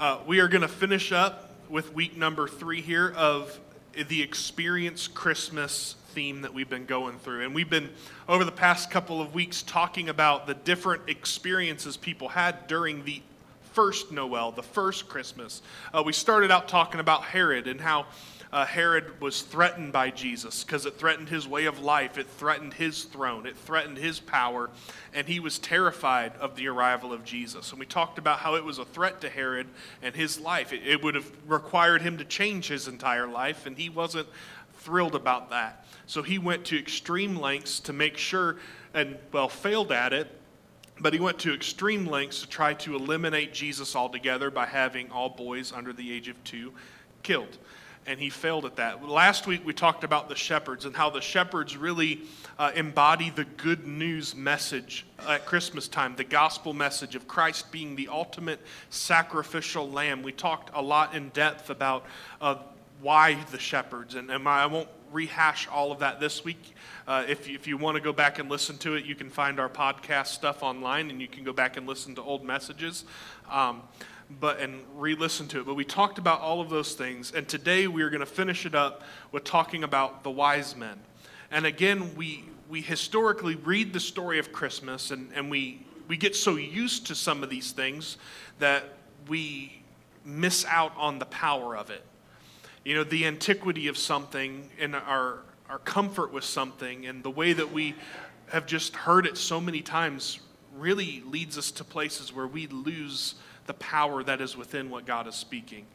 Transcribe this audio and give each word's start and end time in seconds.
Uh, 0.00 0.18
we 0.26 0.40
are 0.40 0.48
going 0.48 0.62
to 0.62 0.66
finish 0.66 1.12
up 1.12 1.50
with 1.68 1.92
week 1.92 2.16
number 2.16 2.48
three 2.48 2.80
here 2.80 3.12
of 3.14 3.60
the 4.08 4.22
Experience 4.22 5.06
Christmas 5.06 5.94
theme 6.14 6.40
that 6.40 6.54
we've 6.54 6.70
been 6.70 6.86
going 6.86 7.18
through. 7.18 7.44
And 7.44 7.54
we've 7.54 7.68
been, 7.68 7.90
over 8.26 8.46
the 8.46 8.50
past 8.50 8.90
couple 8.90 9.20
of 9.20 9.34
weeks, 9.34 9.60
talking 9.60 10.08
about 10.08 10.46
the 10.46 10.54
different 10.54 11.10
experiences 11.10 11.98
people 11.98 12.30
had 12.30 12.66
during 12.66 13.04
the 13.04 13.20
first 13.72 14.10
Noel, 14.10 14.52
the 14.52 14.62
first 14.62 15.06
Christmas. 15.06 15.60
Uh, 15.92 16.02
we 16.02 16.14
started 16.14 16.50
out 16.50 16.66
talking 16.66 16.98
about 16.98 17.24
Herod 17.24 17.68
and 17.68 17.78
how 17.78 18.06
uh, 18.52 18.66
Herod 18.66 19.20
was 19.20 19.42
threatened 19.42 19.92
by 19.92 20.10
Jesus 20.10 20.64
because 20.64 20.84
it 20.84 20.98
threatened 20.98 21.28
his 21.28 21.46
way 21.46 21.66
of 21.66 21.80
life, 21.80 22.18
it 22.18 22.26
threatened 22.26 22.74
his 22.74 23.04
throne, 23.04 23.46
it 23.46 23.56
threatened 23.56 23.98
his 23.98 24.18
power, 24.18 24.70
and 25.14 25.28
he 25.28 25.38
was 25.38 25.58
terrified 25.58 26.34
of 26.36 26.56
the 26.56 26.66
arrival 26.66 27.12
of 27.12 27.24
Jesus. 27.24 27.70
And 27.70 27.78
we 27.78 27.86
talked 27.86 28.18
about 28.18 28.40
how 28.40 28.56
it 28.56 28.64
was 28.64 28.78
a 28.78 28.84
threat 28.84 29.20
to 29.20 29.28
Herod 29.28 29.68
and 30.02 30.16
his 30.16 30.40
life. 30.40 30.72
It, 30.72 30.84
it 30.84 31.02
would 31.02 31.14
have 31.14 31.30
required 31.46 32.02
him 32.02 32.18
to 32.18 32.24
change 32.24 32.66
his 32.66 32.88
entire 32.88 33.28
life, 33.28 33.66
and 33.66 33.78
he 33.78 33.88
wasn't 33.88 34.28
thrilled 34.78 35.14
about 35.14 35.50
that. 35.50 35.86
So 36.06 36.22
he 36.22 36.38
went 36.38 36.64
to 36.66 36.78
extreme 36.78 37.36
lengths 37.36 37.78
to 37.80 37.92
make 37.92 38.16
sure, 38.16 38.56
and 38.94 39.16
well, 39.30 39.48
failed 39.48 39.92
at 39.92 40.12
it, 40.12 40.28
but 40.98 41.12
he 41.12 41.20
went 41.20 41.38
to 41.40 41.54
extreme 41.54 42.04
lengths 42.04 42.40
to 42.40 42.48
try 42.48 42.74
to 42.74 42.96
eliminate 42.96 43.54
Jesus 43.54 43.94
altogether 43.94 44.50
by 44.50 44.66
having 44.66 45.10
all 45.12 45.28
boys 45.28 45.72
under 45.72 45.92
the 45.92 46.12
age 46.12 46.26
of 46.26 46.42
two 46.42 46.72
killed 47.22 47.58
and 48.06 48.18
he 48.18 48.30
failed 48.30 48.64
at 48.64 48.76
that. 48.76 49.06
Last 49.06 49.46
week 49.46 49.64
we 49.64 49.72
talked 49.72 50.04
about 50.04 50.28
the 50.28 50.34
shepherds 50.34 50.84
and 50.84 50.96
how 50.96 51.10
the 51.10 51.20
shepherds 51.20 51.76
really 51.76 52.22
uh, 52.58 52.72
embody 52.74 53.30
the 53.30 53.44
good 53.44 53.86
news 53.86 54.34
message 54.34 55.06
at 55.28 55.46
Christmas 55.46 55.88
time, 55.88 56.16
the 56.16 56.24
gospel 56.24 56.72
message 56.72 57.14
of 57.14 57.28
Christ 57.28 57.70
being 57.70 57.96
the 57.96 58.08
ultimate 58.08 58.60
sacrificial 58.88 59.90
lamb. 59.90 60.22
We 60.22 60.32
talked 60.32 60.70
a 60.74 60.82
lot 60.82 61.14
in 61.14 61.28
depth 61.30 61.70
about 61.70 62.04
uh, 62.40 62.56
why 63.00 63.34
the 63.50 63.58
shepherds, 63.58 64.14
and, 64.14 64.30
and 64.30 64.46
I 64.48 64.66
won't 64.66 64.88
rehash 65.12 65.68
all 65.68 65.92
of 65.92 66.00
that 66.00 66.20
this 66.20 66.44
week. 66.44 66.74
Uh, 67.06 67.24
if, 67.28 67.48
if 67.48 67.66
you 67.66 67.76
want 67.76 67.96
to 67.96 68.00
go 68.00 68.12
back 68.12 68.38
and 68.38 68.48
listen 68.48 68.78
to 68.78 68.94
it, 68.94 69.04
you 69.04 69.14
can 69.14 69.30
find 69.30 69.58
our 69.58 69.68
podcast 69.68 70.28
stuff 70.28 70.62
online 70.62 71.10
and 71.10 71.20
you 71.20 71.28
can 71.28 71.44
go 71.44 71.52
back 71.52 71.76
and 71.76 71.86
listen 71.86 72.14
to 72.14 72.22
old 72.22 72.44
messages. 72.44 73.04
Um, 73.50 73.82
but 74.38 74.60
and 74.60 74.82
re-listen 74.94 75.48
to 75.48 75.60
it. 75.60 75.66
But 75.66 75.74
we 75.74 75.84
talked 75.84 76.18
about 76.18 76.40
all 76.40 76.60
of 76.60 76.70
those 76.70 76.94
things, 76.94 77.32
and 77.32 77.48
today 77.48 77.86
we 77.86 78.02
are 78.02 78.10
going 78.10 78.20
to 78.20 78.26
finish 78.26 78.66
it 78.66 78.74
up 78.74 79.02
with 79.32 79.44
talking 79.44 79.82
about 79.82 80.22
the 80.22 80.30
wise 80.30 80.76
men. 80.76 81.00
And 81.50 81.66
again, 81.66 82.14
we 82.14 82.44
we 82.68 82.80
historically 82.80 83.56
read 83.56 83.92
the 83.92 84.00
story 84.00 84.38
of 84.38 84.52
Christmas, 84.52 85.10
and, 85.10 85.32
and 85.34 85.50
we 85.50 85.84
we 86.06 86.16
get 86.16 86.36
so 86.36 86.56
used 86.56 87.06
to 87.08 87.14
some 87.14 87.42
of 87.42 87.50
these 87.50 87.72
things 87.72 88.16
that 88.58 88.84
we 89.28 89.82
miss 90.24 90.64
out 90.66 90.92
on 90.96 91.18
the 91.18 91.26
power 91.26 91.76
of 91.76 91.90
it. 91.90 92.04
You 92.84 92.94
know, 92.94 93.04
the 93.04 93.26
antiquity 93.26 93.88
of 93.88 93.98
something 93.98 94.70
and 94.78 94.94
our 94.94 95.40
our 95.68 95.78
comfort 95.78 96.32
with 96.32 96.44
something 96.44 97.06
and 97.06 97.22
the 97.22 97.30
way 97.30 97.52
that 97.52 97.72
we 97.72 97.94
have 98.48 98.66
just 98.66 98.96
heard 98.96 99.24
it 99.24 99.36
so 99.36 99.60
many 99.60 99.80
times 99.80 100.40
really 100.76 101.22
leads 101.26 101.56
us 101.56 101.70
to 101.70 101.84
places 101.84 102.32
where 102.32 102.46
we 102.46 102.66
lose 102.66 103.36
the 103.70 103.74
power 103.74 104.24
that 104.24 104.40
is 104.40 104.56
within 104.56 104.90
what 104.90 105.06
God 105.06 105.28
is 105.28 105.36
speaking. 105.36 105.86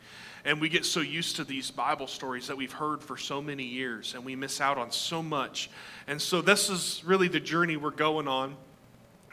And 0.46 0.62
we 0.62 0.70
get 0.70 0.86
so 0.86 1.02
used 1.02 1.36
to 1.36 1.44
these 1.44 1.72
Bible 1.72 2.08
stories 2.08 2.48
that 2.48 2.56
we've 2.56 2.72
heard 2.72 3.04
for 3.04 3.18
so 3.18 3.42
many 3.42 3.66
years, 3.66 4.14
and 4.14 4.24
we 4.24 4.34
miss 4.34 4.62
out 4.62 4.78
on 4.78 4.92
so 4.92 5.22
much. 5.22 5.70
And 6.08 6.22
so, 6.22 6.40
this 6.40 6.70
is 6.70 7.04
really 7.06 7.28
the 7.28 7.42
journey 7.42 7.76
we're 7.76 7.92
going 7.92 8.30
on 8.30 8.56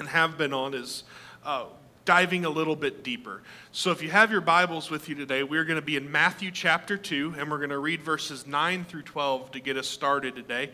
and 0.00 0.08
have 0.08 0.36
been 0.36 0.52
on 0.52 0.74
is 0.74 1.04
uh, 1.44 1.66
diving 2.04 2.44
a 2.44 2.50
little 2.50 2.74
bit 2.74 3.04
deeper. 3.04 3.42
So, 3.70 3.92
if 3.92 4.02
you 4.02 4.10
have 4.10 4.32
your 4.32 4.40
Bibles 4.40 4.90
with 4.90 5.08
you 5.08 5.14
today, 5.14 5.44
we're 5.44 5.64
going 5.64 5.78
to 5.78 5.86
be 5.86 5.94
in 5.94 6.10
Matthew 6.10 6.50
chapter 6.50 6.96
2, 6.96 7.36
and 7.38 7.48
we're 7.48 7.58
going 7.58 7.70
to 7.70 7.78
read 7.78 8.02
verses 8.02 8.44
9 8.44 8.86
through 8.86 9.02
12 9.02 9.52
to 9.52 9.60
get 9.60 9.76
us 9.76 9.86
started 9.86 10.34
today 10.34 10.70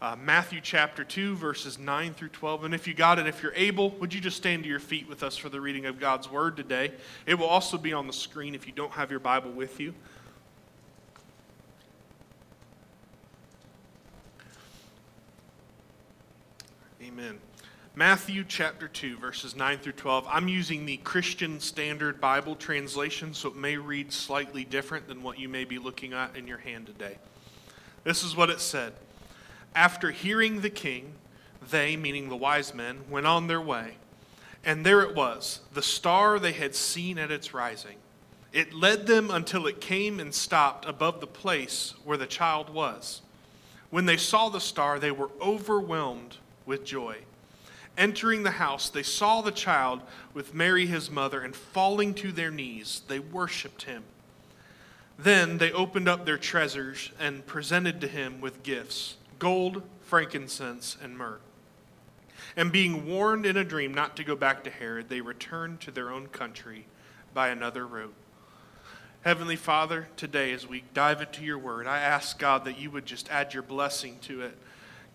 uh, 0.00 0.14
Matthew 0.16 0.60
chapter 0.62 1.04
2, 1.04 1.36
verses 1.36 1.78
9 1.78 2.12
through 2.12 2.28
12. 2.28 2.64
And 2.64 2.74
if 2.74 2.86
you 2.86 2.92
got 2.92 3.18
it, 3.18 3.26
if 3.26 3.42
you're 3.42 3.54
able, 3.54 3.90
would 3.92 4.12
you 4.12 4.20
just 4.20 4.36
stand 4.36 4.64
to 4.64 4.68
your 4.68 4.78
feet 4.78 5.08
with 5.08 5.22
us 5.22 5.36
for 5.36 5.48
the 5.48 5.60
reading 5.60 5.86
of 5.86 5.98
God's 5.98 6.30
word 6.30 6.56
today? 6.56 6.92
It 7.24 7.34
will 7.34 7.46
also 7.46 7.78
be 7.78 7.92
on 7.92 8.06
the 8.06 8.12
screen 8.12 8.54
if 8.54 8.66
you 8.66 8.72
don't 8.72 8.92
have 8.92 9.10
your 9.10 9.20
Bible 9.20 9.50
with 9.50 9.80
you. 9.80 9.94
Amen. 17.02 17.38
Matthew 17.94 18.44
chapter 18.46 18.88
2, 18.88 19.16
verses 19.16 19.56
9 19.56 19.78
through 19.78 19.92
12. 19.92 20.26
I'm 20.28 20.48
using 20.48 20.84
the 20.84 20.98
Christian 20.98 21.58
Standard 21.60 22.20
Bible 22.20 22.54
translation, 22.54 23.32
so 23.32 23.48
it 23.48 23.56
may 23.56 23.78
read 23.78 24.12
slightly 24.12 24.64
different 24.64 25.08
than 25.08 25.22
what 25.22 25.38
you 25.38 25.48
may 25.48 25.64
be 25.64 25.78
looking 25.78 26.12
at 26.12 26.36
in 26.36 26.46
your 26.46 26.58
hand 26.58 26.84
today. 26.84 27.16
This 28.04 28.22
is 28.22 28.36
what 28.36 28.50
it 28.50 28.60
said. 28.60 28.92
After 29.76 30.10
hearing 30.10 30.62
the 30.62 30.70
king, 30.70 31.12
they, 31.70 31.98
meaning 31.98 32.30
the 32.30 32.36
wise 32.36 32.72
men, 32.72 33.00
went 33.10 33.26
on 33.26 33.46
their 33.46 33.60
way. 33.60 33.98
And 34.64 34.86
there 34.86 35.02
it 35.02 35.14
was, 35.14 35.60
the 35.74 35.82
star 35.82 36.38
they 36.38 36.52
had 36.52 36.74
seen 36.74 37.18
at 37.18 37.30
its 37.30 37.52
rising. 37.52 37.96
It 38.54 38.72
led 38.72 39.06
them 39.06 39.30
until 39.30 39.66
it 39.66 39.82
came 39.82 40.18
and 40.18 40.34
stopped 40.34 40.86
above 40.86 41.20
the 41.20 41.26
place 41.26 41.92
where 42.04 42.16
the 42.16 42.26
child 42.26 42.70
was. 42.70 43.20
When 43.90 44.06
they 44.06 44.16
saw 44.16 44.48
the 44.48 44.60
star, 44.60 44.98
they 44.98 45.10
were 45.10 45.30
overwhelmed 45.42 46.38
with 46.64 46.86
joy. 46.86 47.18
Entering 47.98 48.44
the 48.44 48.52
house, 48.52 48.88
they 48.88 49.02
saw 49.02 49.42
the 49.42 49.52
child 49.52 50.00
with 50.32 50.54
Mary 50.54 50.86
his 50.86 51.10
mother, 51.10 51.42
and 51.42 51.54
falling 51.54 52.14
to 52.14 52.32
their 52.32 52.50
knees, 52.50 53.02
they 53.08 53.18
worshiped 53.18 53.82
him. 53.82 54.04
Then 55.18 55.58
they 55.58 55.70
opened 55.70 56.08
up 56.08 56.24
their 56.24 56.38
treasures 56.38 57.12
and 57.20 57.44
presented 57.44 58.00
to 58.00 58.08
him 58.08 58.40
with 58.40 58.62
gifts 58.62 59.16
gold, 59.38 59.82
frankincense, 60.02 60.96
and 61.02 61.16
myrrh. 61.16 61.40
And 62.56 62.72
being 62.72 63.06
warned 63.06 63.46
in 63.46 63.56
a 63.56 63.64
dream 63.64 63.92
not 63.92 64.16
to 64.16 64.24
go 64.24 64.36
back 64.36 64.64
to 64.64 64.70
Herod, 64.70 65.08
they 65.08 65.20
returned 65.20 65.80
to 65.82 65.90
their 65.90 66.10
own 66.10 66.28
country 66.28 66.86
by 67.34 67.48
another 67.48 67.86
route. 67.86 68.14
Heavenly 69.22 69.56
Father, 69.56 70.08
today 70.16 70.52
as 70.52 70.66
we 70.66 70.84
dive 70.94 71.20
into 71.20 71.44
your 71.44 71.58
word, 71.58 71.86
I 71.86 71.98
ask 71.98 72.38
God 72.38 72.64
that 72.64 72.78
you 72.78 72.90
would 72.92 73.06
just 73.06 73.28
add 73.28 73.52
your 73.52 73.62
blessing 73.62 74.18
to 74.22 74.42
it. 74.42 74.56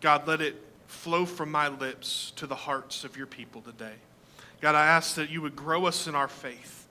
God, 0.01 0.27
let 0.27 0.41
it 0.41 0.61
flow 0.87 1.25
from 1.25 1.49
my 1.49 1.69
lips 1.69 2.33
to 2.35 2.45
the 2.45 2.55
hearts 2.55 3.05
of 3.05 3.15
your 3.15 3.27
people 3.27 3.61
today. 3.61 3.95
God, 4.59 4.75
I 4.75 4.85
ask 4.85 5.15
that 5.15 5.29
you 5.29 5.41
would 5.41 5.55
grow 5.55 5.85
us 5.85 6.07
in 6.07 6.15
our 6.15 6.27
faith. 6.27 6.87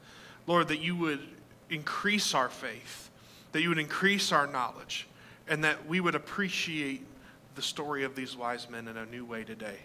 Lord, 0.47 0.69
that 0.69 0.81
you 0.81 0.97
would 0.97 1.21
increase 1.69 2.35
our 2.35 2.49
faith, 2.49 3.11
that 3.53 3.61
you 3.61 3.69
would 3.69 3.79
increase 3.79 4.33
our 4.33 4.47
knowledge, 4.47 5.07
and 5.47 5.63
that 5.63 5.87
we 5.87 6.01
would 6.01 6.15
appreciate 6.15 7.07
the 7.55 7.63
story 7.63 8.05
of 8.05 8.15
these 8.15 8.37
wise 8.37 8.69
men 8.71 8.89
in 8.89 8.97
a 8.97 9.07
new 9.07 9.25
way 9.25 9.45
today. 9.45 9.77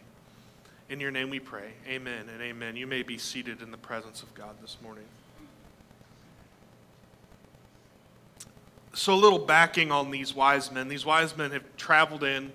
In 0.90 1.00
your 1.00 1.12
name 1.12 1.30
we 1.30 1.40
pray. 1.40 1.72
Amen 1.88 2.30
and 2.32 2.42
amen. 2.42 2.76
You 2.76 2.86
may 2.86 3.02
be 3.02 3.18
seated 3.18 3.62
in 3.62 3.72
the 3.72 3.78
presence 3.78 4.22
of 4.22 4.34
God 4.36 4.56
this 4.62 4.78
morning. 4.84 5.06
So, 8.94 9.14
a 9.14 9.16
little 9.16 9.40
backing 9.40 9.92
on 9.92 10.12
these 10.12 10.34
wise 10.34 10.72
men. 10.72 10.88
These 10.88 11.06
wise 11.06 11.36
men 11.36 11.52
have 11.52 11.64
traveled 11.76 12.24
in. 12.24 12.54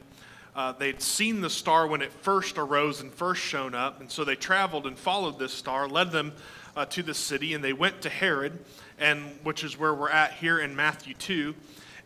Uh, 0.54 0.72
they'd 0.72 1.02
seen 1.02 1.40
the 1.42 1.50
star 1.50 1.86
when 1.86 2.02
it 2.02 2.12
first 2.12 2.56
arose 2.56 3.00
and 3.00 3.12
first 3.12 3.42
shown 3.42 3.74
up, 3.74 4.00
and 4.00 4.10
so 4.10 4.24
they 4.24 4.36
traveled 4.36 4.86
and 4.86 4.98
followed 4.98 5.38
this 5.38 5.52
star, 5.52 5.86
led 5.86 6.10
them 6.10 6.32
uh, 6.76 6.86
to 6.86 7.02
the 7.02 7.14
city, 7.14 7.52
and 7.52 7.62
they 7.62 7.72
went 7.72 8.00
to 8.02 8.08
Herod, 8.08 8.58
and 8.98 9.38
which 9.42 9.62
is 9.62 9.78
where 9.78 9.94
we're 9.94 10.10
at 10.10 10.32
here 10.34 10.58
in 10.58 10.74
Matthew 10.74 11.14
2 11.14 11.54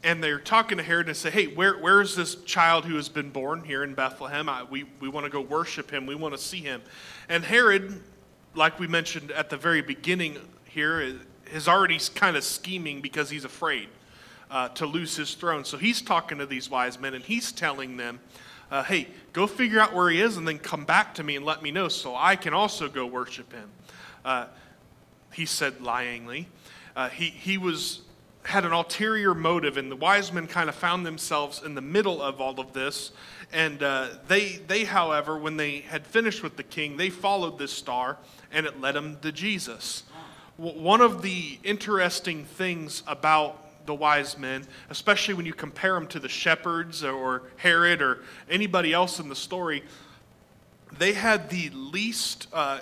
and 0.05 0.23
they're 0.23 0.39
talking 0.39 0.77
to 0.77 0.85
Herod 0.85 1.09
and 1.09 1.17
say, 1.17 1.31
Hey, 1.31 1.47
where, 1.47 1.79
where 1.79 2.01
is 2.03 2.15
this 2.15 2.37
child 2.45 2.85
who 2.85 2.97
has 2.97 3.09
been 3.09 3.31
born 3.31 3.65
here 3.65 3.83
in 3.83 3.95
Bethlehem? 3.95 4.49
I, 4.49 4.62
we, 4.62 4.85
we 5.01 5.09
want 5.09 5.25
to 5.25 5.31
go 5.31 5.41
worship 5.41 5.91
him. 5.91 6.06
We 6.06 6.15
want 6.15 6.35
to 6.35 6.39
see 6.39 6.61
him. 6.61 6.83
And 7.29 7.43
Herod, 7.43 8.01
like 8.55 8.79
we 8.79 8.87
mentioned 8.87 9.33
at 9.33 9.49
the 9.49 9.56
very 9.56 9.81
beginning 9.81 10.39
here, 10.67 11.01
is 11.51 11.67
already 11.67 11.99
kind 12.15 12.37
of 12.37 12.45
scheming 12.45 13.01
because 13.01 13.31
he's 13.31 13.47
afraid 13.47 13.89
uh, 14.51 14.69
to 14.71 14.85
lose 14.85 15.17
his 15.17 15.35
throne. 15.35 15.65
So 15.65 15.79
he's 15.79 16.03
talking 16.03 16.37
to 16.39 16.47
these 16.47 16.69
wise 16.69 17.00
men 17.00 17.15
and 17.15 17.25
he's 17.25 17.50
telling 17.50 17.97
them, 17.97 18.21
uh, 18.71 18.83
Hey, 18.83 19.09
go 19.33 19.47
figure 19.47 19.81
out 19.81 19.95
where 19.95 20.11
he 20.11 20.21
is 20.21 20.37
and 20.37 20.47
then 20.47 20.59
come 20.59 20.85
back 20.85 21.15
to 21.15 21.25
me 21.25 21.35
and 21.35 21.47
let 21.47 21.62
me 21.62 21.71
know 21.71 21.89
so 21.89 22.15
I 22.15 22.37
can 22.37 22.53
also 22.53 22.89
go 22.89 23.07
worship 23.07 23.50
him. 23.55 23.71
Uh, 24.23 24.47
he 25.33 25.47
said 25.47 25.79
lyingly. 25.79 26.45
Uh, 26.95 27.09
he, 27.09 27.31
he 27.31 27.59
was 27.59 28.03
had 28.44 28.64
an 28.64 28.73
ulterior 28.73 29.35
motive, 29.35 29.76
and 29.76 29.91
the 29.91 29.96
wise 29.96 30.32
men 30.32 30.46
kind 30.46 30.69
of 30.69 30.75
found 30.75 31.05
themselves 31.05 31.62
in 31.64 31.75
the 31.75 31.81
middle 31.81 32.23
of 32.23 32.41
all 32.41 32.61
of 32.61 32.73
this. 32.73 33.12
And 33.52 33.82
uh, 33.82 34.08
they, 34.29 34.61
they, 34.67 34.85
however, 34.85 35.38
when 35.38 35.56
they 35.56 35.81
had 35.81 36.06
finished 36.06 36.43
with 36.43 36.56
the 36.56 36.62
king, 36.62 36.96
they 36.96 37.11
followed 37.11 37.58
this 37.58 37.73
star, 37.73 38.19
and 38.52 38.67
it 38.67 38.81
led 38.81 38.94
them 38.94 39.19
to 39.23 39.32
Jesus. 39.32 40.02
One 40.56 41.00
of 41.00 41.23
the 41.23 41.58
interesting 41.64 42.44
things 42.44 43.02
about 43.06 43.87
the 43.87 43.94
wise 43.94 44.38
men, 44.38 44.64
especially 44.88 45.35
when 45.35 45.47
you 45.47 45.52
compare 45.52 45.94
them 45.94 46.06
to 46.08 46.20
the 46.20 46.29
shepherds 46.29 47.02
or 47.02 47.43
Herod 47.56 48.00
or 48.00 48.20
anybody 48.49 48.93
else 48.93 49.20
in 49.20 49.29
the 49.29 49.37
story, 49.37 49.85
they 50.99 51.12
had 51.12 51.50
the 51.50 51.70
least, 51.70 52.47
uh, 52.52 52.81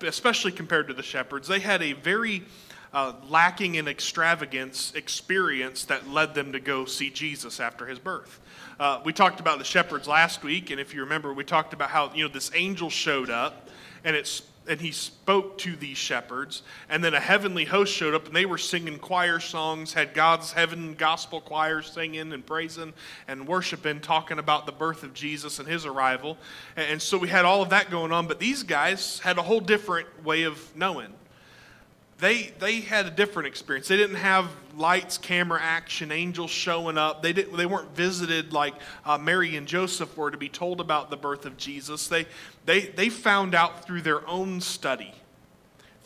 especially 0.00 0.52
compared 0.52 0.88
to 0.88 0.94
the 0.94 1.02
shepherds, 1.02 1.46
they 1.46 1.60
had 1.60 1.82
a 1.82 1.92
very 1.92 2.44
uh, 2.92 3.14
lacking 3.28 3.76
in 3.76 3.88
extravagance 3.88 4.92
experience 4.94 5.84
that 5.86 6.08
led 6.08 6.34
them 6.34 6.52
to 6.52 6.60
go 6.60 6.84
see 6.84 7.10
Jesus 7.10 7.60
after 7.60 7.86
his 7.86 7.98
birth. 7.98 8.40
Uh, 8.78 9.00
we 9.04 9.12
talked 9.12 9.40
about 9.40 9.58
the 9.58 9.64
shepherds 9.64 10.08
last 10.08 10.42
week, 10.42 10.70
and 10.70 10.80
if 10.80 10.94
you 10.94 11.00
remember, 11.00 11.32
we 11.32 11.44
talked 11.44 11.72
about 11.72 11.90
how 11.90 12.12
you 12.14 12.24
know 12.24 12.32
this 12.32 12.50
angel 12.54 12.90
showed 12.90 13.30
up, 13.30 13.68
and 14.04 14.16
it's 14.16 14.42
and 14.68 14.80
he 14.80 14.92
spoke 14.92 15.58
to 15.58 15.74
these 15.74 15.98
shepherds, 15.98 16.62
and 16.88 17.02
then 17.02 17.14
a 17.14 17.20
heavenly 17.20 17.64
host 17.64 17.92
showed 17.92 18.14
up, 18.14 18.26
and 18.26 18.36
they 18.36 18.46
were 18.46 18.58
singing 18.58 18.98
choir 18.98 19.40
songs, 19.40 19.92
had 19.92 20.14
God's 20.14 20.52
heaven 20.52 20.94
gospel 20.94 21.40
choir 21.40 21.82
singing 21.82 22.32
and 22.32 22.46
praising 22.46 22.92
and 23.26 23.48
worshiping, 23.48 24.00
talking 24.00 24.38
about 24.38 24.66
the 24.66 24.72
birth 24.72 25.02
of 25.02 25.14
Jesus 25.14 25.58
and 25.58 25.66
his 25.66 25.84
arrival, 25.86 26.38
and 26.76 27.00
so 27.00 27.18
we 27.18 27.28
had 27.28 27.44
all 27.44 27.62
of 27.62 27.70
that 27.70 27.90
going 27.90 28.12
on. 28.12 28.26
But 28.28 28.38
these 28.38 28.62
guys 28.62 29.18
had 29.20 29.38
a 29.38 29.42
whole 29.42 29.60
different 29.60 30.24
way 30.24 30.44
of 30.44 30.76
knowing 30.76 31.12
they 32.22 32.52
they 32.60 32.80
had 32.80 33.06
a 33.06 33.10
different 33.10 33.48
experience. 33.48 33.88
They 33.88 33.96
didn't 33.96 34.16
have 34.16 34.48
lights, 34.76 35.18
camera, 35.18 35.58
action, 35.60 36.12
angels 36.12 36.52
showing 36.52 36.96
up. 36.96 37.20
They 37.20 37.32
didn't. 37.32 37.56
They 37.56 37.66
weren't 37.66 37.96
visited 37.96 38.52
like 38.52 38.74
uh, 39.04 39.18
Mary 39.18 39.56
and 39.56 39.66
Joseph 39.66 40.16
were 40.16 40.30
to 40.30 40.38
be 40.38 40.48
told 40.48 40.80
about 40.80 41.10
the 41.10 41.16
birth 41.16 41.46
of 41.46 41.56
Jesus. 41.56 42.06
They 42.06 42.26
they 42.64 42.82
they 42.82 43.08
found 43.08 43.56
out 43.56 43.84
through 43.84 44.02
their 44.02 44.26
own 44.28 44.60
study 44.60 45.12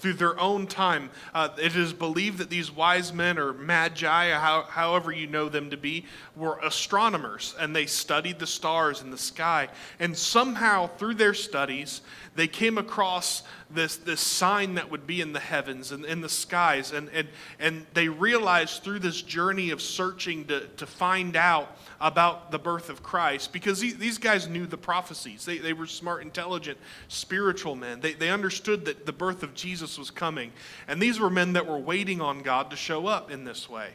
through 0.06 0.12
their 0.12 0.38
own 0.38 0.68
time. 0.68 1.10
Uh, 1.34 1.48
it 1.58 1.74
is 1.74 1.92
believed 1.92 2.38
that 2.38 2.48
these 2.48 2.70
wise 2.70 3.12
men, 3.12 3.38
or 3.38 3.52
magi, 3.52 4.30
how, 4.30 4.62
however 4.62 5.10
you 5.10 5.26
know 5.26 5.48
them 5.48 5.68
to 5.70 5.76
be, 5.76 6.04
were 6.36 6.60
astronomers 6.62 7.56
and 7.58 7.74
they 7.74 7.86
studied 7.86 8.38
the 8.38 8.46
stars 8.46 9.02
in 9.02 9.10
the 9.10 9.18
sky. 9.18 9.68
And 9.98 10.16
somehow, 10.16 10.86
through 10.96 11.14
their 11.14 11.34
studies, 11.34 12.02
they 12.36 12.46
came 12.46 12.78
across 12.78 13.42
this, 13.70 13.96
this 13.96 14.20
sign 14.20 14.74
that 14.74 14.90
would 14.90 15.06
be 15.06 15.20
in 15.20 15.32
the 15.32 15.40
heavens 15.40 15.90
and 15.90 16.04
in 16.04 16.20
the 16.20 16.28
skies. 16.28 16.92
And, 16.92 17.08
and, 17.08 17.26
and 17.58 17.86
they 17.94 18.08
realized 18.08 18.84
through 18.84 19.00
this 19.00 19.20
journey 19.20 19.70
of 19.70 19.82
searching 19.82 20.44
to, 20.46 20.66
to 20.76 20.86
find 20.86 21.34
out 21.34 21.76
about 22.00 22.50
the 22.50 22.58
birth 22.58 22.90
of 22.90 23.02
Christ 23.02 23.52
because 23.52 23.80
these 23.80 24.18
guys 24.18 24.48
knew 24.48 24.66
the 24.66 24.76
prophecies. 24.76 25.44
They, 25.44 25.58
they 25.58 25.72
were 25.72 25.86
smart, 25.86 26.22
intelligent, 26.22 26.78
spiritual 27.08 27.74
men. 27.74 28.00
They, 28.00 28.12
they 28.12 28.30
understood 28.30 28.84
that 28.84 29.06
the 29.06 29.12
birth 29.12 29.42
of 29.42 29.54
Jesus 29.54 29.95
was 29.98 30.10
coming. 30.10 30.52
And 30.88 31.00
these 31.00 31.18
were 31.18 31.30
men 31.30 31.54
that 31.54 31.66
were 31.66 31.78
waiting 31.78 32.20
on 32.20 32.42
God 32.42 32.70
to 32.70 32.76
show 32.76 33.06
up 33.06 33.30
in 33.30 33.44
this 33.44 33.68
way. 33.68 33.90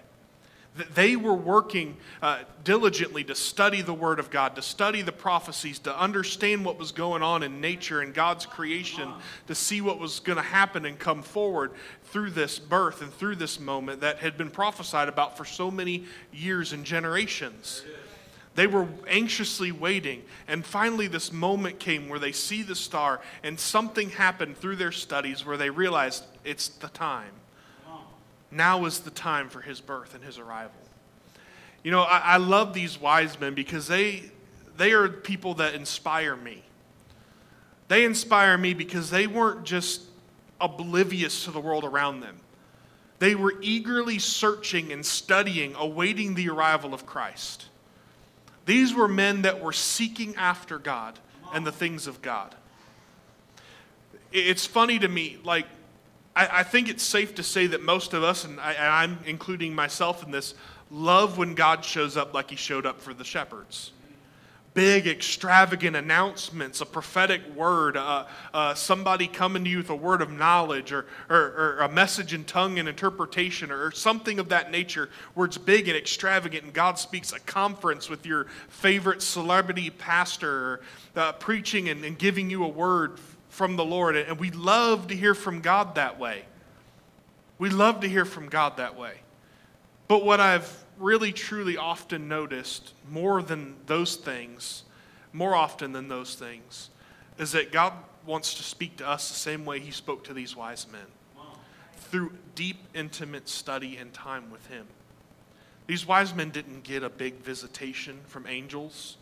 They 0.94 1.18
were 1.18 1.33
working 1.33 1.98
uh, 2.21 2.39
diligently 2.63 3.25
to 3.25 3.36
study 3.36 3.81
the 3.81 3.94
Word 3.94 4.19
of 4.19 4.30
God, 4.30 4.56
to 4.56 4.62
study 4.62 5.01
the 5.01 5.12
prophecies, 5.12 5.80
to 5.80 6.00
understand 6.00 6.63
what 6.63 6.80
was 6.80 6.94
going 6.94 7.21
on 7.21 7.44
in 7.44 7.59
nature 7.59 8.00
and 8.00 8.13
God's 8.13 8.45
creation, 8.45 9.12
to 9.48 9.56
see 9.56 9.81
what 9.81 10.00
was 10.00 10.21
going 10.21 10.38
to 10.38 10.44
happen 10.44 10.86
and 10.86 10.98
come 10.98 11.24
forward 11.24 11.71
through 12.06 12.31
this 12.31 12.57
birth 12.57 13.01
and 13.01 13.13
through 13.13 13.36
this 13.36 13.59
moment 13.59 14.00
that 14.00 14.19
had 14.19 14.38
been 14.38 14.50
prophesied 14.50 15.09
about 15.09 15.36
for 15.36 15.44
so 15.44 15.69
many 15.69 16.06
years 16.31 16.71
and 16.71 16.86
generations. 16.86 17.83
They 18.56 18.68
were 18.68 18.88
anxiously 19.07 19.71
waiting, 19.71 20.24
and 20.48 20.65
finally, 20.65 21.07
this 21.07 21.31
moment 21.31 21.80
came 21.80 22.09
where 22.09 22.19
they 22.19 22.33
see 22.33 22.63
the 22.63 22.75
star, 22.75 23.21
and 23.44 23.59
something 23.59 24.09
happened 24.09 24.57
through 24.57 24.75
their 24.75 24.92
studies 24.92 25.45
where 25.45 25.56
they 25.57 25.69
realized 25.69 26.25
it's 26.44 26.68
the 26.68 26.89
time 26.89 27.31
now 28.51 28.86
is 28.86 29.00
the 29.00 29.12
time 29.12 29.50
for 29.50 29.62
his 29.62 29.80
birth 29.80 30.13
and 30.13 30.24
his 30.24 30.38
arrival. 30.38 30.75
You 31.83 31.92
know, 31.92 32.01
I, 32.01 32.19
I 32.19 32.38
love 32.38 32.74
these 32.74 33.00
wise 33.00 33.39
men 33.39 33.53
because 33.53 33.88
they, 33.88 34.24
they 34.77 34.92
are 34.92 35.07
people 35.07 35.56
that 35.56 35.74
inspire 35.74 36.36
me. 36.36 36.62
They 37.88 38.06
inspire 38.06 38.57
me 38.57 38.74
because 38.74 39.09
they 39.09 39.25
weren't 39.25 39.63
just 39.63 40.01
oblivious 40.59 41.45
to 41.45 41.51
the 41.51 41.59
world 41.59 41.83
around 41.83 42.19
them. 42.19 42.39
They 43.19 43.36
were 43.36 43.53
eagerly 43.62 44.19
searching 44.19 44.92
and 44.92 45.06
studying, 45.06 45.75
awaiting 45.75 46.36
the 46.36 46.50
arrival 46.50 46.94
of 46.94 47.06
Christ. 47.06 47.65
These 48.65 48.93
were 48.93 49.07
men 49.07 49.41
that 49.43 49.61
were 49.61 49.73
seeking 49.73 50.35
after 50.35 50.77
God 50.77 51.19
and 51.53 51.65
the 51.65 51.71
things 51.71 52.07
of 52.07 52.21
God. 52.21 52.55
It's 54.31 54.65
funny 54.65 54.99
to 54.99 55.07
me, 55.07 55.37
like, 55.43 55.65
I, 56.35 56.59
I 56.59 56.63
think 56.63 56.87
it's 56.87 57.03
safe 57.03 57.35
to 57.35 57.43
say 57.43 57.67
that 57.67 57.81
most 57.81 58.13
of 58.13 58.23
us, 58.23 58.45
and, 58.45 58.59
I, 58.59 58.73
and 58.73 58.87
I'm 58.87 59.19
including 59.25 59.75
myself 59.75 60.23
in 60.23 60.31
this, 60.31 60.53
love 60.89 61.37
when 61.37 61.55
God 61.55 61.83
shows 61.83 62.15
up 62.15 62.33
like 62.33 62.49
he 62.49 62.55
showed 62.55 62.85
up 62.85 63.01
for 63.01 63.13
the 63.13 63.25
shepherds 63.25 63.91
big, 64.73 65.06
extravagant 65.06 65.95
announcements, 65.95 66.79
a 66.81 66.85
prophetic 66.85 67.41
word, 67.56 67.97
uh, 67.97 68.25
uh, 68.53 68.73
somebody 68.73 69.27
coming 69.27 69.63
to 69.63 69.69
you 69.69 69.77
with 69.77 69.89
a 69.89 69.95
word 69.95 70.21
of 70.21 70.31
knowledge, 70.31 70.91
or, 70.91 71.06
or, 71.29 71.38
or, 71.38 71.77
a 71.81 71.89
message 71.89 72.33
in 72.33 72.44
tongue 72.45 72.79
and 72.79 72.88
interpretation, 72.88 73.71
or 73.71 73.91
something 73.91 74.39
of 74.39 74.50
that 74.50 74.71
nature 74.71 75.09
where 75.33 75.45
it's 75.45 75.57
big 75.57 75.88
and 75.88 75.97
extravagant, 75.97 76.63
and 76.63 76.73
God 76.73 76.97
speaks 76.97 77.33
a 77.33 77.39
conference 77.41 78.09
with 78.09 78.25
your 78.25 78.45
favorite 78.69 79.21
celebrity 79.21 79.89
pastor, 79.89 80.81
uh, 81.15 81.33
preaching 81.33 81.89
and, 81.89 82.06
and 82.06 82.17
giving 82.17 82.50
you 82.50 82.63
a 82.63 82.69
word 82.69 83.19
from 83.50 83.75
the 83.75 83.85
Lord. 83.85 84.15
And 84.15 84.39
we 84.39 84.51
love 84.51 85.07
to 85.07 85.15
hear 85.15 85.35
from 85.35 85.59
God 85.59 85.95
that 85.95 86.17
way. 86.17 86.45
We 87.57 87.69
love 87.69 88.00
to 88.01 88.09
hear 88.09 88.25
from 88.25 88.47
God 88.47 88.77
that 88.77 88.97
way. 88.97 89.15
But 90.07 90.25
what 90.25 90.39
I've 90.39 90.83
really, 91.01 91.31
truly 91.31 91.77
often 91.77 92.27
noticed, 92.27 92.94
more 93.09 93.42
than 93.42 93.75
those 93.88 94.15
things, 94.15 94.83
more 95.33 95.56
often 95.56 95.92
than 95.92 96.07
those 96.07 96.36
things, 96.36 96.89
is 97.38 97.51
that 97.53 97.71
God 97.71 97.94
wants 98.25 98.53
to 98.56 98.63
speak 98.63 98.98
to 98.98 99.07
us 99.07 99.30
the 99.30 99.36
same 99.36 99.65
way 99.65 99.80
He 99.80 99.92
spoke 99.92 100.24
to 100.25 100.33
these 100.33 100.56
wise 100.56 100.88
men 100.92 101.01
through 101.95 102.33
deep, 102.56 102.77
intimate 102.94 103.48
study 103.48 103.98
and 103.98 104.13
time 104.13 104.51
with 104.51 104.68
Him. 104.68 104.86
These 105.88 106.06
wise 106.06 106.33
men 106.36 106.50
didn't 106.50 106.83
get 106.83 107.03
a 107.03 107.09
big 107.09 107.36
visitation 107.36 108.19
from 108.27 108.45
angels. 108.48 109.18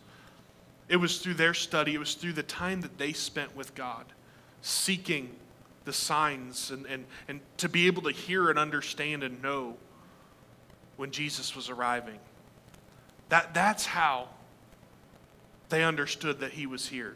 It 0.87 0.97
was 0.97 1.19
through 1.19 1.35
their 1.35 1.53
study, 1.53 1.95
it 1.95 1.99
was 1.99 2.15
through 2.15 2.33
the 2.33 2.43
time 2.43 2.81
that 2.81 2.97
they 2.97 3.13
spent 3.13 3.55
with 3.55 3.75
God 3.75 4.05
seeking 4.61 5.29
the 5.85 5.93
signs 5.93 6.71
and, 6.71 6.85
and, 6.85 7.05
and 7.27 7.39
to 7.57 7.69
be 7.69 7.87
able 7.87 8.01
to 8.03 8.11
hear 8.11 8.49
and 8.49 8.59
understand 8.59 9.23
and 9.23 9.41
know 9.41 9.77
when 10.99 11.11
Jesus 11.11 11.55
was 11.55 11.69
arriving. 11.69 12.19
That, 13.29 13.53
that's 13.53 13.85
how 13.85 14.27
they 15.69 15.81
understood 15.81 16.41
that 16.41 16.51
he 16.51 16.67
was 16.67 16.89
here. 16.89 17.15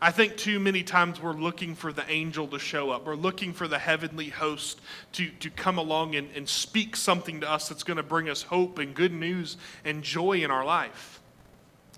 I 0.00 0.10
think 0.12 0.38
too 0.38 0.58
many 0.58 0.82
times 0.82 1.20
we're 1.20 1.34
looking 1.34 1.74
for 1.74 1.92
the 1.92 2.10
angel 2.10 2.48
to 2.48 2.58
show 2.58 2.88
up. 2.88 3.04
We're 3.04 3.16
looking 3.16 3.52
for 3.52 3.68
the 3.68 3.78
heavenly 3.78 4.30
host 4.30 4.80
to, 5.12 5.28
to 5.40 5.50
come 5.50 5.76
along 5.76 6.16
and, 6.16 6.30
and 6.34 6.48
speak 6.48 6.96
something 6.96 7.42
to 7.42 7.50
us 7.50 7.68
that's 7.68 7.82
going 7.82 7.98
to 7.98 8.02
bring 8.02 8.30
us 8.30 8.40
hope 8.40 8.78
and 8.78 8.94
good 8.94 9.12
news 9.12 9.58
and 9.84 10.02
joy 10.02 10.42
in 10.42 10.50
our 10.50 10.64
life. 10.64 11.20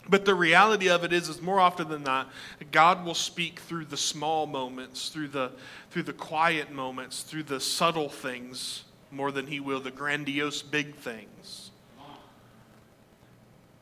But 0.09 0.25
the 0.25 0.35
reality 0.35 0.89
of 0.89 1.05
it 1.05 1.13
is, 1.13 1.29
is 1.29 1.41
more 1.41 1.61
often 1.61 1.91
than 1.91 2.03
not, 2.03 2.29
God 2.73 3.05
will 3.05 3.15
speak 3.15 3.61
through 3.61 3.85
the 3.85 3.97
small 3.97 4.49
moments, 4.49 5.11
through 5.11 5.29
the, 5.29 5.53
through 5.93 6.03
the 6.03 6.13
quiet 6.13 6.73
moments, 6.73 7.23
through 7.23 7.45
the 7.45 7.61
subtle 7.61 8.09
things, 8.09 8.83
more 9.13 9.31
than 9.31 9.47
He 9.47 9.61
will 9.61 9.81
the 9.81 9.91
grandiose 9.91 10.63
big 10.63 10.95
things. 10.97 11.71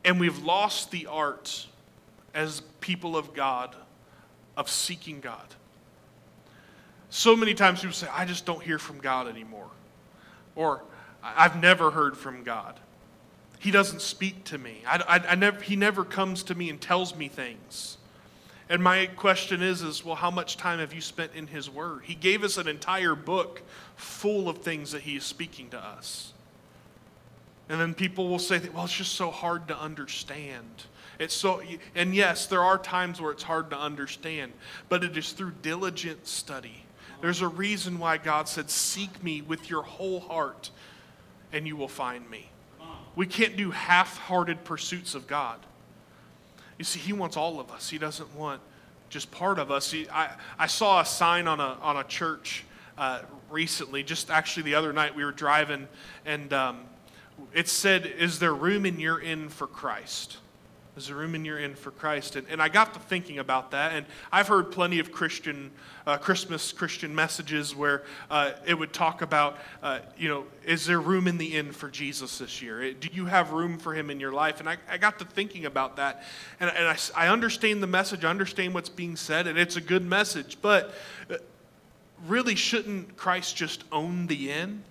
And 0.03 0.19
we've 0.19 0.43
lost 0.43 0.91
the 0.91 1.07
art 1.07 1.67
as 2.33 2.61
people 2.79 3.15
of 3.15 3.33
God 3.33 3.75
of 4.57 4.69
seeking 4.69 5.19
God. 5.19 5.45
So 7.09 7.35
many 7.35 7.53
times 7.53 7.81
people 7.81 7.93
say, 7.93 8.07
I 8.11 8.25
just 8.25 8.45
don't 8.45 8.63
hear 8.63 8.79
from 8.79 8.99
God 8.99 9.27
anymore. 9.27 9.67
Or, 10.55 10.83
I've 11.23 11.61
never 11.61 11.91
heard 11.91 12.17
from 12.17 12.43
God. 12.43 12.79
He 13.59 13.69
doesn't 13.69 14.01
speak 14.01 14.43
to 14.45 14.57
me. 14.57 14.81
I, 14.87 15.03
I, 15.07 15.31
I 15.31 15.35
never, 15.35 15.61
he 15.61 15.75
never 15.75 16.03
comes 16.03 16.43
to 16.43 16.55
me 16.55 16.69
and 16.69 16.81
tells 16.81 17.15
me 17.15 17.27
things. 17.27 17.97
And 18.71 18.81
my 18.81 19.05
question 19.05 19.61
is, 19.61 19.81
is, 19.81 20.05
well, 20.05 20.15
how 20.15 20.31
much 20.31 20.55
time 20.55 20.79
have 20.79 20.93
you 20.93 21.01
spent 21.01 21.33
in 21.35 21.45
His 21.45 21.69
Word? 21.69 22.03
He 22.05 22.15
gave 22.15 22.41
us 22.41 22.55
an 22.55 22.69
entire 22.69 23.15
book 23.15 23.61
full 23.97 24.47
of 24.47 24.59
things 24.59 24.93
that 24.93 25.01
He 25.01 25.17
is 25.17 25.25
speaking 25.25 25.69
to 25.71 25.77
us. 25.77 26.31
And 27.67 27.81
then 27.81 27.93
people 27.93 28.29
will 28.29 28.39
say, 28.39 28.59
that, 28.59 28.73
well, 28.73 28.85
it's 28.85 28.95
just 28.95 29.15
so 29.15 29.29
hard 29.29 29.67
to 29.67 29.77
understand. 29.77 30.85
It's 31.19 31.35
so, 31.35 31.61
and 31.95 32.15
yes, 32.15 32.45
there 32.45 32.63
are 32.63 32.77
times 32.77 33.19
where 33.19 33.33
it's 33.33 33.43
hard 33.43 33.71
to 33.71 33.77
understand, 33.77 34.53
but 34.87 35.03
it 35.03 35.17
is 35.17 35.33
through 35.33 35.51
diligent 35.61 36.25
study. 36.25 36.85
There's 37.19 37.41
a 37.41 37.49
reason 37.49 37.99
why 37.99 38.19
God 38.19 38.47
said, 38.47 38.69
Seek 38.69 39.21
me 39.21 39.41
with 39.41 39.69
your 39.69 39.83
whole 39.83 40.21
heart, 40.21 40.71
and 41.51 41.67
you 41.67 41.75
will 41.75 41.89
find 41.89 42.29
me. 42.29 42.49
We 43.17 43.27
can't 43.27 43.57
do 43.57 43.71
half 43.71 44.17
hearted 44.17 44.63
pursuits 44.63 45.13
of 45.13 45.27
God. 45.27 45.59
You 46.77 46.85
see, 46.85 46.99
He 46.99 47.13
wants 47.13 47.37
all 47.37 47.59
of 47.59 47.71
us, 47.71 47.89
He 47.89 47.97
doesn't 47.97 48.35
want 48.35 48.61
just 49.09 49.29
part 49.29 49.59
of 49.59 49.69
us. 49.69 49.91
He, 49.91 50.09
I, 50.09 50.35
I 50.57 50.67
saw 50.67 51.01
a 51.01 51.05
sign 51.05 51.47
on 51.47 51.59
a, 51.59 51.77
on 51.81 51.97
a 51.97 52.03
church 52.05 52.63
uh, 52.97 53.21
recently, 53.49 54.03
just 54.03 54.31
actually 54.31 54.63
the 54.63 54.75
other 54.75 54.93
night 54.93 55.15
we 55.15 55.25
were 55.25 55.33
driving, 55.33 55.87
and 56.25 56.51
um, 56.53 56.79
it 57.53 57.67
said, 57.67 58.05
Is 58.05 58.39
there 58.39 58.53
room 58.53 58.85
in 58.85 58.99
your 58.99 59.19
inn 59.19 59.49
for 59.49 59.67
Christ? 59.67 60.37
Is 61.01 61.07
there 61.07 61.15
room 61.15 61.33
in 61.33 61.43
your 61.43 61.57
inn 61.57 61.73
for 61.73 61.89
Christ? 61.89 62.35
And, 62.35 62.45
and 62.47 62.61
I 62.61 62.69
got 62.69 62.93
to 62.93 62.99
thinking 62.99 63.39
about 63.39 63.71
that, 63.71 63.91
and 63.93 64.05
I've 64.31 64.47
heard 64.47 64.71
plenty 64.71 64.99
of 64.99 65.11
Christian, 65.11 65.71
uh, 66.05 66.19
Christmas 66.19 66.71
Christian 66.71 67.15
messages 67.15 67.75
where 67.75 68.03
uh, 68.29 68.51
it 68.67 68.77
would 68.77 68.93
talk 68.93 69.23
about, 69.23 69.57
uh, 69.81 70.01
you 70.15 70.29
know, 70.29 70.45
is 70.63 70.85
there 70.85 71.01
room 71.01 71.27
in 71.27 71.39
the 71.39 71.57
inn 71.57 71.71
for 71.71 71.89
Jesus 71.89 72.37
this 72.37 72.61
year? 72.61 72.93
Do 72.93 73.09
you 73.11 73.25
have 73.25 73.51
room 73.51 73.79
for 73.79 73.95
him 73.95 74.11
in 74.11 74.19
your 74.19 74.31
life? 74.31 74.59
And 74.59 74.69
I, 74.69 74.77
I 74.87 74.99
got 74.99 75.17
to 75.17 75.25
thinking 75.25 75.65
about 75.65 75.95
that, 75.95 76.23
and, 76.59 76.69
and 76.69 76.87
I, 76.87 76.97
I 77.15 77.29
understand 77.29 77.81
the 77.81 77.87
message, 77.87 78.23
I 78.23 78.29
understand 78.29 78.75
what's 78.75 78.87
being 78.87 79.15
said, 79.15 79.47
and 79.47 79.57
it's 79.57 79.77
a 79.77 79.81
good 79.81 80.05
message, 80.05 80.59
but 80.61 80.93
uh, 81.31 81.37
really, 82.27 82.53
shouldn't 82.53 83.17
Christ 83.17 83.55
just 83.55 83.85
own 83.91 84.27
the 84.27 84.51
inn? 84.51 84.83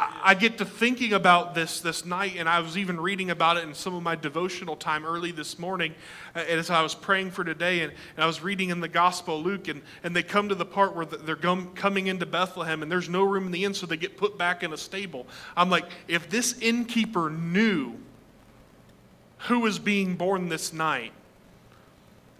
I 0.00 0.34
get 0.34 0.58
to 0.58 0.64
thinking 0.64 1.12
about 1.12 1.56
this 1.56 1.80
this 1.80 2.04
night, 2.04 2.34
and 2.36 2.48
I 2.48 2.60
was 2.60 2.78
even 2.78 3.00
reading 3.00 3.30
about 3.30 3.56
it 3.56 3.64
in 3.64 3.74
some 3.74 3.96
of 3.96 4.02
my 4.02 4.14
devotional 4.14 4.76
time 4.76 5.04
early 5.04 5.32
this 5.32 5.58
morning 5.58 5.92
uh, 6.36 6.40
as 6.40 6.70
I 6.70 6.82
was 6.82 6.94
praying 6.94 7.32
for 7.32 7.42
today. 7.42 7.80
And, 7.80 7.92
and 8.14 8.22
I 8.22 8.26
was 8.26 8.40
reading 8.40 8.68
in 8.70 8.80
the 8.80 8.88
Gospel 8.88 9.42
Luke, 9.42 9.66
and, 9.66 9.82
and 10.04 10.14
they 10.14 10.22
come 10.22 10.50
to 10.50 10.54
the 10.54 10.64
part 10.64 10.94
where 10.94 11.04
they're 11.04 11.34
coming 11.34 12.06
into 12.06 12.26
Bethlehem, 12.26 12.82
and 12.82 12.92
there's 12.92 13.08
no 13.08 13.24
room 13.24 13.46
in 13.46 13.50
the 13.50 13.64
inn, 13.64 13.74
so 13.74 13.86
they 13.86 13.96
get 13.96 14.16
put 14.16 14.38
back 14.38 14.62
in 14.62 14.72
a 14.72 14.76
stable. 14.76 15.26
I'm 15.56 15.68
like, 15.68 15.86
if 16.06 16.30
this 16.30 16.56
innkeeper 16.60 17.28
knew 17.28 17.94
who 19.48 19.60
was 19.60 19.80
being 19.80 20.14
born 20.14 20.48
this 20.48 20.72
night, 20.72 21.12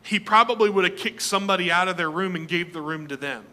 he 0.03 0.21
probably 0.21 0.71
would 0.71 0.85
have 0.85 0.97
kicked 0.97 1.23
somebody 1.23 1.73
out 1.73 1.88
of 1.88 1.97
their 1.97 2.11
room 2.11 2.37
and 2.37 2.47
gave 2.47 2.73
the 2.73 2.81
room 2.81 3.09
to 3.09 3.17
them. 3.17 3.45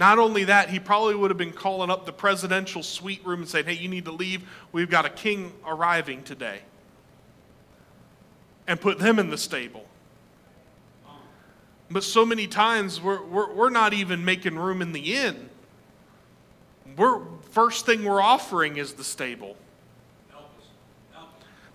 Not 0.00 0.18
only 0.18 0.44
that, 0.44 0.70
he 0.70 0.80
probably 0.80 1.14
would 1.14 1.30
have 1.30 1.36
been 1.36 1.52
calling 1.52 1.90
up 1.90 2.06
the 2.06 2.12
presidential 2.12 2.82
suite 2.82 3.24
room 3.24 3.40
and 3.40 3.48
saying, 3.48 3.66
Hey, 3.66 3.74
you 3.74 3.86
need 3.86 4.06
to 4.06 4.12
leave. 4.12 4.48
We've 4.72 4.88
got 4.88 5.04
a 5.04 5.10
king 5.10 5.52
arriving 5.66 6.22
today. 6.22 6.62
And 8.66 8.80
put 8.80 8.98
them 8.98 9.18
in 9.18 9.28
the 9.28 9.36
stable. 9.36 9.84
But 11.90 12.02
so 12.02 12.24
many 12.24 12.46
times 12.46 12.98
we're, 12.98 13.22
we're, 13.22 13.52
we're 13.52 13.70
not 13.70 13.92
even 13.92 14.24
making 14.24 14.58
room 14.58 14.80
in 14.80 14.92
the 14.92 15.14
inn. 15.14 15.50
We're, 16.96 17.20
first 17.50 17.84
thing 17.84 18.04
we're 18.04 18.22
offering 18.22 18.78
is 18.78 18.94
the 18.94 19.04
stable. 19.04 19.56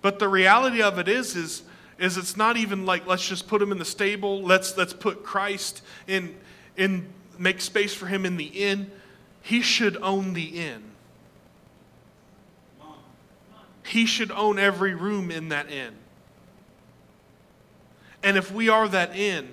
But 0.02 0.18
the 0.18 0.28
reality 0.28 0.82
of 0.82 0.98
it 0.98 1.06
is, 1.06 1.36
is, 1.36 1.62
is 1.98 2.16
it's 2.16 2.36
not 2.36 2.56
even 2.56 2.86
like 2.86 3.06
let's 3.06 3.26
just 3.26 3.46
put 3.46 3.62
him 3.62 3.70
in 3.70 3.78
the 3.78 3.84
stable. 3.84 4.42
Let's 4.42 4.76
let's 4.76 4.92
put 4.92 5.22
Christ 5.22 5.82
in 6.06 6.36
in 6.76 7.08
make 7.38 7.60
space 7.60 7.94
for 7.94 8.06
him 8.06 8.24
in 8.24 8.36
the 8.36 8.46
inn, 8.46 8.90
he 9.42 9.62
should 9.62 9.96
own 10.02 10.32
the 10.32 10.60
inn. 10.60 10.82
He 13.84 14.06
should 14.06 14.32
own 14.32 14.58
every 14.58 14.94
room 14.94 15.30
in 15.30 15.50
that 15.50 15.70
inn. 15.70 15.94
And 18.22 18.36
if 18.36 18.50
we 18.50 18.68
are 18.68 18.88
that 18.88 19.14
inn, 19.16 19.50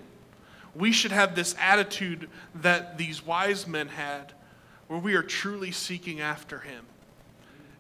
we 0.74 0.92
should 0.92 1.12
have 1.12 1.36
this 1.36 1.56
attitude 1.60 2.28
that 2.56 2.98
these 2.98 3.24
wise 3.24 3.68
men 3.68 3.90
had, 3.90 4.34
where 4.88 5.00
we 5.00 5.14
are 5.14 5.22
truly 5.22 5.72
seeking 5.72 6.20
after 6.20 6.60
him. 6.60 6.86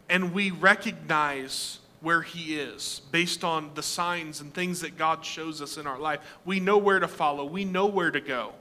And 0.08 0.34
we 0.34 0.52
recognize 0.52 1.80
where 2.02 2.22
he 2.22 2.60
is 2.60 3.02
based 3.12 3.44
on 3.44 3.72
the 3.74 3.82
signs 3.82 4.40
and 4.40 4.54
things 4.54 4.82
that 4.82 4.98
God 4.98 5.26
shows 5.26 5.62
us 5.62 5.78
in 5.78 5.88
our 5.88 5.98
life. 5.98 6.20
We 6.46 6.60
know 6.60 6.78
where 6.78 7.00
to 7.00 7.08
follow, 7.08 7.46
we 7.46 7.66
know 7.66 7.88
where 7.88 8.12
to 8.12 8.20
go 8.20 8.54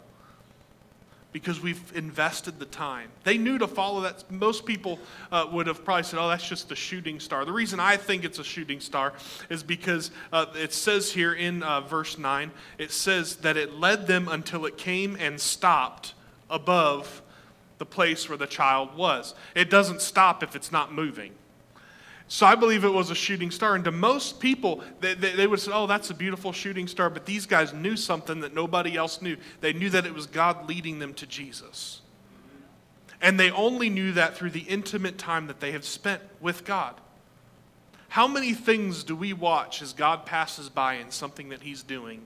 because 1.33 1.61
we've 1.61 1.93
invested 1.97 2.59
the 2.59 2.67
time. 2.67 3.11
They 3.25 3.39
knew 3.39 3.59
to 3.59 3.67
follow 3.67 4.03
that. 4.03 4.31
Most 4.31 4.67
people 4.67 4.99
uh, 5.31 5.47
would 5.51 5.67
have 5.67 5.85
probably 5.85 6.03
said, 6.05 6.21
oh, 6.21 6.29
that's 6.29 6.47
just 6.47 6.71
a 6.71 6.77
shooting 6.77 7.19
star. 7.21 7.45
The 7.45 7.53
reason 7.53 7.81
I 7.81 7.97
think 7.97 8.25
it's 8.25 8.39
a 8.39 8.45
shooting 8.45 8.81
star 8.81 9.15
is 9.49 9.62
because 9.62 10.11
uh, 10.33 10.47
it 10.55 10.73
says 10.73 11.12
here 11.12 11.33
in 11.33 11.62
uh, 11.62 11.81
verse 11.81 12.19
9, 12.19 12.51
it 12.79 12.91
says 12.91 13.37
that 13.37 13.57
it 13.57 13.75
led 13.75 14.07
them 14.07 14.29
until 14.29 14.67
it 14.67 14.77
came 14.77 15.17
and 15.19 15.41
stopped 15.41 16.15
above 16.51 17.23
the 17.79 17.87
place 17.87 18.29
where 18.29 18.39
the 18.39 18.47
child 18.47 18.95
was. 18.97 19.35
It 19.55 19.71
doesn't 19.71 20.03
stop 20.03 20.43
if 20.43 20.55
it's 20.55 20.71
not 20.71 20.93
moving. 20.93 21.33
So 22.33 22.47
I 22.47 22.55
believe 22.55 22.83
it 22.83 22.89
was 22.89 23.11
a 23.11 23.15
shooting 23.15 23.51
star. 23.51 23.75
And 23.75 23.85
to 23.85 23.93
most 23.93 24.41
people, 24.41 24.83
they, 25.01 25.12
they, 25.12 25.33
they, 25.33 25.47
would 25.47 25.61
say, 25.61 25.71
oh, 25.71 25.87
that's 25.87 26.09
a 26.09 26.15
beautiful 26.15 26.51
shooting 26.51 26.89
star. 26.89 27.11
But 27.11 27.27
these 27.27 27.45
guys 27.45 27.75
knew 27.75 27.95
something 27.95 28.41
that 28.41 28.55
nobody 28.55 28.97
else 28.97 29.21
knew. 29.21 29.37
They 29.61 29.75
knew 29.75 29.91
that 29.91 30.07
it 30.07 30.15
was 30.15 30.25
God 30.27 30.67
leading 30.67 30.99
them 30.99 31.12
to 31.12 31.27
Jesus. 31.27 32.01
And 33.21 33.39
they 33.39 33.51
only 33.51 33.91
knew 33.91 34.12
that 34.12 34.35
through 34.35 34.49
the 34.49 34.61
intimate 34.61 35.19
time 35.19 35.47
that 35.49 35.61
they 35.61 35.73
have 35.73 35.85
spent 35.85 36.23
with 36.41 36.65
God. 36.65 36.95
How 38.09 38.27
many 38.27 38.55
things 38.55 39.05
do 39.05 39.15
we 39.15 39.35
watch 39.35 39.83
as 39.83 39.93
God 39.93 40.25
passes 40.25 40.71
by 40.71 40.95
in 40.95 41.11
something 41.11 41.51
that 41.51 41.61
He's 41.61 41.83
doing 41.83 42.23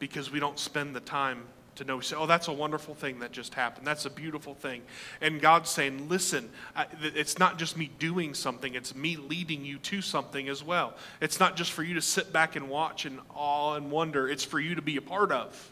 because 0.00 0.32
we 0.32 0.40
don't 0.40 0.58
spend 0.58 0.96
the 0.96 1.00
time 1.00 1.44
to 1.76 1.84
know, 1.84 2.00
say, 2.00 2.16
oh, 2.16 2.26
that's 2.26 2.48
a 2.48 2.52
wonderful 2.52 2.94
thing 2.94 3.20
that 3.20 3.32
just 3.32 3.54
happened. 3.54 3.86
That's 3.86 4.04
a 4.04 4.10
beautiful 4.10 4.54
thing. 4.54 4.82
And 5.20 5.40
God's 5.40 5.70
saying, 5.70 6.08
listen, 6.08 6.50
I, 6.76 6.86
it's 7.02 7.38
not 7.38 7.58
just 7.58 7.76
me 7.76 7.90
doing 7.98 8.34
something, 8.34 8.74
it's 8.74 8.94
me 8.94 9.16
leading 9.16 9.64
you 9.64 9.78
to 9.78 10.00
something 10.00 10.48
as 10.48 10.62
well. 10.62 10.94
It's 11.20 11.40
not 11.40 11.56
just 11.56 11.72
for 11.72 11.82
you 11.82 11.94
to 11.94 12.02
sit 12.02 12.32
back 12.32 12.56
and 12.56 12.68
watch 12.68 13.04
and 13.04 13.20
awe 13.34 13.74
and 13.74 13.90
wonder, 13.90 14.28
it's 14.28 14.44
for 14.44 14.60
you 14.60 14.74
to 14.74 14.82
be 14.82 14.96
a 14.96 15.02
part 15.02 15.32
of. 15.32 15.70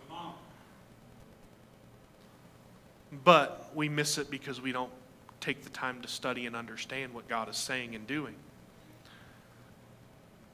But 3.25 3.71
we 3.75 3.89
miss 3.89 4.17
it 4.17 4.31
because 4.31 4.61
we 4.61 4.73
don't 4.73 4.93
take 5.41 5.63
the 5.63 5.71
time 5.71 6.01
to 6.01 6.09
study 6.09 6.47
and 6.47 6.57
understand 6.57 7.13
what 7.13 7.29
God 7.29 7.49
is 7.51 7.57
saying 7.57 7.95
and 7.95 8.07
doing. 8.07 8.35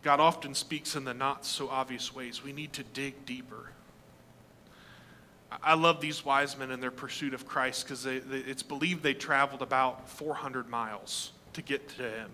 God 0.02 0.20
often 0.20 0.54
speaks 0.54 0.96
in 0.96 1.04
the 1.04 1.14
not 1.14 1.44
so 1.44 1.68
obvious 1.68 2.14
ways. 2.14 2.42
We 2.42 2.52
need 2.52 2.72
to 2.74 2.82
dig 2.82 3.26
deeper. 3.26 3.70
I 5.50 5.74
love 5.74 6.00
these 6.00 6.24
wise 6.24 6.58
men 6.58 6.70
and 6.70 6.82
their 6.82 6.90
pursuit 6.90 7.32
of 7.32 7.46
Christ 7.46 7.84
because 7.84 8.04
it's 8.06 8.62
believed 8.62 9.02
they 9.02 9.14
traveled 9.14 9.62
about 9.62 10.08
400 10.08 10.68
miles 10.68 11.32
to 11.54 11.62
get 11.62 11.88
to 11.96 12.02
him. 12.02 12.30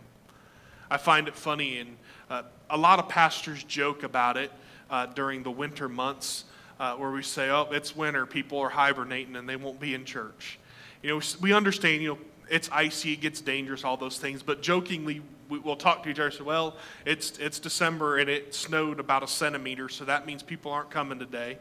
I 0.91 0.97
find 0.97 1.29
it 1.29 1.35
funny, 1.35 1.79
and 1.79 1.97
uh, 2.29 2.43
a 2.69 2.77
lot 2.77 2.99
of 2.99 3.09
pastors 3.09 3.63
joke 3.65 4.03
about 4.03 4.37
it 4.37 4.51
uh, 4.91 5.07
during 5.07 5.43
the 5.43 5.51
winter 5.51 5.89
months 5.89 6.45
uh, 6.79 6.95
where 6.95 7.11
we 7.11 7.23
say, 7.23 7.51
oh, 7.51 7.69
it's 7.71 7.95
winter, 7.95 8.27
people 8.27 8.59
are 8.59 8.69
hibernating 8.69 9.37
and 9.37 9.49
they 9.49 9.57
won't 9.57 9.81
be 9.81 9.95
in 9.95 10.05
church. 10.05 10.59
You 11.03 11.11
know, 11.11 11.21
we 11.41 11.53
understand, 11.53 12.03
you 12.03 12.11
know, 12.11 12.19
it's 12.51 12.69
icy, 12.71 13.13
it 13.13 13.21
gets 13.21 13.41
dangerous, 13.41 13.85
all 13.85 13.97
those 13.97 14.19
things, 14.19 14.43
but 14.43 14.61
jokingly, 14.61 15.23
we, 15.49 15.59
will 15.59 15.77
talk 15.77 16.03
to 16.03 16.09
each 16.09 16.19
other 16.19 16.27
and 16.27 16.35
say, 16.35 16.43
well, 16.43 16.77
it's, 17.05 17.39
it's 17.39 17.59
December 17.59 18.19
and 18.19 18.29
it 18.29 18.55
snowed 18.55 18.99
about 18.99 19.23
a 19.23 19.29
centimeter, 19.29 19.89
so 19.89 20.05
that 20.05 20.27
means 20.27 20.43
people 20.43 20.73
aren't 20.73 20.91
coming 20.91 21.19
today. 21.19 21.59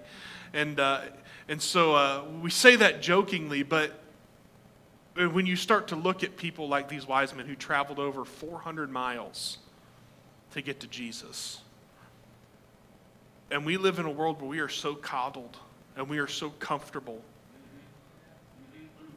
And, 0.53 0.79
uh, 0.79 1.01
and 1.47 1.61
so 1.61 1.95
uh, 1.95 2.23
we 2.41 2.49
say 2.49 2.75
that 2.77 3.01
jokingly, 3.01 3.63
but 3.63 3.91
when 5.15 5.45
you 5.45 5.55
start 5.55 5.89
to 5.89 5.95
look 5.95 6.23
at 6.23 6.37
people 6.37 6.67
like 6.67 6.89
these 6.89 7.07
wise 7.07 7.35
men 7.35 7.45
who 7.45 7.55
traveled 7.55 7.99
over 7.99 8.25
400 8.25 8.91
miles 8.91 9.57
to 10.51 10.61
get 10.61 10.79
to 10.79 10.87
Jesus, 10.87 11.61
and 13.51 13.65
we 13.65 13.77
live 13.77 13.99
in 13.99 14.05
a 14.05 14.11
world 14.11 14.41
where 14.41 14.49
we 14.49 14.59
are 14.59 14.69
so 14.69 14.95
coddled 14.95 15.57
and 15.95 16.09
we 16.09 16.17
are 16.17 16.27
so 16.27 16.49
comfortable 16.49 17.21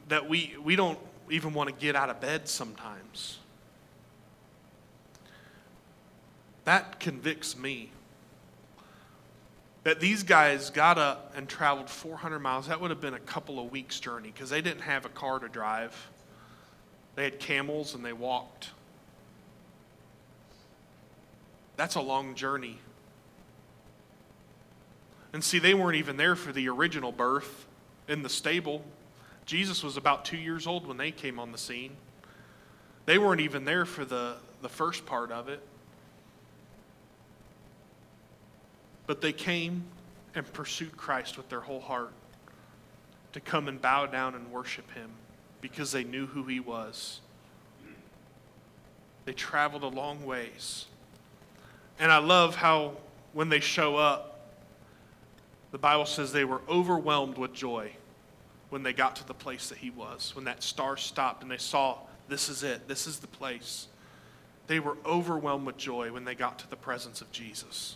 that 0.09 0.29
we, 0.29 0.55
we 0.63 0.75
don't 0.75 0.99
even 1.29 1.53
want 1.53 1.69
to 1.69 1.75
get 1.75 1.95
out 1.95 2.09
of 2.09 2.21
bed 2.21 2.47
sometimes. 2.47 3.39
That 6.65 6.99
convicts 6.99 7.57
me 7.57 7.91
that 9.87 10.01
these 10.01 10.23
guys 10.23 10.69
got 10.69 10.97
up 10.97 11.31
and 11.37 11.47
traveled 11.47 11.89
400 11.89 12.39
miles. 12.39 12.67
That 12.67 12.81
would 12.81 12.89
have 12.89 12.99
been 12.99 13.13
a 13.13 13.19
couple 13.21 13.57
of 13.57 13.71
weeks' 13.71 14.01
journey 14.01 14.33
because 14.33 14.49
they 14.49 14.61
didn't 14.61 14.81
have 14.81 15.05
a 15.05 15.09
car 15.09 15.39
to 15.39 15.47
drive. 15.47 16.09
They 17.15 17.23
had 17.23 17.39
camels 17.39 17.95
and 17.95 18.03
they 18.03 18.11
walked. 18.11 18.71
That's 21.77 21.95
a 21.95 22.01
long 22.01 22.35
journey. 22.35 22.79
And 25.31 25.41
see, 25.41 25.57
they 25.57 25.73
weren't 25.73 25.95
even 25.95 26.17
there 26.17 26.35
for 26.35 26.51
the 26.51 26.67
original 26.67 27.13
birth 27.13 27.65
in 28.09 28.23
the 28.23 28.29
stable. 28.29 28.83
Jesus 29.45 29.85
was 29.85 29.95
about 29.95 30.25
two 30.25 30.35
years 30.35 30.67
old 30.67 30.85
when 30.85 30.97
they 30.97 31.11
came 31.11 31.39
on 31.39 31.53
the 31.53 31.57
scene. 31.57 31.95
They 33.05 33.17
weren't 33.17 33.39
even 33.39 33.63
there 33.63 33.85
for 33.85 34.03
the, 34.03 34.35
the 34.61 34.67
first 34.67 35.05
part 35.05 35.31
of 35.31 35.47
it. 35.47 35.61
But 39.07 39.21
they 39.21 39.33
came 39.33 39.85
and 40.35 40.51
pursued 40.53 40.95
Christ 40.95 41.37
with 41.37 41.49
their 41.49 41.61
whole 41.61 41.79
heart 41.79 42.13
to 43.33 43.39
come 43.39 43.67
and 43.67 43.81
bow 43.81 44.05
down 44.05 44.35
and 44.35 44.51
worship 44.51 44.91
him 44.91 45.09
because 45.61 45.91
they 45.91 46.03
knew 46.03 46.27
who 46.27 46.43
he 46.43 46.59
was. 46.59 47.21
They 49.25 49.33
traveled 49.33 49.83
a 49.83 49.87
long 49.87 50.25
ways. 50.25 50.85
And 51.99 52.11
I 52.11 52.19
love 52.19 52.55
how 52.55 52.97
when 53.33 53.49
they 53.49 53.59
show 53.59 53.95
up, 53.95 54.39
the 55.71 55.77
Bible 55.77 56.05
says 56.05 56.31
they 56.31 56.45
were 56.45 56.61
overwhelmed 56.69 57.37
with 57.37 57.53
joy 57.53 57.91
when 58.69 58.83
they 58.83 58.93
got 58.93 59.15
to 59.17 59.27
the 59.27 59.33
place 59.33 59.69
that 59.69 59.77
he 59.77 59.89
was, 59.89 60.35
when 60.35 60.45
that 60.45 60.63
star 60.63 60.97
stopped 60.97 61.41
and 61.41 61.51
they 61.51 61.57
saw, 61.57 61.97
this 62.27 62.49
is 62.49 62.63
it, 62.63 62.87
this 62.87 63.07
is 63.07 63.19
the 63.19 63.27
place. 63.27 63.87
They 64.67 64.79
were 64.79 64.97
overwhelmed 65.05 65.65
with 65.65 65.77
joy 65.77 66.11
when 66.11 66.25
they 66.25 66.35
got 66.35 66.59
to 66.59 66.69
the 66.69 66.75
presence 66.75 67.21
of 67.21 67.31
Jesus. 67.31 67.95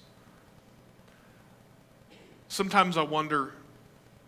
Sometimes 2.51 2.97
I 2.97 3.03
wonder 3.03 3.53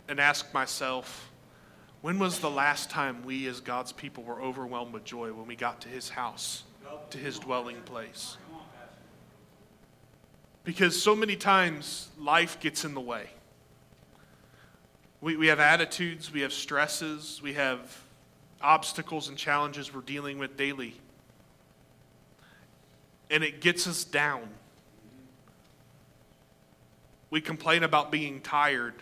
and 0.08 0.18
ask 0.18 0.54
myself, 0.54 1.30
when 2.00 2.18
was 2.18 2.38
the 2.38 2.48
last 2.48 2.88
time 2.88 3.22
we 3.22 3.46
as 3.48 3.60
God's 3.60 3.92
people 3.92 4.24
were 4.24 4.40
overwhelmed 4.40 4.94
with 4.94 5.04
joy 5.04 5.30
when 5.34 5.46
we 5.46 5.56
got 5.56 5.82
to 5.82 5.90
his 5.90 6.08
house, 6.08 6.62
to 7.10 7.18
his 7.18 7.38
dwelling 7.38 7.76
place? 7.82 8.38
Because 10.64 11.00
so 11.02 11.14
many 11.14 11.36
times 11.36 12.08
life 12.18 12.58
gets 12.60 12.86
in 12.86 12.94
the 12.94 13.00
way. 13.00 13.26
We, 15.20 15.36
we 15.36 15.48
have 15.48 15.60
attitudes, 15.60 16.32
we 16.32 16.40
have 16.40 16.54
stresses, 16.54 17.42
we 17.42 17.52
have 17.52 17.94
obstacles 18.62 19.28
and 19.28 19.36
challenges 19.36 19.92
we're 19.92 20.00
dealing 20.00 20.38
with 20.38 20.56
daily. 20.56 20.98
And 23.28 23.44
it 23.44 23.60
gets 23.60 23.86
us 23.86 24.02
down. 24.02 24.48
We 27.34 27.40
complain 27.40 27.82
about 27.82 28.12
being 28.12 28.40
tired 28.42 28.94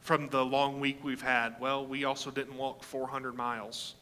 from 0.00 0.28
the 0.28 0.44
long 0.44 0.80
week 0.80 1.02
we've 1.02 1.22
had. 1.22 1.58
Well, 1.58 1.86
we 1.86 2.04
also 2.04 2.30
didn't 2.30 2.58
walk 2.58 2.82
400 2.82 3.34
miles. 3.34 3.94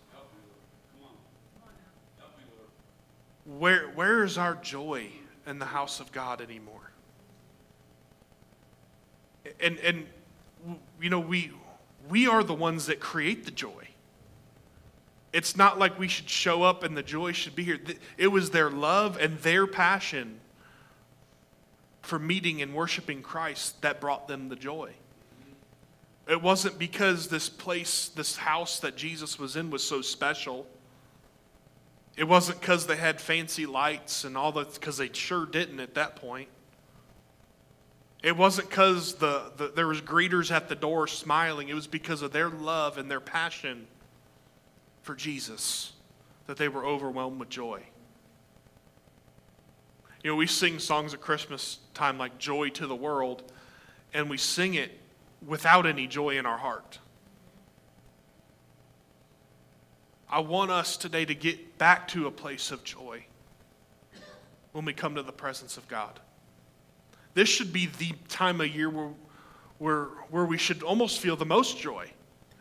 Where, 3.46 3.86
where 3.90 4.24
is 4.24 4.36
our 4.36 4.56
joy 4.56 5.06
in 5.46 5.60
the 5.60 5.64
house 5.64 6.00
of 6.00 6.10
God 6.10 6.40
anymore? 6.40 6.90
And, 9.60 9.78
and 9.78 10.06
you 11.00 11.08
know, 11.08 11.20
we, 11.20 11.52
we 12.08 12.26
are 12.26 12.42
the 12.42 12.54
ones 12.54 12.86
that 12.86 12.98
create 12.98 13.44
the 13.44 13.52
joy. 13.52 13.86
It's 15.32 15.56
not 15.56 15.78
like 15.78 15.96
we 16.00 16.08
should 16.08 16.28
show 16.28 16.64
up 16.64 16.82
and 16.82 16.96
the 16.96 17.04
joy 17.04 17.30
should 17.30 17.54
be 17.54 17.62
here. 17.62 17.78
It 18.16 18.32
was 18.32 18.50
their 18.50 18.70
love 18.70 19.16
and 19.20 19.38
their 19.38 19.68
passion 19.68 20.40
for 22.08 22.18
meeting 22.18 22.62
and 22.62 22.74
worshiping 22.74 23.20
Christ 23.20 23.82
that 23.82 24.00
brought 24.00 24.28
them 24.28 24.48
the 24.48 24.56
joy. 24.56 24.92
It 26.26 26.40
wasn't 26.40 26.78
because 26.78 27.28
this 27.28 27.50
place, 27.50 28.08
this 28.08 28.34
house 28.34 28.80
that 28.80 28.96
Jesus 28.96 29.38
was 29.38 29.56
in 29.56 29.68
was 29.68 29.84
so 29.84 30.00
special. 30.00 30.66
It 32.16 32.24
wasn't 32.24 32.60
because 32.60 32.86
they 32.86 32.96
had 32.96 33.20
fancy 33.20 33.66
lights 33.66 34.24
and 34.24 34.38
all 34.38 34.52
that, 34.52 34.72
because 34.72 34.96
they 34.96 35.10
sure 35.12 35.44
didn't 35.44 35.80
at 35.80 35.94
that 35.94 36.16
point. 36.16 36.48
It 38.22 38.36
wasn't 38.36 38.70
because 38.70 39.14
the, 39.16 39.52
the, 39.58 39.68
there 39.68 39.86
was 39.86 40.00
greeters 40.00 40.50
at 40.50 40.70
the 40.70 40.74
door 40.74 41.06
smiling. 41.08 41.68
It 41.68 41.74
was 41.74 41.86
because 41.86 42.22
of 42.22 42.32
their 42.32 42.48
love 42.48 42.96
and 42.96 43.10
their 43.10 43.20
passion 43.20 43.86
for 45.02 45.14
Jesus 45.14 45.92
that 46.46 46.56
they 46.56 46.68
were 46.68 46.86
overwhelmed 46.86 47.38
with 47.38 47.50
joy. 47.50 47.82
You 50.22 50.30
know, 50.30 50.36
we 50.36 50.46
sing 50.46 50.78
songs 50.78 51.14
at 51.14 51.20
Christmas 51.20 51.78
time 51.94 52.18
like 52.18 52.38
Joy 52.38 52.70
to 52.70 52.86
the 52.86 52.96
World, 52.96 53.52
and 54.12 54.28
we 54.28 54.36
sing 54.36 54.74
it 54.74 54.90
without 55.46 55.86
any 55.86 56.06
joy 56.06 56.38
in 56.38 56.46
our 56.46 56.58
heart. 56.58 56.98
I 60.28 60.40
want 60.40 60.70
us 60.70 60.96
today 60.96 61.24
to 61.24 61.34
get 61.34 61.78
back 61.78 62.08
to 62.08 62.26
a 62.26 62.30
place 62.30 62.70
of 62.70 62.84
joy 62.84 63.24
when 64.72 64.84
we 64.84 64.92
come 64.92 65.14
to 65.14 65.22
the 65.22 65.32
presence 65.32 65.76
of 65.76 65.88
God. 65.88 66.20
This 67.34 67.48
should 67.48 67.72
be 67.72 67.86
the 67.86 68.12
time 68.28 68.60
of 68.60 68.74
year 68.74 68.90
where, 68.90 69.10
where, 69.78 70.04
where 70.30 70.44
we 70.44 70.58
should 70.58 70.82
almost 70.82 71.20
feel 71.20 71.36
the 71.36 71.46
most 71.46 71.78
joy. 71.78 72.10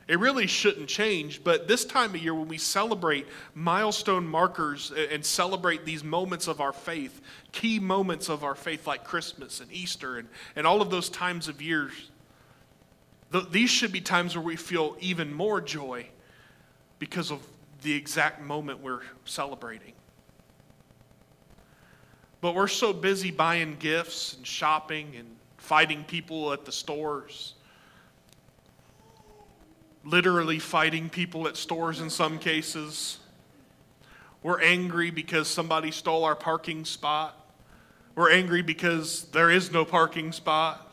It 0.07 0.19
really 0.19 0.47
shouldn't 0.47 0.87
change, 0.87 1.43
but 1.43 1.67
this 1.67 1.83
time 1.83 2.15
of 2.15 2.21
year 2.21 2.33
when 2.33 2.47
we 2.47 2.57
celebrate 2.57 3.27
milestone 3.53 4.25
markers 4.25 4.91
and 4.91 5.25
celebrate 5.25 5.83
these 5.83 6.01
moments 6.01 6.47
of 6.47 6.61
our 6.61 6.71
faith, 6.71 7.19
key 7.51 7.77
moments 7.77 8.29
of 8.29 8.43
our 8.43 8.55
faith 8.55 8.87
like 8.87 9.03
Christmas 9.03 9.59
and 9.59 9.71
Easter 9.71 10.17
and, 10.17 10.29
and 10.55 10.65
all 10.65 10.81
of 10.81 10.89
those 10.89 11.09
times 11.09 11.49
of 11.49 11.61
years, 11.61 11.91
these 13.51 13.69
should 13.69 13.91
be 13.91 13.99
times 13.99 14.35
where 14.35 14.45
we 14.45 14.55
feel 14.55 14.95
even 15.01 15.33
more 15.33 15.59
joy 15.59 16.07
because 16.99 17.29
of 17.29 17.45
the 17.81 17.93
exact 17.93 18.41
moment 18.41 18.79
we're 18.79 19.01
celebrating. 19.25 19.91
But 22.39 22.55
we're 22.55 22.69
so 22.69 22.93
busy 22.93 23.31
buying 23.31 23.75
gifts 23.77 24.35
and 24.35 24.47
shopping 24.47 25.15
and 25.17 25.27
fighting 25.57 26.05
people 26.05 26.53
at 26.53 26.63
the 26.63 26.71
stores, 26.71 27.55
literally 30.09 30.57
fighting 30.59 31.09
people 31.09 31.47
at 31.47 31.57
stores 31.57 31.99
in 31.99 32.09
some 32.09 32.39
cases. 32.39 33.19
We're 34.41 34.61
angry 34.61 35.11
because 35.11 35.47
somebody 35.47 35.91
stole 35.91 36.23
our 36.23 36.35
parking 36.35 36.85
spot. 36.85 37.35
We're 38.15 38.31
angry 38.31 38.61
because 38.61 39.23
there 39.25 39.51
is 39.51 39.71
no 39.71 39.83
parking 39.83 40.31
spot. 40.31 40.89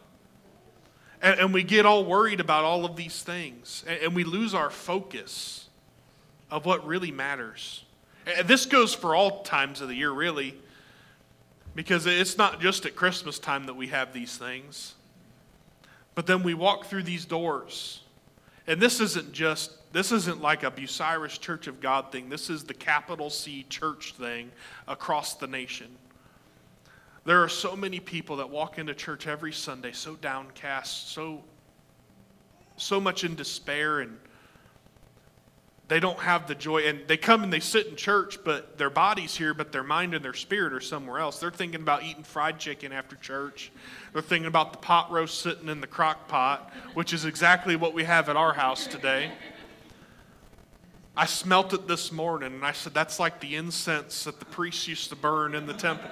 And, 1.22 1.38
and 1.38 1.54
we 1.54 1.62
get 1.62 1.86
all 1.86 2.04
worried 2.04 2.40
about 2.40 2.64
all 2.64 2.84
of 2.84 2.96
these 2.96 3.22
things. 3.22 3.84
And, 3.86 4.02
and 4.02 4.14
we 4.14 4.24
lose 4.24 4.52
our 4.52 4.70
focus 4.70 5.68
of 6.50 6.66
what 6.66 6.86
really 6.86 7.12
matters. 7.12 7.84
And 8.26 8.48
this 8.48 8.66
goes 8.66 8.94
for 8.94 9.14
all 9.14 9.42
times 9.42 9.80
of 9.80 9.88
the 9.88 9.94
year, 9.94 10.10
really. 10.10 10.56
Because 11.74 12.06
it's 12.06 12.36
not 12.36 12.60
just 12.60 12.86
at 12.86 12.96
Christmas 12.96 13.38
time 13.38 13.66
that 13.66 13.74
we 13.74 13.88
have 13.88 14.12
these 14.12 14.36
things. 14.36 14.94
But 16.14 16.26
then 16.26 16.42
we 16.42 16.54
walk 16.54 16.86
through 16.86 17.04
these 17.04 17.24
doors. 17.24 18.00
And 18.66 18.80
this 18.80 19.00
isn't 19.00 19.32
just, 19.32 19.72
this 19.92 20.10
isn't 20.10 20.40
like 20.40 20.62
a 20.62 20.70
Bucyrus 20.70 21.38
Church 21.38 21.66
of 21.66 21.80
God 21.80 22.10
thing. 22.10 22.28
This 22.30 22.48
is 22.48 22.64
the 22.64 22.74
capital 22.74 23.28
C 23.28 23.66
church 23.68 24.14
thing 24.14 24.50
across 24.88 25.34
the 25.34 25.46
nation. 25.46 25.88
There 27.24 27.42
are 27.42 27.48
so 27.48 27.76
many 27.76 28.00
people 28.00 28.36
that 28.36 28.48
walk 28.48 28.78
into 28.78 28.94
church 28.94 29.26
every 29.26 29.52
Sunday 29.52 29.92
so 29.92 30.14
downcast, 30.16 31.10
so, 31.10 31.42
so 32.76 33.00
much 33.00 33.24
in 33.24 33.34
despair 33.34 34.00
and 34.00 34.18
they 35.88 36.00
don't 36.00 36.18
have 36.18 36.46
the 36.46 36.54
joy. 36.54 36.86
And 36.86 37.00
they 37.06 37.16
come 37.16 37.42
and 37.42 37.52
they 37.52 37.60
sit 37.60 37.86
in 37.86 37.96
church 37.96 38.38
but 38.44 38.78
their 38.78 38.90
body's 38.90 39.36
here 39.36 39.52
but 39.52 39.72
their 39.72 39.82
mind 39.82 40.14
and 40.14 40.24
their 40.24 40.34
spirit 40.34 40.72
are 40.72 40.80
somewhere 40.80 41.18
else. 41.18 41.38
They're 41.38 41.50
thinking 41.50 41.80
about 41.82 42.04
eating 42.04 42.24
fried 42.24 42.58
chicken 42.58 42.92
after 42.92 43.16
church. 43.16 43.70
They're 44.12 44.22
thinking 44.22 44.46
about 44.46 44.72
the 44.72 44.78
pot 44.78 45.10
roast 45.10 45.40
sitting 45.40 45.68
in 45.68 45.80
the 45.80 45.86
crock 45.86 46.28
pot 46.28 46.72
which 46.94 47.12
is 47.12 47.24
exactly 47.24 47.76
what 47.76 47.92
we 47.92 48.04
have 48.04 48.28
at 48.28 48.36
our 48.36 48.54
house 48.54 48.86
today. 48.86 49.30
I 51.16 51.26
smelt 51.26 51.72
it 51.72 51.86
this 51.86 52.10
morning 52.10 52.54
and 52.54 52.64
i 52.64 52.72
said 52.72 52.92
that's 52.92 53.20
like 53.20 53.38
the 53.40 53.54
incense 53.54 54.24
that 54.24 54.40
the 54.40 54.46
priests 54.46 54.88
used 54.88 55.10
to 55.10 55.16
burn 55.16 55.54
in 55.54 55.66
the 55.66 55.74
temple. 55.74 56.10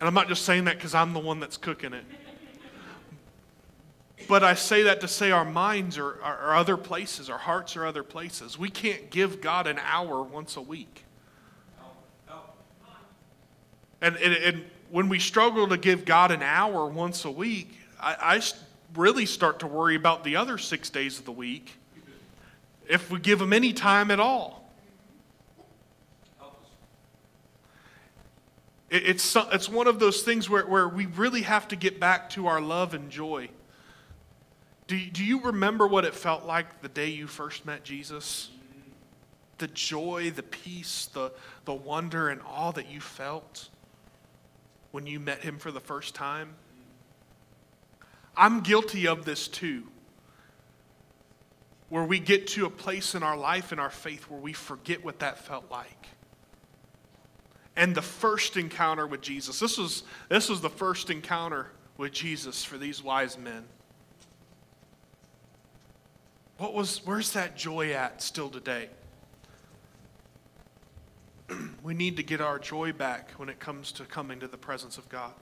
And 0.00 0.06
i'm 0.06 0.14
not 0.14 0.28
just 0.28 0.44
saying 0.44 0.64
that 0.66 0.76
because 0.76 0.94
i'm 0.94 1.12
the 1.12 1.18
one 1.18 1.40
that's 1.40 1.56
cooking 1.56 1.92
it 1.92 2.04
but 4.28 4.42
I 4.42 4.54
say 4.54 4.82
that 4.84 5.00
to 5.00 5.08
say 5.08 5.30
our 5.30 5.44
minds 5.44 5.98
are, 5.98 6.20
are, 6.22 6.38
are, 6.38 6.56
other 6.56 6.76
places, 6.76 7.30
our 7.30 7.38
hearts 7.38 7.76
are 7.76 7.86
other 7.86 8.02
places. 8.02 8.58
We 8.58 8.70
can't 8.70 9.10
give 9.10 9.40
God 9.40 9.66
an 9.66 9.78
hour 9.78 10.22
once 10.22 10.56
a 10.56 10.60
week. 10.60 11.04
And, 14.00 14.16
and, 14.16 14.34
and 14.34 14.64
when 14.90 15.08
we 15.08 15.18
struggle 15.18 15.68
to 15.68 15.78
give 15.78 16.04
God 16.04 16.30
an 16.30 16.42
hour 16.42 16.86
once 16.86 17.24
a 17.24 17.30
week, 17.30 17.78
I, 18.00 18.36
I 18.36 18.42
really 18.94 19.26
start 19.26 19.60
to 19.60 19.66
worry 19.66 19.96
about 19.96 20.24
the 20.24 20.36
other 20.36 20.58
six 20.58 20.90
days 20.90 21.18
of 21.18 21.24
the 21.24 21.32
week 21.32 21.72
if 22.86 23.10
we 23.10 23.18
give 23.18 23.40
Him 23.40 23.52
any 23.52 23.72
time 23.72 24.10
at 24.10 24.20
all. 24.20 24.64
it's, 28.94 29.36
it's 29.52 29.68
one 29.68 29.88
of 29.88 29.98
those 29.98 30.22
things 30.22 30.48
where, 30.48 30.64
where 30.66 30.88
we 30.88 31.06
really 31.06 31.42
have 31.42 31.66
to 31.68 31.76
get 31.76 31.98
back 31.98 32.30
to 32.30 32.46
our 32.46 32.60
love 32.60 32.94
and 32.94 33.10
joy. 33.10 33.48
Do, 34.86 34.98
do 35.10 35.24
you 35.24 35.40
remember 35.40 35.86
what 35.86 36.04
it 36.04 36.14
felt 36.14 36.44
like 36.44 36.82
the 36.82 36.88
day 36.88 37.08
you 37.08 37.26
first 37.26 37.64
met 37.64 37.84
Jesus? 37.84 38.50
The 39.58 39.68
joy, 39.68 40.30
the 40.30 40.42
peace, 40.42 41.06
the, 41.06 41.32
the 41.64 41.72
wonder, 41.72 42.28
and 42.28 42.40
all 42.42 42.72
that 42.72 42.90
you 42.90 43.00
felt 43.00 43.68
when 44.90 45.06
you 45.06 45.18
met 45.18 45.40
him 45.40 45.58
for 45.58 45.72
the 45.72 45.80
first 45.80 46.14
time? 46.14 46.54
I'm 48.36 48.60
guilty 48.60 49.06
of 49.06 49.24
this 49.24 49.48
too. 49.48 49.84
Where 51.88 52.04
we 52.04 52.18
get 52.18 52.48
to 52.48 52.66
a 52.66 52.70
place 52.70 53.14
in 53.14 53.22
our 53.22 53.36
life 53.36 53.72
and 53.72 53.80
our 53.80 53.90
faith 53.90 54.24
where 54.28 54.40
we 54.40 54.52
forget 54.52 55.04
what 55.04 55.20
that 55.20 55.38
felt 55.38 55.70
like. 55.70 56.08
And 57.76 57.94
the 57.94 58.02
first 58.02 58.56
encounter 58.56 59.06
with 59.06 59.20
Jesus, 59.20 59.58
this 59.58 59.78
was, 59.78 60.04
this 60.28 60.48
was 60.48 60.60
the 60.60 60.70
first 60.70 61.10
encounter 61.10 61.68
with 61.96 62.12
Jesus 62.12 62.64
for 62.64 62.78
these 62.78 63.02
wise 63.02 63.38
men. 63.38 63.64
What 66.58 66.72
was, 66.72 67.04
where's 67.04 67.32
that 67.32 67.56
joy 67.56 67.92
at 67.92 68.22
still 68.22 68.48
today? 68.48 68.88
we 71.82 71.94
need 71.94 72.16
to 72.16 72.22
get 72.22 72.40
our 72.40 72.58
joy 72.58 72.92
back 72.92 73.32
when 73.32 73.48
it 73.48 73.58
comes 73.58 73.90
to 73.92 74.04
coming 74.04 74.38
to 74.40 74.46
the 74.46 74.56
presence 74.56 74.96
of 74.96 75.08
God. 75.08 75.32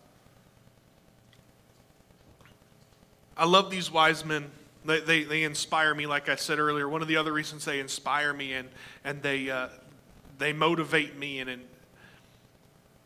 I 3.37 3.45
love 3.45 3.71
these 3.71 3.91
wise 3.91 4.25
men. 4.25 4.51
They, 4.85 5.01
they, 5.01 5.25
they 5.25 5.43
inspire 5.43 5.95
me, 5.95 6.07
like 6.07 6.29
I 6.29 6.37
said 6.37 6.59
earlier. 6.59 6.89
One 6.89 7.03
of 7.03 7.09
the 7.09 7.17
other 7.17 7.33
reasons 7.33 7.65
they 7.65 7.79
inspire 7.79 8.33
me 8.33 8.55
and, 8.55 8.69
and 9.05 9.23
they, 9.23 9.51
uh, 9.51 9.69
they 10.39 10.53
motivate 10.53 11.17
me 11.19 11.41
and, 11.41 11.51
and, 11.51 11.63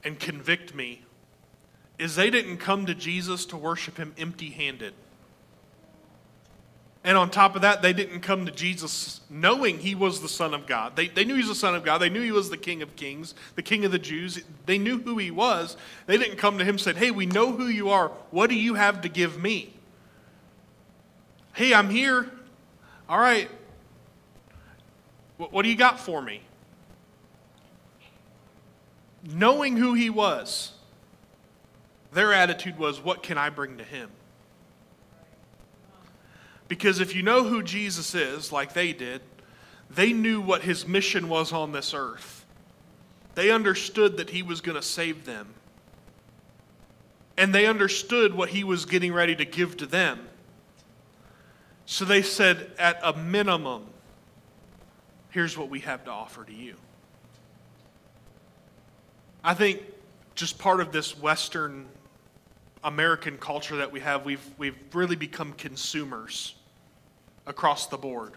and 0.05 0.19
convict 0.19 0.75
me 0.75 1.03
is 1.99 2.15
they 2.15 2.31
didn't 2.31 2.59
come 2.59 2.87
to 2.87 2.95
Jesus 2.95 3.47
to 3.47 3.57
worship 3.57 3.97
him 3.97 4.15
empty 4.17 4.51
handed. 4.51 4.95
And 7.07 7.17
on 7.17 7.31
top 7.31 7.55
of 7.55 7.63
that, 7.63 7.83
they 7.83 7.93
didn't 7.93 8.23
come 8.23 8.47
to 8.47 8.53
Jesus 8.53 9.21
knowing 9.31 9.79
he 9.79 9.95
was 9.95 10.21
the 10.21 10.29
Son 10.29 10.53
of 10.53 10.67
God. 10.67 10.97
They, 10.97 11.07
they 11.07 11.25
knew 11.25 11.35
he 11.35 11.39
was 11.39 11.49
the 11.49 11.55
Son 11.55 11.77
of 11.77 11.85
God. 11.85 11.99
They 11.99 12.11
knew 12.11 12.21
he 12.21 12.33
was 12.33 12.51
the 12.51 12.57
King 12.57 12.83
of 12.83 12.97
Kings, 12.97 13.33
the 13.55 13.63
King 13.63 13.85
of 13.85 13.93
the 13.93 13.99
Jews. 14.01 14.43
They 14.67 14.77
knew 14.77 14.99
who 14.99 15.17
he 15.17 15.31
was. 15.31 15.77
They 16.07 16.19
didn't 16.19 16.37
come 16.37 16.59
to 16.59 16.65
him 16.65 16.71
and 16.71 16.81
said, 16.81 16.97
Hey, 16.97 17.13
we 17.13 17.25
know 17.25 17.53
who 17.53 17.69
you 17.69 17.91
are. 17.91 18.09
What 18.33 18.51
do 18.51 18.57
you 18.57 18.75
have 18.75 19.03
to 19.03 19.09
give 19.09 19.41
me? 19.41 19.73
Hey, 21.53 21.73
I'm 21.73 21.91
here. 21.91 22.29
All 23.09 23.21
right. 23.21 23.49
What, 25.37 25.53
what 25.53 25.63
do 25.63 25.69
you 25.69 25.77
got 25.77 26.01
for 26.01 26.21
me? 26.21 26.41
Knowing 29.23 29.77
who 29.77 29.95
he 29.95 30.11
was, 30.11 30.73
their 32.13 32.33
attitude 32.33 32.81
was, 32.81 33.01
What 33.01 33.23
can 33.23 33.39
I 33.39 33.49
bring 33.49 33.79
to 33.79 33.85
him? 33.85 34.11
Because 36.69 37.01
if 37.01 37.15
you 37.15 37.23
know 37.23 37.45
who 37.45 37.63
Jesus 37.63 38.15
is, 38.15 38.51
like 38.51 38.73
they 38.73 38.93
did, 38.93 39.21
they 39.89 40.13
knew 40.13 40.41
what 40.41 40.63
his 40.63 40.87
mission 40.87 41.29
was 41.29 41.53
on 41.53 41.73
this 41.73 41.95
earth. 41.95 42.45
They 43.35 43.51
understood 43.51 44.17
that 44.17 44.31
he 44.31 44.43
was 44.43 44.61
going 44.61 44.77
to 44.77 44.83
save 44.83 45.25
them. 45.25 45.55
And 47.37 47.55
they 47.55 47.67
understood 47.67 48.35
what 48.35 48.49
he 48.49 48.65
was 48.65 48.87
getting 48.87 49.13
ready 49.13 49.37
to 49.37 49.45
give 49.45 49.77
to 49.77 49.87
them. 49.87 50.29
So 51.85 52.05
they 52.05 52.23
said, 52.23 52.71
at 52.79 52.99
a 53.03 53.13
minimum, 53.13 53.85
here's 55.31 55.57
what 55.57 55.69
we 55.69 55.81
have 55.81 56.05
to 56.07 56.11
offer 56.11 56.45
to 56.45 56.53
you. 56.53 56.75
I 59.45 59.55
think 59.55 59.83
just 60.35 60.59
part 60.59 60.81
of 60.81 60.91
this 60.91 61.17
Western 61.17 61.87
American 62.85 63.39
culture 63.39 63.77
that 63.77 63.91
we 63.91 64.01
have, 64.01 64.25
we've, 64.25 64.45
we've 64.59 64.77
really 64.93 65.17
become 65.17 65.53
consumers 65.55 66.55
across 67.47 67.87
the 67.87 67.97
board. 67.97 68.33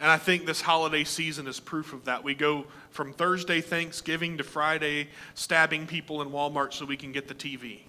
And 0.00 0.10
I 0.10 0.18
think 0.18 0.46
this 0.46 0.60
holiday 0.60 1.04
season 1.04 1.46
is 1.46 1.60
proof 1.60 1.92
of 1.92 2.06
that. 2.06 2.24
We 2.24 2.34
go 2.34 2.66
from 2.90 3.12
Thursday 3.12 3.60
Thanksgiving 3.60 4.38
to 4.38 4.44
Friday 4.44 5.08
stabbing 5.34 5.86
people 5.86 6.22
in 6.22 6.30
Walmart 6.30 6.72
so 6.72 6.84
we 6.84 6.96
can 6.96 7.12
get 7.12 7.28
the 7.28 7.34
TV. 7.34 7.82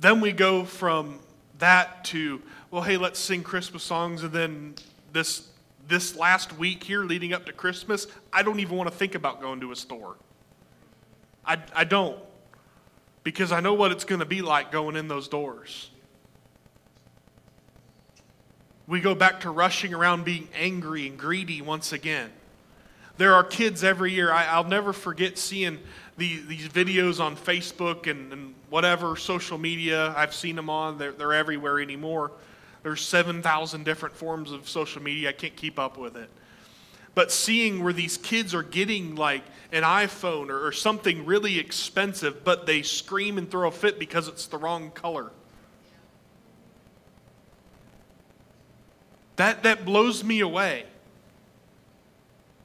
Then 0.00 0.20
we 0.20 0.32
go 0.32 0.64
from 0.64 1.20
that 1.60 2.04
to, 2.06 2.42
well, 2.70 2.82
hey, 2.82 2.96
let's 2.96 3.20
sing 3.20 3.44
Christmas 3.44 3.84
songs. 3.84 4.24
And 4.24 4.32
then 4.32 4.74
this, 5.12 5.48
this 5.86 6.16
last 6.16 6.58
week 6.58 6.82
here 6.82 7.04
leading 7.04 7.32
up 7.32 7.46
to 7.46 7.52
Christmas, 7.52 8.08
I 8.32 8.42
don't 8.42 8.58
even 8.58 8.76
want 8.76 8.90
to 8.90 8.96
think 8.96 9.14
about 9.14 9.40
going 9.40 9.60
to 9.60 9.70
a 9.70 9.76
store. 9.76 10.16
I, 11.46 11.58
I 11.74 11.84
don't. 11.84 12.18
Because 13.22 13.52
I 13.52 13.60
know 13.60 13.74
what 13.74 13.92
it's 13.92 14.04
going 14.04 14.18
to 14.20 14.26
be 14.26 14.42
like 14.42 14.70
going 14.70 14.96
in 14.96 15.08
those 15.08 15.28
doors. 15.28 15.90
We 18.86 19.00
go 19.00 19.14
back 19.14 19.40
to 19.40 19.50
rushing 19.50 19.94
around 19.94 20.24
being 20.24 20.48
angry 20.54 21.06
and 21.06 21.18
greedy 21.18 21.62
once 21.62 21.92
again. 21.92 22.30
There 23.16 23.34
are 23.34 23.44
kids 23.44 23.82
every 23.82 24.12
year. 24.12 24.30
I, 24.32 24.58
will 24.58 24.68
never 24.68 24.92
forget 24.92 25.38
seeing 25.38 25.78
the, 26.16 26.40
these 26.42 26.68
videos 26.68 27.20
on 27.20 27.36
Facebook 27.36 28.10
and, 28.10 28.32
and, 28.32 28.54
whatever 28.70 29.14
social 29.14 29.56
media 29.56 30.12
I've 30.16 30.34
seen 30.34 30.56
them 30.56 30.68
on. 30.68 30.98
They're, 30.98 31.12
they're 31.12 31.32
everywhere 31.32 31.78
anymore. 31.78 32.32
There's 32.82 33.00
7,000 33.02 33.84
different 33.84 34.16
forms 34.16 34.50
of 34.50 34.68
social 34.68 35.00
media. 35.00 35.28
I 35.28 35.32
can't 35.32 35.54
keep 35.54 35.78
up 35.78 35.96
with 35.96 36.16
it. 36.16 36.28
But 37.14 37.30
seeing 37.30 37.84
where 37.84 37.92
these 37.92 38.16
kids 38.16 38.54
are 38.54 38.62
getting 38.62 39.14
like 39.14 39.42
an 39.72 39.82
iPhone 39.82 40.50
or, 40.50 40.66
or 40.66 40.72
something 40.72 41.24
really 41.24 41.58
expensive, 41.58 42.44
but 42.44 42.66
they 42.66 42.82
scream 42.82 43.38
and 43.38 43.50
throw 43.50 43.68
a 43.68 43.72
fit 43.72 43.98
because 43.98 44.28
it's 44.28 44.46
the 44.46 44.58
wrong 44.58 44.90
color. 44.90 45.30
That, 49.36 49.62
that 49.64 49.84
blows 49.84 50.22
me 50.22 50.40
away. 50.40 50.86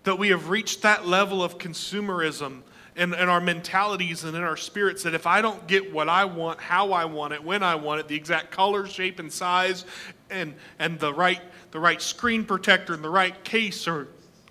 That 0.04 0.18
we 0.18 0.30
have 0.30 0.50
reached 0.50 0.84
that 0.84 1.06
level 1.06 1.44
of 1.44 1.58
consumerism 1.58 2.62
in, 2.96 3.14
in 3.14 3.30
our 3.30 3.42
mentalities 3.42 4.24
and 4.24 4.36
in 4.36 4.44
our 4.44 4.58
spirits 4.58 5.04
that 5.04 5.14
if 5.14 5.26
I 5.26 5.42
don't 5.42 5.68
get 5.68 5.94
what 5.94 6.10
I 6.10 6.26
want, 6.26 6.60
how 6.60 6.92
I 6.92 7.06
want 7.06 7.34
it, 7.34 7.44
when 7.44 7.64
I 7.64 7.76
want 7.76 8.02
it, 8.02 8.08
the 8.08 8.16
exact 8.16 8.52
color, 8.52 8.86
shape, 8.88 9.20
and 9.20 9.32
size, 9.32 9.86
and, 10.30 10.54
and 10.80 11.00
the, 11.00 11.14
right, 11.14 11.42
the 11.72 11.80
right 11.80 12.02
screen 12.02 12.46
protector 12.46 12.94
and 12.94 13.04
the 13.04 13.10
right 13.10 13.44
case 13.44 13.88
or, 13.88 14.10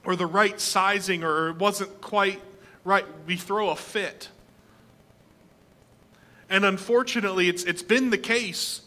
or 0.09 0.16
the 0.16 0.25
right 0.25 0.59
sizing 0.59 1.23
or 1.23 1.51
it 1.51 1.57
wasn't 1.57 2.01
quite 2.01 2.40
right, 2.83 3.05
we 3.27 3.37
throw 3.37 3.68
a 3.68 3.77
fit. 3.77 4.31
And 6.49 6.64
unfortunately, 6.64 7.51
it's, 7.51 7.62
it's 7.64 7.83
been 7.83 8.09
the 8.09 8.16
case 8.16 8.81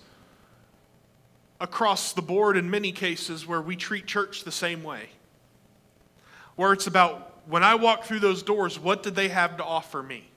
across 1.59 2.13
the 2.13 2.23
board 2.23 2.57
in 2.57 2.71
many 2.71 2.91
cases 2.91 3.45
where 3.45 3.61
we 3.61 3.75
treat 3.75 4.07
church 4.07 4.45
the 4.45 4.51
same 4.51 4.81
way. 4.81 5.09
Where 6.55 6.73
it's 6.73 6.87
about 6.87 7.37
when 7.47 7.63
I 7.63 7.75
walk 7.75 8.05
through 8.05 8.21
those 8.21 8.41
doors, 8.41 8.79
what 8.79 9.03
did 9.03 9.13
they 9.13 9.27
have 9.27 9.57
to 9.57 9.63
offer 9.63 10.01
me? 10.01 10.27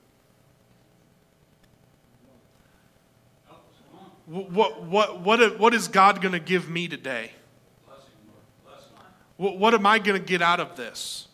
What, 4.26 4.82
what, 4.82 5.20
what, 5.22 5.58
what 5.58 5.72
is 5.72 5.88
God 5.88 6.20
going 6.20 6.32
to 6.32 6.38
give 6.38 6.68
me 6.68 6.88
today? 6.88 7.30
What, 9.52 9.74
am 9.74 9.84
I 9.84 9.98
going 9.98 10.20
to 10.20 10.26
get 10.26 10.40
out 10.40 10.60
of 10.60 10.76
this? 10.76 11.28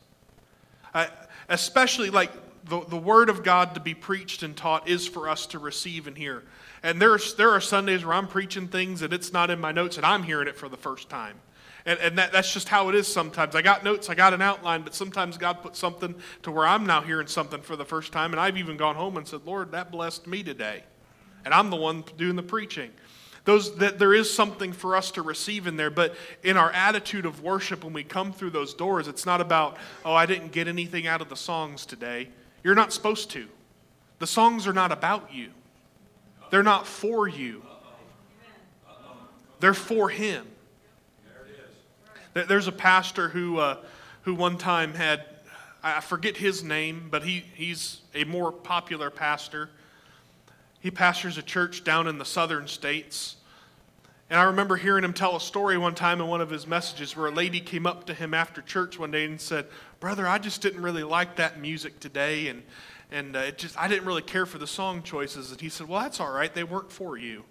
I, 0.93 1.09
especially 1.49 2.11
like 2.11 2.33
the, 2.65 2.85
the 2.85 2.97
word 2.97 3.29
of 3.29 3.43
God 3.43 3.75
to 3.75 3.81
be 3.81 3.95
preached 3.95 4.43
and 4.43 4.57
taught 4.57 4.89
is 4.89 5.07
for 5.07 5.29
us 5.29 5.47
to 5.47 5.59
receive 5.59 6.07
and 6.07 6.17
hear. 6.17 6.43
And 6.83 7.01
there's, 7.01 7.35
there 7.35 7.51
are 7.51 7.61
Sundays 7.61 8.05
where 8.05 8.15
I'm 8.15 8.27
preaching 8.27 8.69
things 8.69 9.03
and 9.03 9.13
it's 9.13 9.33
not 9.33 9.51
in 9.51 9.61
my 9.61 9.73
notes 9.73 9.97
and 9.97 10.05
I'm 10.05 10.23
hearing 10.23 10.49
it 10.49 10.57
for 10.57 10.69
the 10.69 10.77
first 10.77 11.09
time. 11.09 11.37
And, 11.87 11.99
and 12.01 12.19
that, 12.19 12.33
that's 12.33 12.53
just 12.53 12.69
how 12.69 12.89
it 12.89 12.95
is 12.95 13.07
sometimes. 13.07 13.55
I 13.55 13.63
got 13.63 13.85
notes, 13.85 14.11
I 14.11 14.15
got 14.15 14.35
an 14.35 14.43
outline, 14.43 14.83
but 14.83 14.95
sometimes 14.95 15.39
God 15.39 15.63
puts 15.63 15.79
something 15.79 16.15
to 16.43 16.51
where 16.51 16.67
I'm 16.67 16.85
now 16.85 17.01
hearing 17.01 17.27
something 17.27 17.63
for 17.63 17.77
the 17.77 17.85
first 17.85 18.13
time. 18.13 18.33
And 18.33 18.41
I've 18.41 18.59
even 18.59 18.77
gone 18.77 18.97
home 18.97 19.17
and 19.17 19.27
said, 19.27 19.41
Lord, 19.47 19.73
that 19.73 19.91
blessed 19.91 20.27
me 20.27 20.43
today. 20.43 20.83
And 21.45 21.55
I'm 21.55 21.71
the 21.71 21.77
one 21.77 22.05
doing 22.19 22.37
the 22.37 22.43
preaching. 22.43 22.91
Those, 23.45 23.77
that 23.77 23.99
there 23.99 24.13
is 24.13 24.33
something 24.33 24.73
for 24.73 24.95
us 24.97 25.11
to 25.13 25.23
receive 25.23 25.67
in 25.67 25.77
there, 25.77 25.91
but 25.91 26.15
in 26.43 26.57
our 26.57 26.71
attitude 26.73 27.25
of 27.25 27.43
worship 27.43 27.85
when 27.85 27.93
we 27.93 28.05
come 28.05 28.33
through 28.33 28.51
those 28.51 28.75
doors, 28.75 29.09
it's 29.09 29.25
not 29.25 29.41
about, 29.41 29.77
oh, 30.05 30.13
I 30.13 30.27
didn't 30.27 30.53
get 30.53 30.69
anything 30.69 31.07
out 31.07 31.21
of 31.21 31.29
the 31.29 31.37
songs 31.37 31.87
today. 31.87 32.29
You're 32.63 32.75
not 32.75 32.93
supposed 32.93 33.31
to. 33.31 33.49
The 34.19 34.27
songs 34.27 34.67
are 34.67 34.73
not 34.73 34.93
about 34.93 35.33
you. 35.33 35.51
They're 36.51 36.63
not 36.63 36.87
for 36.87 37.29
you, 37.29 37.63
they're 39.61 39.75
for 39.75 40.09
Him. 40.09 40.47
There's 42.33 42.69
a 42.69 42.73
pastor 42.73 43.29
who, 43.29 43.59
uh, 43.59 43.77
who 44.23 44.35
one 44.35 44.57
time 44.57 44.95
had, 44.95 45.25
I 45.83 46.01
forget 46.01 46.37
his 46.37 46.63
name, 46.63 47.09
but 47.11 47.25
he, 47.25 47.45
he's 47.55 48.03
a 48.15 48.23
more 48.25 48.53
popular 48.53 49.11
pastor. 49.11 49.69
He 50.81 50.91
pastors 50.91 51.39
a 51.39 51.43
church 51.43 51.85
down 51.85 52.07
in 52.07 52.19
the 52.19 52.25
southern 52.25 52.67
states. 52.67 53.37
And 54.29 54.39
I 54.39 54.45
remember 54.45 54.77
hearing 54.77 55.05
him 55.05 55.13
tell 55.13 55.37
a 55.37 55.41
story 55.41 55.77
one 55.77 55.95
time 55.95 56.21
in 56.21 56.27
one 56.29 56.41
of 56.41 56.51
his 56.51 56.67
messages 56.67 57.17
where 57.17 57.27
a 57.27 57.33
lady 57.33 57.61
came 57.61 57.87
up 57.87 58.07
to 58.07 58.15
him 58.15 58.33
after 58.33 58.63
church 58.63 58.99
one 58.99 59.11
day 59.11 59.25
and 59.25 59.41
said, 59.41 59.67
Brother, 59.99 60.27
I 60.27 60.39
just 60.39 60.63
didn't 60.63 60.83
really 60.83 61.03
like 61.03 61.37
that 61.37 61.61
music 61.61 62.01
today. 62.01 62.49
And, 62.49 62.63
and 63.11 63.37
uh, 63.37 63.41
it 63.41 63.59
just 63.59 63.77
I 63.79 63.89
didn't 63.89 64.07
really 64.07 64.23
care 64.23 64.47
for 64.47 64.59
the 64.59 64.67
song 64.67 65.03
choices. 65.03 65.51
And 65.51 65.61
he 65.61 65.69
said, 65.69 65.89
"Well, 65.89 66.01
that's 66.01 66.21
all 66.21 66.31
right. 66.31 66.53
They 66.53 66.65
weren't 66.65 66.93
for 66.93 67.17
you." 67.17 67.45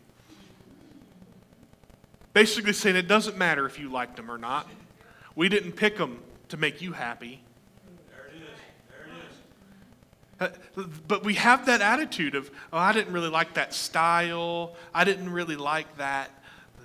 Basically 2.33 2.73
saying 2.73 2.95
it 2.95 3.07
doesn't 3.07 3.37
matter 3.37 3.65
if 3.65 3.79
you 3.79 3.91
liked 3.91 4.15
them 4.15 4.31
or 4.31 4.37
not. 4.37 4.69
We 5.35 5.49
didn't 5.49 5.73
pick 5.73 5.97
them 5.97 6.19
to 6.49 6.57
make 6.57 6.81
you 6.81 6.93
happy. 6.93 7.41
There 8.09 8.27
it 8.27 8.35
is. 8.35 8.49
There 8.89 9.05
it 9.05 9.17
is. 9.29 9.35
Uh, 9.35 10.28
Uh, 10.39 10.49
but 11.07 11.23
we 11.23 11.33
have 11.35 11.65
that 11.65 11.81
attitude 11.81 12.35
of, 12.35 12.49
"Oh, 12.71 12.77
I 12.77 12.93
didn't 12.93 13.13
really 13.13 13.29
like 13.29 13.55
that 13.55 13.73
style. 13.73 14.75
I 14.93 15.03
didn't 15.03 15.31
really 15.31 15.57
like 15.57 15.97
that." 15.97 16.31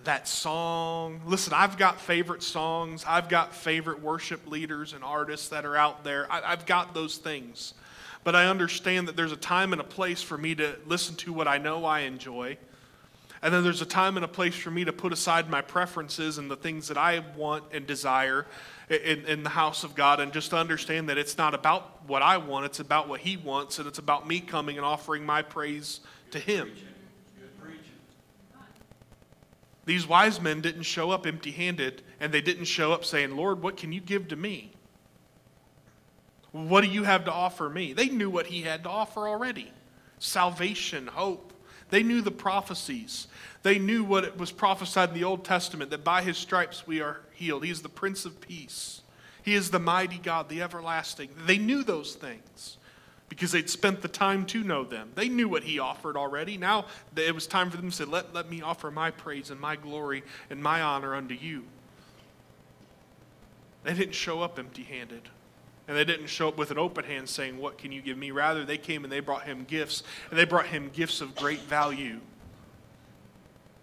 that 0.04 0.28
song. 0.28 1.22
Listen, 1.24 1.54
I've 1.54 1.78
got 1.78 1.98
favorite 1.98 2.42
songs. 2.42 3.06
I've 3.08 3.30
got 3.30 3.54
favorite 3.54 4.02
worship 4.02 4.46
leaders 4.46 4.92
and 4.92 5.02
artists 5.02 5.48
that 5.48 5.64
are 5.64 5.78
out 5.78 6.04
there. 6.04 6.30
I, 6.30 6.50
have 6.50 6.66
got 6.66 6.92
those 6.92 7.16
things 7.16 7.72
but 8.24 8.34
I 8.34 8.46
understand 8.46 9.06
that 9.06 9.16
there's 9.16 9.32
a 9.32 9.36
time 9.36 9.72
and 9.72 9.80
a 9.80 9.84
place 9.84 10.22
for 10.22 10.36
me 10.36 10.54
to 10.56 10.76
listen 10.86 11.14
to 11.16 11.32
what 11.32 11.46
I 11.46 11.58
know 11.58 11.84
I 11.84 12.00
enjoy. 12.00 12.56
And 13.44 13.52
then 13.52 13.62
there's 13.62 13.82
a 13.82 13.86
time 13.86 14.16
and 14.16 14.24
a 14.24 14.28
place 14.28 14.54
for 14.54 14.70
me 14.70 14.86
to 14.86 14.92
put 14.92 15.12
aside 15.12 15.50
my 15.50 15.60
preferences 15.60 16.38
and 16.38 16.50
the 16.50 16.56
things 16.56 16.88
that 16.88 16.96
I 16.96 17.22
want 17.36 17.64
and 17.72 17.86
desire 17.86 18.46
in, 18.88 19.26
in, 19.26 19.42
the 19.42 19.50
house 19.50 19.84
of 19.84 19.94
God 19.94 20.18
and 20.18 20.32
just 20.32 20.48
to 20.50 20.56
understand 20.56 21.10
that 21.10 21.18
it's 21.18 21.36
not 21.36 21.52
about 21.52 22.08
what 22.08 22.22
I 22.22 22.38
want, 22.38 22.64
it's 22.64 22.80
about 22.80 23.06
what 23.06 23.20
He 23.20 23.36
wants, 23.36 23.78
and 23.78 23.86
it's 23.86 23.98
about 23.98 24.26
me 24.26 24.40
coming 24.40 24.78
and 24.78 24.86
offering 24.86 25.26
my 25.26 25.42
praise 25.42 26.00
to 26.30 26.38
Him. 26.38 26.72
These 29.84 30.08
wise 30.08 30.40
men 30.40 30.62
didn't 30.62 30.84
show 30.84 31.10
up 31.10 31.26
empty 31.26 31.50
handed, 31.50 32.00
and 32.20 32.32
they 32.32 32.40
didn't 32.40 32.64
show 32.64 32.92
up 32.92 33.04
saying, 33.04 33.36
Lord, 33.36 33.62
what 33.62 33.76
can 33.76 33.92
you 33.92 34.00
give 34.00 34.28
to 34.28 34.36
me? 34.36 34.72
What 36.52 36.82
do 36.82 36.88
you 36.88 37.04
have 37.04 37.26
to 37.26 37.32
offer 37.32 37.68
me? 37.68 37.92
They 37.92 38.08
knew 38.08 38.30
what 38.30 38.46
he 38.46 38.62
had 38.62 38.84
to 38.84 38.88
offer 38.88 39.28
already 39.28 39.70
salvation, 40.18 41.08
hope. 41.08 41.53
They 41.90 42.02
knew 42.02 42.20
the 42.20 42.30
prophecies. 42.30 43.26
They 43.62 43.78
knew 43.78 44.04
what 44.04 44.24
it 44.24 44.36
was 44.36 44.50
prophesied 44.50 45.10
in 45.10 45.14
the 45.14 45.24
Old 45.24 45.44
Testament 45.44 45.90
that 45.90 46.04
by 46.04 46.22
his 46.22 46.36
stripes 46.36 46.86
we 46.86 47.00
are 47.00 47.20
healed. 47.32 47.64
He 47.64 47.70
is 47.70 47.82
the 47.82 47.88
Prince 47.88 48.24
of 48.24 48.40
Peace. 48.40 49.02
He 49.42 49.54
is 49.54 49.70
the 49.70 49.78
mighty 49.78 50.18
God, 50.18 50.48
the 50.48 50.62
everlasting. 50.62 51.28
They 51.46 51.58
knew 51.58 51.84
those 51.84 52.14
things 52.14 52.78
because 53.28 53.52
they'd 53.52 53.68
spent 53.68 54.00
the 54.00 54.08
time 54.08 54.46
to 54.46 54.62
know 54.62 54.84
them. 54.84 55.10
They 55.14 55.28
knew 55.28 55.48
what 55.48 55.64
he 55.64 55.78
offered 55.78 56.16
already. 56.16 56.56
Now 56.56 56.86
it 57.16 57.34
was 57.34 57.46
time 57.46 57.70
for 57.70 57.76
them 57.76 57.90
to 57.90 57.96
say, 57.96 58.04
let, 58.04 58.32
let 58.34 58.48
me 58.48 58.62
offer 58.62 58.90
my 58.90 59.10
praise 59.10 59.50
and 59.50 59.60
my 59.60 59.76
glory 59.76 60.22
and 60.50 60.62
my 60.62 60.80
honor 60.80 61.14
unto 61.14 61.34
you. 61.34 61.64
They 63.82 63.92
didn't 63.92 64.14
show 64.14 64.40
up 64.40 64.58
empty 64.58 64.82
handed. 64.82 65.28
And 65.86 65.96
they 65.96 66.04
didn't 66.04 66.28
show 66.28 66.48
up 66.48 66.56
with 66.56 66.70
an 66.70 66.78
open 66.78 67.04
hand 67.04 67.28
saying, 67.28 67.58
What 67.58 67.76
can 67.78 67.92
you 67.92 68.00
give 68.00 68.16
me? 68.16 68.30
Rather, 68.30 68.64
they 68.64 68.78
came 68.78 69.04
and 69.04 69.12
they 69.12 69.20
brought 69.20 69.42
him 69.42 69.64
gifts, 69.64 70.02
and 70.30 70.38
they 70.38 70.44
brought 70.44 70.66
him 70.66 70.90
gifts 70.92 71.20
of 71.20 71.34
great 71.34 71.60
value. 71.60 72.20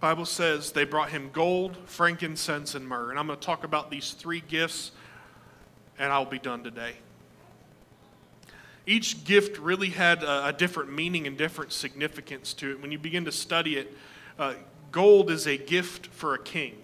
Bible 0.02 0.26
says 0.26 0.72
they 0.72 0.84
brought 0.84 1.12
him 1.12 1.30
gold, 1.32 1.78
frankincense, 1.86 2.74
and 2.74 2.88
myrrh. 2.88 3.12
And 3.12 3.20
I'm 3.20 3.28
going 3.28 3.38
to 3.38 3.46
talk 3.46 3.64
about 3.64 3.92
these 3.92 4.12
three 4.14 4.42
gifts, 4.42 4.92
and 6.00 6.12
I'll 6.12 6.26
be 6.26 6.40
done 6.40 6.64
today. 6.64 6.94
Each 8.88 9.24
gift 9.24 9.60
really 9.60 9.90
had 9.90 10.24
a, 10.24 10.48
a 10.48 10.54
different 10.54 10.92
meaning 10.92 11.28
and 11.28 11.38
different 11.38 11.72
significance 11.72 12.54
to 12.56 12.72
it. 12.72 12.82
When 12.82 12.92
you 12.92 12.98
begin 12.98 13.26
to 13.26 13.32
study 13.32 13.78
it, 13.78 13.96
uh, 14.40 14.56
gold 14.92 15.30
is 15.30 15.46
a 15.46 15.56
gift 15.56 16.08
for 16.08 16.34
a 16.34 16.40
king. 16.40 16.78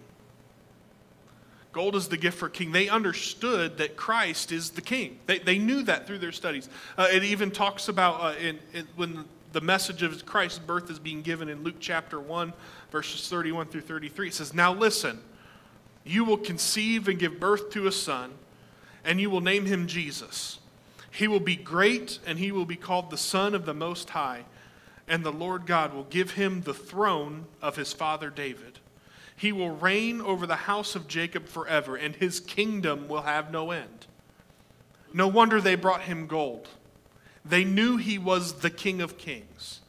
Gold 1.78 1.96
is 1.96 2.08
the 2.08 2.18
gift 2.18 2.40
for 2.40 2.50
king. 2.50 2.72
They 2.72 2.90
understood 2.90 3.78
that 3.78 3.96
Christ 3.96 4.52
is 4.52 4.72
the 4.72 4.82
king. 4.82 5.20
They, 5.28 5.38
they 5.38 5.60
knew 5.60 5.84
that 5.84 6.08
through 6.08 6.18
their 6.18 6.32
studies. 6.32 6.68
Uh, 6.98 7.08
it 7.12 7.24
even 7.24 7.52
talks 7.52 7.88
about 7.88 8.20
uh, 8.20 8.40
in, 8.40 8.58
in, 8.74 8.88
when 8.96 9.26
the 9.52 9.62
message 9.62 10.02
of 10.02 10.26
Christ's 10.26 10.58
birth 10.58 10.90
is 10.90 10.98
being 10.98 11.22
given 11.22 11.50
in 11.50 11.62
Luke 11.63 11.76
chapter 11.80 12.20
1, 12.20 12.52
verses 12.92 13.30
31 13.30 13.68
through 13.68 13.82
33. 13.82 14.30
It 14.30 14.34
says, 14.34 14.56
Now 14.56 14.74
listen, 14.74 15.20
you 16.04 16.26
will 16.26 16.40
conceive 16.40 17.08
and 17.08 17.20
give 17.20 17.40
birth 17.40 17.70
to 17.74 17.86
a 17.86 17.92
son, 17.92 18.32
and 19.06 19.22
you 19.22 19.30
will 19.30 19.42
name 19.42 19.68
him 19.68 19.86
Jesus. 19.86 20.58
He 21.12 21.28
will 21.28 21.40
be 21.40 21.56
great, 21.56 22.18
and 22.26 22.40
he 22.40 22.52
will 22.52 22.66
be 22.66 22.76
called 22.76 23.12
the 23.12 23.18
Son 23.18 23.54
of 23.54 23.68
the 23.68 23.76
Most 23.76 24.10
High, 24.10 24.46
and 25.08 25.24
the 25.24 25.32
Lord 25.32 25.68
God 25.68 25.94
will 25.94 26.06
give 26.06 26.32
him 26.32 26.62
the 26.62 26.74
throne 26.74 27.46
of 27.62 27.76
his 27.76 27.94
father 27.94 28.32
David. 28.32 28.80
He 29.38 29.52
will 29.52 29.69
reign 29.69 30.19
over 30.19 30.47
the 30.47 30.56
house 30.56 30.95
of 30.95 31.08
Jacob 31.08 31.47
forever, 31.47 31.95
and 31.95 32.15
his 32.15 32.39
kingdom 32.39 33.08
will 33.08 33.21
have 33.21 33.52
no 33.52 33.69
end. 33.69 34.08
No 35.13 35.28
wonder 35.28 35.62
they 35.62 35.76
brought 35.76 36.02
him 36.02 36.26
gold. 36.26 36.67
They 37.45 37.63
knew 37.63 37.97
he 37.97 38.17
was 38.17 38.62
the 38.62 38.71
King 38.71 39.00
of 39.00 39.19
Kings. 39.19 39.82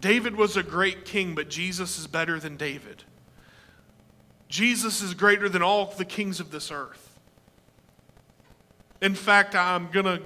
David 0.00 0.34
was 0.34 0.56
a 0.56 0.62
great 0.62 1.04
king, 1.04 1.34
but 1.34 1.50
Jesus 1.50 1.98
is 1.98 2.06
better 2.06 2.40
than 2.40 2.56
David. 2.56 3.04
Jesus 4.48 5.02
is 5.02 5.12
greater 5.12 5.48
than 5.50 5.62
all 5.62 5.86
the 5.86 6.04
kings 6.04 6.40
of 6.40 6.50
this 6.50 6.70
earth. 6.70 7.18
In 9.02 9.14
fact, 9.14 9.54
I'm 9.54 9.90
going 9.90 10.06
to 10.06 10.22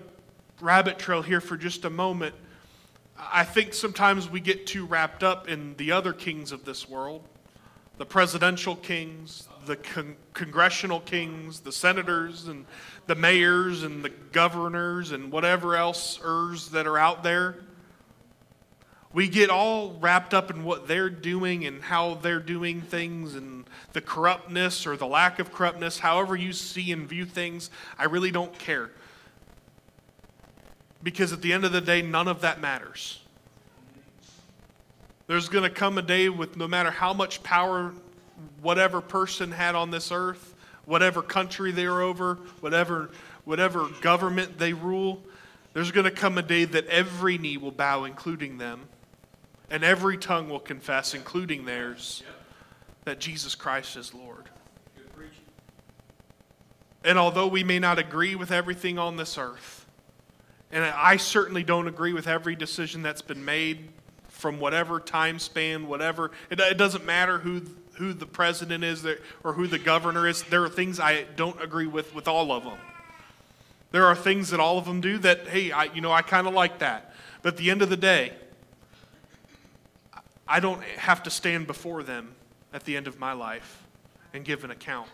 rabbit 0.60 0.98
trail 0.98 1.22
here 1.22 1.40
for 1.40 1.56
just 1.56 1.84
a 1.84 1.90
moment. 1.90 2.36
I 3.18 3.42
think 3.42 3.74
sometimes 3.74 4.30
we 4.30 4.38
get 4.38 4.66
too 4.66 4.86
wrapped 4.86 5.24
up 5.24 5.48
in 5.48 5.74
the 5.76 5.90
other 5.90 6.12
kings 6.12 6.52
of 6.52 6.64
this 6.64 6.88
world 6.88 7.28
the 7.98 8.06
presidential 8.06 8.76
kings, 8.76 9.48
the 9.64 9.76
con- 9.76 10.16
congressional 10.34 11.00
kings, 11.00 11.60
the 11.60 11.72
senators, 11.72 12.46
and 12.46 12.66
the 13.06 13.14
mayors, 13.14 13.82
and 13.82 14.04
the 14.04 14.10
governors, 14.32 15.12
and 15.12 15.32
whatever 15.32 15.76
else 15.76 16.16
that 16.72 16.86
are 16.86 16.98
out 16.98 17.22
there. 17.22 17.56
We 19.12 19.28
get 19.28 19.48
all 19.48 19.96
wrapped 19.98 20.34
up 20.34 20.50
in 20.50 20.62
what 20.62 20.88
they're 20.88 21.08
doing 21.08 21.64
and 21.64 21.82
how 21.82 22.14
they're 22.14 22.38
doing 22.38 22.82
things 22.82 23.34
and 23.34 23.64
the 23.94 24.02
corruptness 24.02 24.86
or 24.86 24.96
the 24.98 25.06
lack 25.06 25.38
of 25.38 25.52
corruptness, 25.52 26.00
however 26.00 26.36
you 26.36 26.52
see 26.52 26.92
and 26.92 27.08
view 27.08 27.24
things. 27.24 27.70
I 27.98 28.04
really 28.04 28.30
don't 28.30 28.56
care. 28.58 28.90
Because 31.02 31.32
at 31.32 31.40
the 31.40 31.54
end 31.54 31.64
of 31.64 31.72
the 31.72 31.80
day, 31.80 32.02
none 32.02 32.28
of 32.28 32.42
that 32.42 32.60
matters. 32.60 33.22
There's 35.26 35.48
going 35.48 35.64
to 35.64 35.70
come 35.70 35.98
a 35.98 36.02
day 36.02 36.28
with 36.28 36.56
no 36.56 36.68
matter 36.68 36.90
how 36.90 37.12
much 37.12 37.42
power 37.42 37.92
whatever 38.62 39.00
person 39.00 39.50
had 39.50 39.74
on 39.74 39.90
this 39.90 40.12
earth, 40.12 40.54
whatever 40.84 41.22
country 41.22 41.72
they're 41.72 42.00
over, 42.00 42.34
whatever, 42.60 43.10
whatever 43.44 43.88
government 44.00 44.58
they 44.58 44.72
rule, 44.72 45.22
there's 45.72 45.90
going 45.90 46.04
to 46.04 46.10
come 46.10 46.38
a 46.38 46.42
day 46.42 46.64
that 46.64 46.86
every 46.86 47.38
knee 47.38 47.56
will 47.56 47.72
bow, 47.72 48.04
including 48.04 48.58
them, 48.58 48.88
and 49.70 49.84
every 49.84 50.16
tongue 50.16 50.48
will 50.48 50.60
confess, 50.60 51.12
including 51.12 51.64
theirs, 51.64 52.22
that 53.04 53.18
Jesus 53.18 53.54
Christ 53.54 53.96
is 53.96 54.14
Lord. 54.14 54.48
And 57.04 57.18
although 57.18 57.46
we 57.46 57.62
may 57.62 57.78
not 57.78 58.00
agree 58.00 58.34
with 58.34 58.50
everything 58.50 58.98
on 58.98 59.16
this 59.16 59.38
earth, 59.38 59.86
and 60.72 60.84
I 60.84 61.18
certainly 61.18 61.62
don't 61.62 61.86
agree 61.86 62.12
with 62.12 62.26
every 62.26 62.56
decision 62.56 63.02
that's 63.02 63.22
been 63.22 63.44
made 63.44 63.90
from 64.46 64.60
whatever 64.60 65.00
time 65.00 65.40
span, 65.40 65.88
whatever. 65.88 66.30
It, 66.50 66.60
it 66.60 66.78
doesn't 66.78 67.04
matter 67.04 67.38
who 67.38 67.62
who 67.94 68.12
the 68.12 68.26
president 68.26 68.84
is 68.84 69.04
or 69.42 69.54
who 69.54 69.66
the 69.66 69.78
governor 69.80 70.28
is. 70.28 70.44
There 70.44 70.62
are 70.62 70.68
things 70.68 71.00
I 71.00 71.24
don't 71.34 71.60
agree 71.60 71.88
with 71.88 72.14
with 72.14 72.28
all 72.28 72.52
of 72.52 72.62
them. 72.62 72.78
There 73.90 74.06
are 74.06 74.14
things 74.14 74.50
that 74.50 74.60
all 74.60 74.78
of 74.78 74.84
them 74.84 75.00
do 75.00 75.18
that, 75.18 75.48
hey, 75.48 75.72
I, 75.72 75.84
you 75.86 76.00
know, 76.00 76.12
I 76.12 76.22
kind 76.22 76.46
of 76.46 76.54
like 76.54 76.78
that. 76.78 77.12
But 77.42 77.54
at 77.54 77.56
the 77.56 77.72
end 77.72 77.82
of 77.82 77.90
the 77.90 77.96
day, 77.96 78.34
I 80.46 80.60
don't 80.60 80.80
have 80.84 81.24
to 81.24 81.30
stand 81.30 81.66
before 81.66 82.04
them 82.04 82.36
at 82.72 82.84
the 82.84 82.96
end 82.96 83.08
of 83.08 83.18
my 83.18 83.32
life 83.32 83.82
and 84.32 84.44
give 84.44 84.62
an 84.62 84.70
account. 84.70 85.08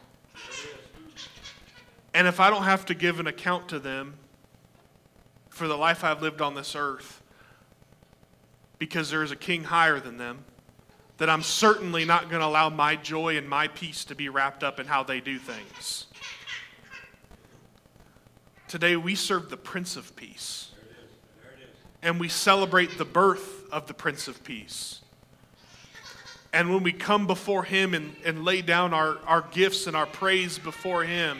And 2.12 2.27
if 2.27 2.38
I 2.38 2.51
don't 2.51 2.64
have 2.64 2.85
to 2.85 2.95
give 2.95 3.18
an 3.18 3.27
account 3.27 3.71
to 3.71 3.79
them 3.79 4.12
for 5.49 5.66
the 5.68 5.77
life 5.79 6.05
I've 6.05 6.21
lived 6.21 6.42
on 6.42 6.55
this 6.55 6.77
earth, 6.77 7.21
because 8.83 9.11
there 9.11 9.23
is 9.23 9.31
a 9.31 9.37
king 9.37 9.62
higher 9.62 10.01
than 10.01 10.16
them, 10.16 10.45
that 11.18 11.31
I'm 11.31 11.45
certainly 11.45 12.05
not 12.05 12.29
going 12.29 12.40
to 12.40 12.47
allow 12.49 12.68
my 12.68 12.97
joy 12.97 13.37
and 13.37 13.49
my 13.49 13.68
peace 13.68 14.05
to 14.07 14.16
be 14.16 14.29
wrapped 14.29 14.64
up 14.64 14.81
in 14.81 14.87
how 14.87 15.05
they 15.05 15.21
do 15.21 15.38
things. 15.38 16.07
Today 18.66 18.97
we 18.97 19.14
serve 19.14 19.51
the 19.51 19.57
Prince 19.57 19.95
of 19.95 20.16
Peace. 20.16 20.73
And 22.03 22.18
we 22.18 22.29
celebrate 22.29 22.99
the 22.99 23.05
birth 23.05 23.71
of 23.71 23.87
the 23.87 23.95
Prince 23.95 24.27
of 24.27 24.42
Peace. 24.42 25.01
And 26.53 26.68
when 26.68 26.83
we 26.83 26.90
come 26.90 27.29
before 27.29 27.62
Him 27.62 27.95
and, 27.95 28.16
and 28.25 28.45
lay 28.45 28.62
down 28.62 28.92
our, 28.92 29.18
our 29.29 29.42
gifts 29.53 29.87
and 29.87 29.95
our 29.95 30.07
praise 30.07 30.59
before 30.59 31.05
Him, 31.05 31.38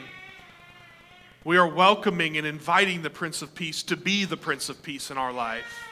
we 1.43 1.57
are 1.57 1.67
welcoming 1.67 2.37
and 2.37 2.47
inviting 2.47 3.01
the 3.01 3.09
Prince 3.09 3.41
of 3.41 3.53
Peace 3.53 3.83
to 3.83 3.97
be 3.97 4.23
the 4.23 4.37
Prince 4.37 4.69
of 4.69 4.81
Peace 4.81 5.11
in 5.11 5.17
our 5.17 5.33
life. 5.33 5.82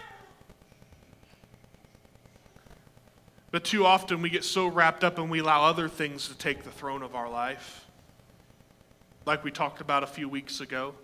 But 3.52 3.66
too 3.66 3.86
often 3.86 4.22
we 4.22 4.30
get 4.30 4.46
so 4.46 4.68
wrapped 4.68 5.04
up 5.04 5.18
and 5.18 5.30
we 5.30 5.40
allow 5.40 5.64
other 5.64 5.90
things 5.90 6.30
to 6.30 6.38
take 6.38 6.64
the 6.64 6.72
throne 6.72 7.04
of 7.04 7.16
our 7.16 7.30
life, 7.30 7.86
like 9.26 9.44
we 9.44 9.52
talked 9.52 9.82
about 9.82 10.04
a 10.04 10.08
few 10.08 10.30
weeks 10.30 10.62
ago, 10.62 10.96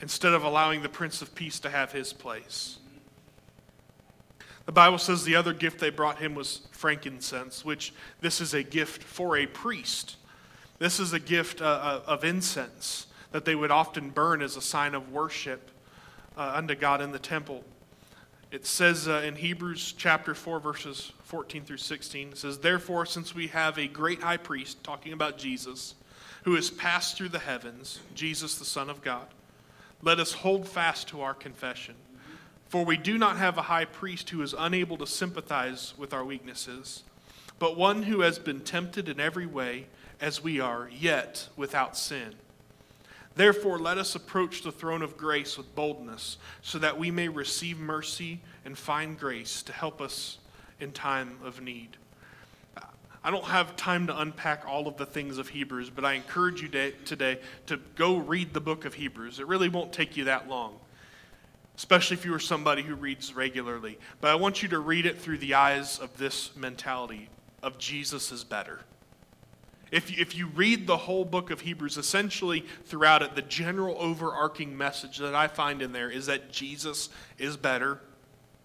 instead 0.00 0.32
of 0.32 0.42
allowing 0.42 0.82
the 0.82 0.88
Prince 0.88 1.20
of 1.20 1.34
Peace 1.34 1.60
to 1.60 1.70
have 1.70 1.92
his 1.92 2.14
place. 2.14 2.78
The 4.64 4.72
Bible 4.72 4.98
says 4.98 5.24
the 5.24 5.36
other 5.36 5.52
gift 5.52 5.80
they 5.80 5.90
brought 5.90 6.18
him 6.18 6.34
was 6.34 6.62
frankincense, 6.70 7.64
which 7.64 7.92
this 8.20 8.40
is 8.40 8.54
a 8.54 8.62
gift 8.62 9.02
for 9.02 9.36
a 9.36 9.46
priest. 9.46 10.16
This 10.78 10.98
is 10.98 11.12
a 11.12 11.18
gift 11.20 11.60
uh, 11.60 11.64
uh 11.64 12.00
of 12.06 12.24
incense 12.24 13.06
that 13.32 13.44
they 13.44 13.54
would 13.54 13.70
often 13.70 14.10
burn 14.10 14.40
as 14.40 14.56
a 14.56 14.62
sign 14.62 14.94
of 14.94 15.10
worship 15.10 15.70
uh, 16.36 16.52
unto 16.54 16.74
God 16.74 17.00
in 17.00 17.12
the 17.12 17.18
temple. 17.18 17.64
It 18.52 18.66
says 18.66 19.08
uh, 19.08 19.22
in 19.24 19.36
Hebrews 19.36 19.94
chapter 19.96 20.34
4, 20.34 20.60
verses 20.60 21.12
14 21.22 21.64
through 21.64 21.78
16, 21.78 22.28
it 22.28 22.36
says, 22.36 22.58
Therefore, 22.58 23.06
since 23.06 23.34
we 23.34 23.46
have 23.46 23.78
a 23.78 23.88
great 23.88 24.20
high 24.20 24.36
priest, 24.36 24.84
talking 24.84 25.14
about 25.14 25.38
Jesus, 25.38 25.94
who 26.42 26.54
has 26.56 26.68
passed 26.68 27.16
through 27.16 27.30
the 27.30 27.38
heavens, 27.38 28.00
Jesus, 28.14 28.56
the 28.56 28.66
Son 28.66 28.90
of 28.90 29.00
God, 29.00 29.26
let 30.02 30.20
us 30.20 30.34
hold 30.34 30.68
fast 30.68 31.08
to 31.08 31.22
our 31.22 31.32
confession. 31.32 31.94
For 32.68 32.84
we 32.84 32.98
do 32.98 33.16
not 33.16 33.38
have 33.38 33.56
a 33.56 33.62
high 33.62 33.86
priest 33.86 34.28
who 34.28 34.42
is 34.42 34.54
unable 34.58 34.98
to 34.98 35.06
sympathize 35.06 35.94
with 35.96 36.12
our 36.12 36.24
weaknesses, 36.24 37.04
but 37.58 37.78
one 37.78 38.02
who 38.02 38.20
has 38.20 38.38
been 38.38 38.60
tempted 38.60 39.08
in 39.08 39.18
every 39.18 39.46
way 39.46 39.86
as 40.20 40.44
we 40.44 40.60
are, 40.60 40.90
yet 40.92 41.48
without 41.56 41.96
sin. 41.96 42.34
Therefore, 43.34 43.78
let 43.78 43.98
us 43.98 44.14
approach 44.14 44.62
the 44.62 44.72
throne 44.72 45.02
of 45.02 45.16
grace 45.16 45.56
with 45.56 45.74
boldness, 45.74 46.36
so 46.60 46.78
that 46.78 46.98
we 46.98 47.10
may 47.10 47.28
receive 47.28 47.78
mercy 47.78 48.40
and 48.64 48.76
find 48.76 49.18
grace 49.18 49.62
to 49.62 49.72
help 49.72 50.00
us 50.00 50.38
in 50.80 50.92
time 50.92 51.38
of 51.44 51.60
need. 51.60 51.96
I 53.24 53.30
don't 53.30 53.44
have 53.44 53.76
time 53.76 54.08
to 54.08 54.20
unpack 54.20 54.64
all 54.66 54.88
of 54.88 54.96
the 54.96 55.06
things 55.06 55.38
of 55.38 55.48
Hebrews, 55.48 55.90
but 55.90 56.04
I 56.04 56.14
encourage 56.14 56.60
you 56.60 56.68
today 56.68 57.38
to 57.66 57.76
go 57.94 58.16
read 58.16 58.52
the 58.52 58.60
book 58.60 58.84
of 58.84 58.94
Hebrews. 58.94 59.38
It 59.38 59.46
really 59.46 59.68
won't 59.68 59.92
take 59.92 60.16
you 60.16 60.24
that 60.24 60.48
long, 60.48 60.76
especially 61.76 62.16
if 62.16 62.24
you 62.24 62.34
are 62.34 62.40
somebody 62.40 62.82
who 62.82 62.96
reads 62.96 63.32
regularly. 63.32 63.96
But 64.20 64.32
I 64.32 64.34
want 64.34 64.62
you 64.62 64.68
to 64.70 64.80
read 64.80 65.06
it 65.06 65.20
through 65.20 65.38
the 65.38 65.54
eyes 65.54 66.00
of 66.00 66.18
this 66.18 66.54
mentality 66.56 67.28
of 67.62 67.78
Jesus 67.78 68.32
is 68.32 68.42
better. 68.42 68.80
If 69.92 70.10
you, 70.10 70.16
if 70.18 70.34
you 70.34 70.48
read 70.48 70.88
the 70.88 70.96
whole 70.96 71.24
book 71.24 71.50
of 71.50 71.60
Hebrews, 71.60 71.96
essentially 71.96 72.64
throughout 72.86 73.22
it, 73.22 73.36
the 73.36 73.42
general 73.42 73.94
overarching 73.98 74.76
message 74.76 75.18
that 75.18 75.34
I 75.34 75.46
find 75.46 75.82
in 75.82 75.92
there 75.92 76.10
is 76.10 76.26
that 76.26 76.50
Jesus 76.50 77.10
is 77.38 77.56
better 77.56 78.00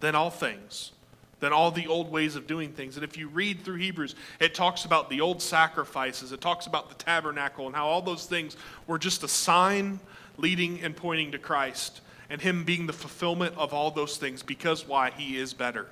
than 0.00 0.16
all 0.16 0.30
things 0.30 0.92
than 1.40 1.52
all 1.52 1.70
the 1.70 1.86
old 1.86 2.10
ways 2.10 2.36
of 2.36 2.46
doing 2.46 2.72
things. 2.72 2.96
And 2.96 3.04
if 3.04 3.16
you 3.16 3.28
read 3.28 3.64
through 3.64 3.76
Hebrews, 3.76 4.14
it 4.40 4.54
talks 4.54 4.84
about 4.84 5.08
the 5.08 5.20
old 5.20 5.40
sacrifices, 5.40 6.32
it 6.32 6.40
talks 6.40 6.66
about 6.66 6.88
the 6.88 6.96
tabernacle, 6.96 7.66
and 7.66 7.76
how 7.76 7.86
all 7.86 8.02
those 8.02 8.26
things 8.26 8.56
were 8.86 8.98
just 8.98 9.22
a 9.22 9.28
sign 9.28 10.00
leading 10.36 10.80
and 10.82 10.96
pointing 10.96 11.32
to 11.32 11.38
Christ, 11.38 12.00
and 12.30 12.40
Him 12.40 12.64
being 12.64 12.86
the 12.86 12.92
fulfillment 12.92 13.56
of 13.56 13.72
all 13.72 13.90
those 13.90 14.16
things, 14.16 14.42
because 14.42 14.86
why? 14.86 15.10
He 15.10 15.36
is 15.36 15.54
better. 15.54 15.86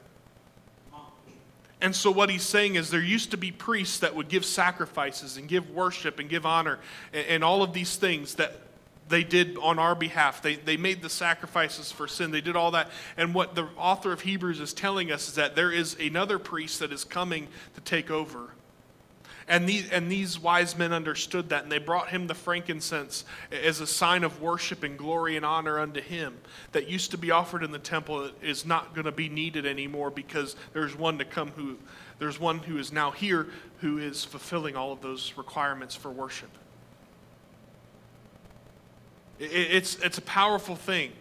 And 1.80 1.94
so, 1.94 2.10
what 2.10 2.30
he's 2.30 2.42
saying 2.42 2.76
is, 2.76 2.90
there 2.90 3.02
used 3.02 3.32
to 3.32 3.36
be 3.36 3.52
priests 3.52 3.98
that 3.98 4.14
would 4.14 4.28
give 4.28 4.44
sacrifices 4.44 5.36
and 5.36 5.46
give 5.46 5.70
worship 5.70 6.18
and 6.18 6.28
give 6.28 6.46
honor 6.46 6.78
and, 7.12 7.26
and 7.26 7.44
all 7.44 7.62
of 7.62 7.72
these 7.72 7.96
things 7.96 8.36
that 8.36 8.60
they 9.08 9.22
did 9.22 9.56
on 9.58 9.78
our 9.78 9.94
behalf. 9.94 10.42
They, 10.42 10.56
they 10.56 10.76
made 10.76 11.02
the 11.02 11.10
sacrifices 11.10 11.92
for 11.92 12.08
sin. 12.08 12.30
They 12.30 12.40
did 12.40 12.56
all 12.56 12.72
that. 12.72 12.90
And 13.16 13.34
what 13.34 13.54
the 13.54 13.68
author 13.76 14.12
of 14.12 14.22
Hebrews 14.22 14.60
is 14.60 14.72
telling 14.72 15.12
us 15.12 15.28
is 15.28 15.34
that 15.34 15.54
there 15.54 15.70
is 15.70 15.96
another 16.00 16.38
priest 16.38 16.80
that 16.80 16.92
is 16.92 17.04
coming 17.04 17.48
to 17.74 17.80
take 17.82 18.10
over. 18.10 18.50
And 19.48 19.68
these, 19.68 19.88
and 19.90 20.10
these 20.10 20.40
wise 20.40 20.76
men 20.76 20.92
understood 20.92 21.50
that, 21.50 21.62
and 21.62 21.70
they 21.70 21.78
brought 21.78 22.08
him 22.08 22.26
the 22.26 22.34
frankincense 22.34 23.24
as 23.52 23.80
a 23.80 23.86
sign 23.86 24.24
of 24.24 24.40
worship 24.42 24.82
and 24.82 24.98
glory 24.98 25.36
and 25.36 25.44
honor 25.44 25.78
unto 25.78 26.00
him 26.00 26.38
that 26.72 26.88
used 26.88 27.12
to 27.12 27.18
be 27.18 27.30
offered 27.30 27.62
in 27.62 27.70
the 27.70 27.78
temple 27.78 28.30
is 28.42 28.66
not 28.66 28.92
going 28.92 29.04
to 29.04 29.12
be 29.12 29.28
needed 29.28 29.64
anymore 29.64 30.10
because 30.10 30.56
there's 30.72 30.96
one 30.98 31.18
to 31.18 31.24
come 31.24 31.52
who, 31.52 31.76
there's 32.18 32.40
one 32.40 32.58
who 32.58 32.76
is 32.78 32.92
now 32.92 33.12
here 33.12 33.46
who 33.82 33.98
is 33.98 34.24
fulfilling 34.24 34.74
all 34.74 34.92
of 34.92 35.00
those 35.00 35.32
requirements 35.36 35.94
for 35.94 36.10
worship. 36.10 36.50
It's, 39.38 39.96
it's 39.96 40.18
a 40.18 40.22
powerful 40.22 40.74
thing. 40.74 41.12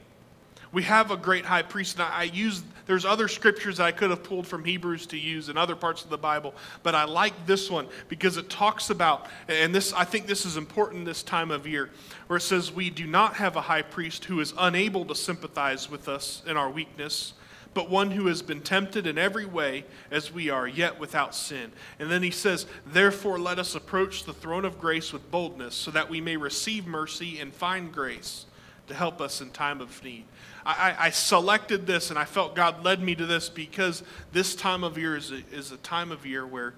We 0.75 0.83
have 0.83 1.09
a 1.09 1.15
great 1.15 1.45
high 1.45 1.61
priest, 1.61 1.95
and 1.99 2.03
I, 2.03 2.23
use, 2.23 2.61
there's 2.85 3.05
other 3.05 3.29
scriptures 3.29 3.79
I 3.79 3.93
could 3.93 4.09
have 4.09 4.23
pulled 4.23 4.45
from 4.45 4.65
Hebrews 4.65 5.07
to 5.07 5.17
use 5.17 5.47
in 5.47 5.55
other 5.55 5.73
parts 5.73 6.03
of 6.03 6.09
the 6.09 6.17
Bible, 6.17 6.53
but 6.83 6.93
I 6.93 7.05
like 7.05 7.45
this 7.45 7.71
one 7.71 7.87
because 8.09 8.35
it 8.35 8.49
talks 8.49 8.89
about, 8.89 9.27
and 9.47 9.73
this, 9.73 9.93
I 9.93 10.03
think 10.03 10.27
this 10.27 10.45
is 10.45 10.57
important 10.57 11.05
this 11.05 11.23
time 11.23 11.49
of 11.49 11.65
year, 11.65 11.91
where 12.27 12.35
it 12.35 12.41
says, 12.41 12.73
We 12.73 12.89
do 12.89 13.07
not 13.07 13.35
have 13.35 13.55
a 13.55 13.61
high 13.61 13.83
priest 13.83 14.25
who 14.25 14.41
is 14.41 14.53
unable 14.57 15.05
to 15.05 15.15
sympathize 15.15 15.89
with 15.89 16.09
us 16.09 16.43
in 16.45 16.57
our 16.57 16.69
weakness 16.69 17.35
but 17.73 17.89
one 17.89 18.11
who 18.11 18.27
has 18.27 18.41
been 18.41 18.61
tempted 18.61 19.05
in 19.05 19.17
every 19.17 19.45
way 19.45 19.83
as 20.09 20.31
we 20.31 20.49
are, 20.49 20.65
yet 20.65 20.97
without 20.97 21.35
sin. 21.35 21.73
And 21.99 22.09
then 22.09 22.23
he 22.23 22.31
says, 22.31 22.65
Therefore, 22.85 23.37
let 23.37 23.59
us 23.59 23.75
approach 23.75 24.23
the 24.23 24.33
throne 24.33 24.63
of 24.63 24.79
grace 24.79 25.11
with 25.11 25.29
boldness, 25.29 25.75
so 25.75 25.91
that 25.91 26.09
we 26.09 26.21
may 26.21 26.37
receive 26.37 26.87
mercy 26.87 27.37
and 27.37 27.53
find 27.53 27.91
grace 27.91 28.45
to 28.87 28.93
help 28.93 29.21
us 29.21 29.41
in 29.41 29.49
time 29.49 29.81
of 29.81 30.03
need. 30.03 30.25
I, 30.65 30.95
I, 30.97 31.09
selected 31.11 31.85
this 31.85 32.09
and 32.09 32.17
I 32.17 32.25
felt 32.25 32.55
God 32.55 32.83
led 32.83 33.01
me 33.01 33.13
to 33.15 33.25
this 33.25 33.49
because 33.49 34.01
this 34.31 34.55
time 34.55 34.83
of 34.83 34.97
year 34.97 35.15
is 35.15 35.31
a, 35.31 35.43
is 35.51 35.71
a 35.71 35.77
time 35.77 36.11
of 36.11 36.25
year 36.25 36.45
where 36.45 36.73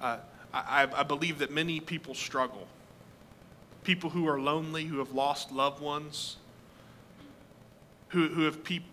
uh, 0.00 0.18
I, 0.52 0.88
I 0.94 1.02
believe 1.04 1.38
that 1.38 1.50
many 1.50 1.80
people 1.80 2.14
struggle. 2.14 2.66
People 3.82 4.10
who 4.10 4.28
are 4.28 4.38
lonely, 4.38 4.84
who 4.84 4.98
have 4.98 5.12
lost 5.12 5.52
loved 5.52 5.80
ones, 5.80 6.36
who, 8.08 8.28
who 8.28 8.42
have 8.42 8.62
people 8.62 8.88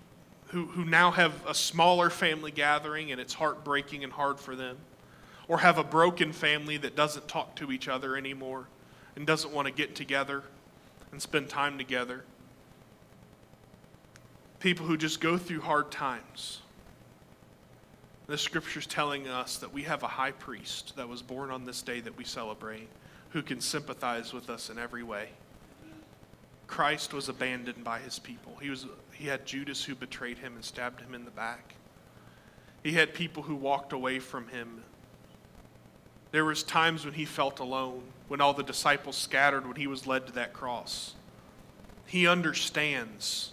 who, 0.50 0.66
who 0.68 0.86
now 0.86 1.12
have 1.12 1.34
a 1.46 1.54
smaller 1.54 2.10
family 2.10 2.52
gathering 2.52 3.12
and 3.12 3.20
it's 3.20 3.34
heartbreaking 3.34 4.04
and 4.04 4.14
hard 4.14 4.40
for 4.40 4.56
them, 4.56 4.78
or 5.48 5.60
have 5.60 5.78
a 5.78 5.84
broken 5.84 6.32
family 6.32 6.78
that 6.78 6.96
doesn't 6.96 7.28
talk 7.28 7.56
to 7.56 7.72
each 7.72 7.88
other 7.88 8.16
anymore 8.16 8.68
and 9.16 9.28
doesn't 9.28 9.54
want 9.54 9.68
to 9.68 9.74
get 9.74 9.96
together 9.96 10.44
and 11.12 11.22
spend 11.22 11.50
time 11.50 11.78
together. 11.78 12.24
People 14.60 14.86
who 14.86 14.98
just 14.98 15.22
go 15.22 15.38
through 15.38 15.62
hard 15.62 15.92
times. 15.92 16.62
The 18.28 18.38
scripture's 18.38 18.88
telling 18.88 19.28
us 19.28 19.58
that 19.58 19.72
we 19.72 19.84
have 19.84 20.04
a 20.04 20.08
high 20.08 20.32
priest 20.32 20.96
that 20.98 21.08
was 21.08 21.22
born 21.22 21.52
on 21.52 21.66
this 21.66 21.82
day 21.82 22.02
that 22.02 22.18
we 22.18 22.24
celebrate 22.24 22.90
who 23.30 23.42
can 23.42 23.62
sympathize 23.62 24.34
with 24.34 24.50
us 24.50 24.70
in 24.70 24.78
every 24.78 25.04
way. 25.04 25.30
Christ 26.66 27.14
was 27.14 27.30
abandoned 27.30 27.84
by 27.84 28.00
his 28.00 28.20
people. 28.20 28.58
He, 28.62 28.70
was, 28.70 28.86
he 29.14 29.28
had 29.28 29.46
Judas 29.46 29.84
who 29.84 29.96
betrayed 29.96 30.40
him 30.40 30.56
and 30.56 30.64
stabbed 30.64 31.02
him 31.02 31.14
in 31.14 31.24
the 31.24 31.32
back. 31.32 31.76
He 32.84 32.94
had 32.94 33.14
people 33.14 33.44
who 33.44 33.56
walked 33.56 33.94
away 33.94 34.20
from 34.20 34.48
him. 34.50 34.84
There 36.32 36.46
was 36.46 36.64
times 36.64 37.06
when 37.06 37.14
he 37.14 37.26
felt 37.26 37.60
alone, 37.60 38.04
when 38.28 38.42
all 38.42 38.54
the 38.54 38.64
disciples 38.64 39.16
scattered 39.16 39.66
when 39.66 39.78
he 39.78 39.88
was 39.88 40.06
led 40.06 40.28
to 40.28 40.34
that 40.34 40.52
cross. 40.52 41.14
He 42.06 42.28
understands 42.28 43.52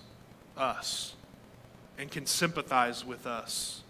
us 0.57 1.15
and 1.99 2.11
can 2.11 2.27
sympathize 2.27 3.05
with 3.05 3.27
us. 3.27 3.83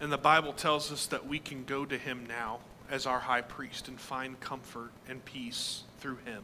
And 0.00 0.12
the 0.12 0.18
Bible 0.18 0.52
tells 0.52 0.92
us 0.92 1.06
that 1.06 1.26
we 1.26 1.38
can 1.38 1.64
go 1.64 1.84
to 1.84 1.96
him 1.96 2.26
now 2.26 2.58
as 2.90 3.06
our 3.06 3.20
high 3.20 3.40
priest 3.40 3.88
and 3.88 3.98
find 3.98 4.38
comfort 4.40 4.90
and 5.08 5.24
peace 5.24 5.84
through 6.00 6.18
him. 6.24 6.42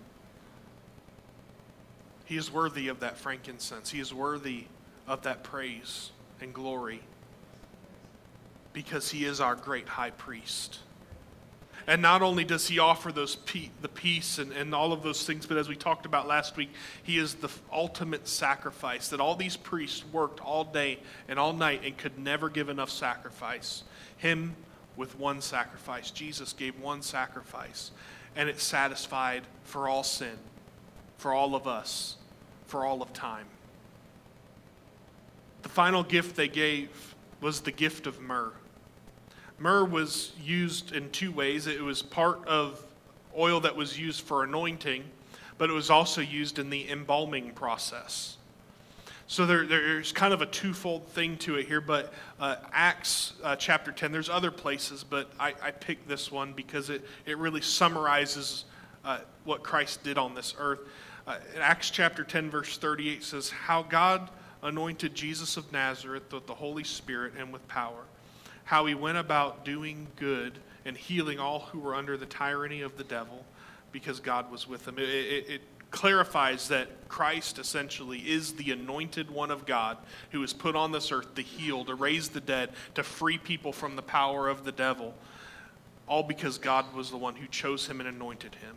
He 2.24 2.36
is 2.36 2.50
worthy 2.50 2.88
of 2.88 3.00
that 3.00 3.18
frankincense. 3.18 3.90
He 3.90 4.00
is 4.00 4.14
worthy 4.14 4.66
of 5.06 5.22
that 5.22 5.42
praise 5.42 6.12
and 6.40 6.54
glory 6.54 7.02
because 8.72 9.10
he 9.10 9.24
is 9.24 9.40
our 9.40 9.56
great 9.56 9.88
high 9.88 10.10
priest. 10.10 10.78
And 11.86 12.02
not 12.02 12.22
only 12.22 12.44
does 12.44 12.68
he 12.68 12.78
offer 12.78 13.10
those 13.12 13.36
pe- 13.36 13.70
the 13.82 13.88
peace 13.88 14.38
and, 14.38 14.52
and 14.52 14.74
all 14.74 14.92
of 14.92 15.02
those 15.02 15.24
things, 15.24 15.46
but 15.46 15.56
as 15.56 15.68
we 15.68 15.76
talked 15.76 16.06
about 16.06 16.26
last 16.26 16.56
week, 16.56 16.70
he 17.02 17.18
is 17.18 17.34
the 17.34 17.50
ultimate 17.72 18.28
sacrifice 18.28 19.08
that 19.08 19.20
all 19.20 19.34
these 19.34 19.56
priests 19.56 20.04
worked 20.12 20.40
all 20.40 20.64
day 20.64 20.98
and 21.28 21.38
all 21.38 21.52
night 21.52 21.82
and 21.84 21.96
could 21.96 22.18
never 22.18 22.48
give 22.48 22.68
enough 22.68 22.90
sacrifice. 22.90 23.84
Him 24.16 24.56
with 24.96 25.18
one 25.18 25.40
sacrifice. 25.40 26.10
Jesus 26.10 26.52
gave 26.52 26.78
one 26.80 27.02
sacrifice, 27.02 27.90
and 28.36 28.48
it 28.48 28.60
satisfied 28.60 29.42
for 29.64 29.88
all 29.88 30.02
sin, 30.02 30.36
for 31.16 31.32
all 31.32 31.54
of 31.54 31.66
us 31.66 32.16
for 32.70 32.86
all 32.86 33.02
of 33.02 33.12
time. 33.12 33.46
The 35.62 35.68
final 35.68 36.02
gift 36.02 36.36
they 36.36 36.48
gave 36.48 37.16
was 37.40 37.60
the 37.60 37.72
gift 37.72 38.06
of 38.06 38.20
myrrh. 38.20 38.52
Myrrh 39.60 39.84
was 39.84 40.32
used 40.42 40.92
in 40.92 41.10
two 41.10 41.30
ways. 41.30 41.66
It 41.66 41.82
was 41.82 42.02
part 42.02 42.44
of 42.46 42.82
oil 43.36 43.60
that 43.60 43.76
was 43.76 43.98
used 43.98 44.22
for 44.22 44.42
anointing, 44.42 45.04
but 45.58 45.68
it 45.70 45.74
was 45.74 45.90
also 45.90 46.22
used 46.22 46.58
in 46.58 46.70
the 46.70 46.90
embalming 46.90 47.52
process. 47.52 48.38
So 49.26 49.46
there, 49.46 49.66
there's 49.66 50.10
kind 50.10 50.34
of 50.34 50.40
a 50.40 50.46
twofold 50.46 51.06
thing 51.08 51.36
to 51.38 51.56
it 51.56 51.68
here, 51.68 51.82
but 51.82 52.12
uh, 52.40 52.56
Acts 52.72 53.34
uh, 53.44 53.54
chapter 53.54 53.92
10, 53.92 54.10
there's 54.10 54.30
other 54.30 54.50
places, 54.50 55.04
but 55.04 55.30
I, 55.38 55.54
I 55.62 55.70
picked 55.70 56.08
this 56.08 56.32
one 56.32 56.52
because 56.54 56.90
it, 56.90 57.04
it 57.26 57.38
really 57.38 57.60
summarizes 57.60 58.64
uh, 59.04 59.18
what 59.44 59.62
Christ 59.62 60.02
did 60.02 60.18
on 60.18 60.34
this 60.34 60.54
earth. 60.58 60.80
Uh, 61.26 61.36
Acts 61.60 61.90
chapter 61.90 62.24
10, 62.24 62.50
verse 62.50 62.78
38 62.78 63.22
says, 63.22 63.50
How 63.50 63.82
God 63.82 64.30
anointed 64.62 65.14
Jesus 65.14 65.56
of 65.56 65.70
Nazareth 65.70 66.32
with 66.32 66.46
the 66.46 66.54
Holy 66.54 66.84
Spirit 66.84 67.34
and 67.38 67.52
with 67.52 67.66
power, 67.68 68.02
how 68.64 68.86
he 68.86 68.94
went 68.94 69.18
about 69.18 69.64
doing 69.64 70.06
good 70.16 70.58
and 70.84 70.96
healing 70.96 71.38
all 71.38 71.60
who 71.60 71.78
were 71.78 71.94
under 71.94 72.16
the 72.16 72.26
tyranny 72.26 72.82
of 72.82 72.96
the 72.96 73.04
devil 73.04 73.44
because 73.92 74.20
God 74.20 74.50
was 74.50 74.68
with 74.68 74.86
him. 74.86 74.98
It, 74.98 75.08
it, 75.08 75.50
it 75.50 75.60
clarifies 75.90 76.68
that 76.68 77.08
Christ 77.08 77.58
essentially 77.58 78.18
is 78.18 78.54
the 78.54 78.70
anointed 78.70 79.30
one 79.30 79.50
of 79.50 79.66
God 79.66 79.98
who 80.30 80.42
is 80.42 80.52
put 80.52 80.76
on 80.76 80.92
this 80.92 81.10
earth 81.10 81.34
to 81.34 81.42
heal, 81.42 81.84
to 81.84 81.94
raise 81.94 82.28
the 82.28 82.40
dead, 82.40 82.70
to 82.94 83.02
free 83.02 83.38
people 83.38 83.72
from 83.72 83.96
the 83.96 84.02
power 84.02 84.48
of 84.48 84.64
the 84.64 84.72
devil, 84.72 85.14
all 86.06 86.22
because 86.22 86.58
God 86.58 86.92
was 86.94 87.10
the 87.10 87.16
one 87.16 87.34
who 87.34 87.46
chose 87.48 87.86
him 87.86 88.00
and 88.00 88.08
anointed 88.08 88.54
him. 88.56 88.76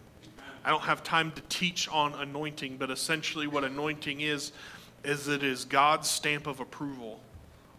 I 0.65 0.69
don't 0.69 0.83
have 0.83 1.03
time 1.03 1.31
to 1.31 1.41
teach 1.49 1.89
on 1.89 2.13
anointing, 2.13 2.77
but 2.77 2.89
essentially 2.89 3.47
what 3.47 3.63
anointing 3.63 4.21
is, 4.21 4.53
is 5.03 5.27
it 5.27 5.43
is 5.43 5.65
God's 5.65 6.09
stamp 6.09 6.47
of 6.47 6.59
approval 6.59 7.19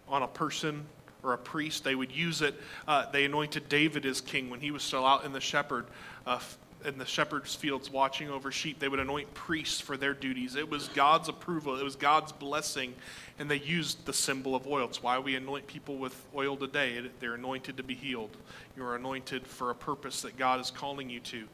on 0.07 0.21
a 0.21 0.27
person 0.27 0.85
or 1.25 1.33
a 1.33 1.37
priest. 1.37 1.83
They 1.83 1.95
would 1.95 2.11
use 2.11 2.41
it. 2.41 2.55
Uh, 2.87 3.09
they 3.11 3.25
anointed 3.25 3.67
David 3.67 4.05
as 4.05 4.21
king 4.21 4.49
when 4.49 4.61
he 4.61 4.71
was 4.71 4.83
still 4.83 5.05
out 5.05 5.25
in 5.25 5.33
the 5.33 5.41
shepherd. 5.41 5.85
Uh, 6.25 6.39
in 6.85 6.99
the 6.99 7.05
shepherd's 7.05 7.55
fields 7.55 7.89
watching 7.89 8.29
over 8.29 8.51
sheep, 8.51 8.77
they 8.79 8.87
would 8.87 8.99
anoint 8.99 9.33
priests 9.33 9.81
for 9.81 9.97
their 9.97 10.13
duties. 10.13 10.55
It 10.55 10.69
was 10.69 10.87
God's 10.89 11.29
approval, 11.29 11.79
it 11.79 11.83
was 11.83 11.95
God's 11.95 12.31
blessing, 12.31 12.93
and 13.39 13.49
they 13.49 13.57
used 13.57 14.05
the 14.05 14.13
symbol 14.13 14.55
of 14.55 14.67
oil. 14.67 14.85
It's 14.85 15.01
why 15.01 15.17
we 15.17 15.35
anoint 15.35 15.65
people 15.65 15.97
with 15.97 16.15
oil 16.35 16.55
today. 16.55 17.09
They're 17.19 17.33
anointed 17.33 17.77
to 17.77 17.83
be 17.83 17.95
healed. 17.95 18.37
You're 18.77 18.95
anointed 18.95 19.47
for 19.47 19.71
a 19.71 19.75
purpose 19.75 20.21
that 20.21 20.37
God 20.37 20.59
is 20.59 20.69
calling 20.69 21.09
you 21.09 21.21
to, 21.21 21.45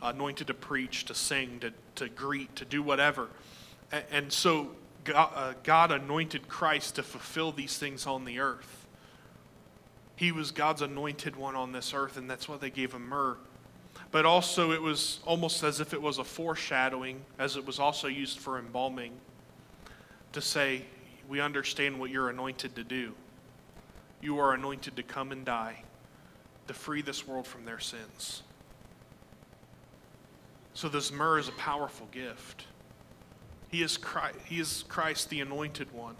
anointed 0.00 0.46
to 0.46 0.54
preach, 0.54 1.04
to 1.06 1.14
sing, 1.14 1.60
to, 1.60 1.72
to 1.96 2.08
greet, 2.08 2.56
to 2.56 2.64
do 2.64 2.82
whatever. 2.82 3.28
And, 3.92 4.04
and 4.10 4.32
so 4.32 4.70
God, 5.04 5.32
uh, 5.34 5.52
God 5.62 5.92
anointed 5.92 6.48
Christ 6.48 6.96
to 6.96 7.02
fulfill 7.02 7.52
these 7.52 7.78
things 7.78 8.06
on 8.06 8.24
the 8.24 8.38
earth. 8.38 8.79
He 10.20 10.30
was 10.30 10.50
God's 10.50 10.82
anointed 10.82 11.34
one 11.34 11.56
on 11.56 11.72
this 11.72 11.92
earth, 11.94 12.16
and 12.16 12.30
that's 12.30 12.48
why 12.48 12.58
they 12.58 12.70
gave 12.70 12.92
him 12.92 13.08
myrrh 13.08 13.36
but 14.10 14.26
also 14.26 14.72
it 14.72 14.82
was 14.82 15.20
almost 15.24 15.62
as 15.62 15.80
if 15.80 15.94
it 15.94 16.02
was 16.02 16.18
a 16.18 16.24
foreshadowing, 16.24 17.20
as 17.38 17.56
it 17.56 17.64
was 17.64 17.78
also 17.78 18.08
used 18.08 18.38
for 18.38 18.58
embalming, 18.58 19.12
to 20.32 20.40
say, 20.40 20.82
We 21.28 21.40
understand 21.40 21.98
what 21.98 22.10
you're 22.10 22.28
anointed 22.28 22.74
to 22.74 22.84
do. 22.84 23.14
You 24.20 24.38
are 24.38 24.52
anointed 24.54 24.96
to 24.96 25.02
come 25.02 25.32
and 25.32 25.44
die, 25.44 25.84
to 26.66 26.74
free 26.74 27.02
this 27.02 27.26
world 27.26 27.46
from 27.46 27.64
their 27.64 27.78
sins. 27.78 28.42
So, 30.74 30.88
this 30.88 31.12
myrrh 31.12 31.38
is 31.38 31.48
a 31.48 31.52
powerful 31.52 32.08
gift. 32.10 32.66
He 33.68 33.82
is 33.82 33.96
Christ, 33.96 34.38
he 34.44 34.58
is 34.58 34.84
Christ 34.88 35.30
the 35.30 35.40
anointed 35.40 35.92
one. 35.92 36.16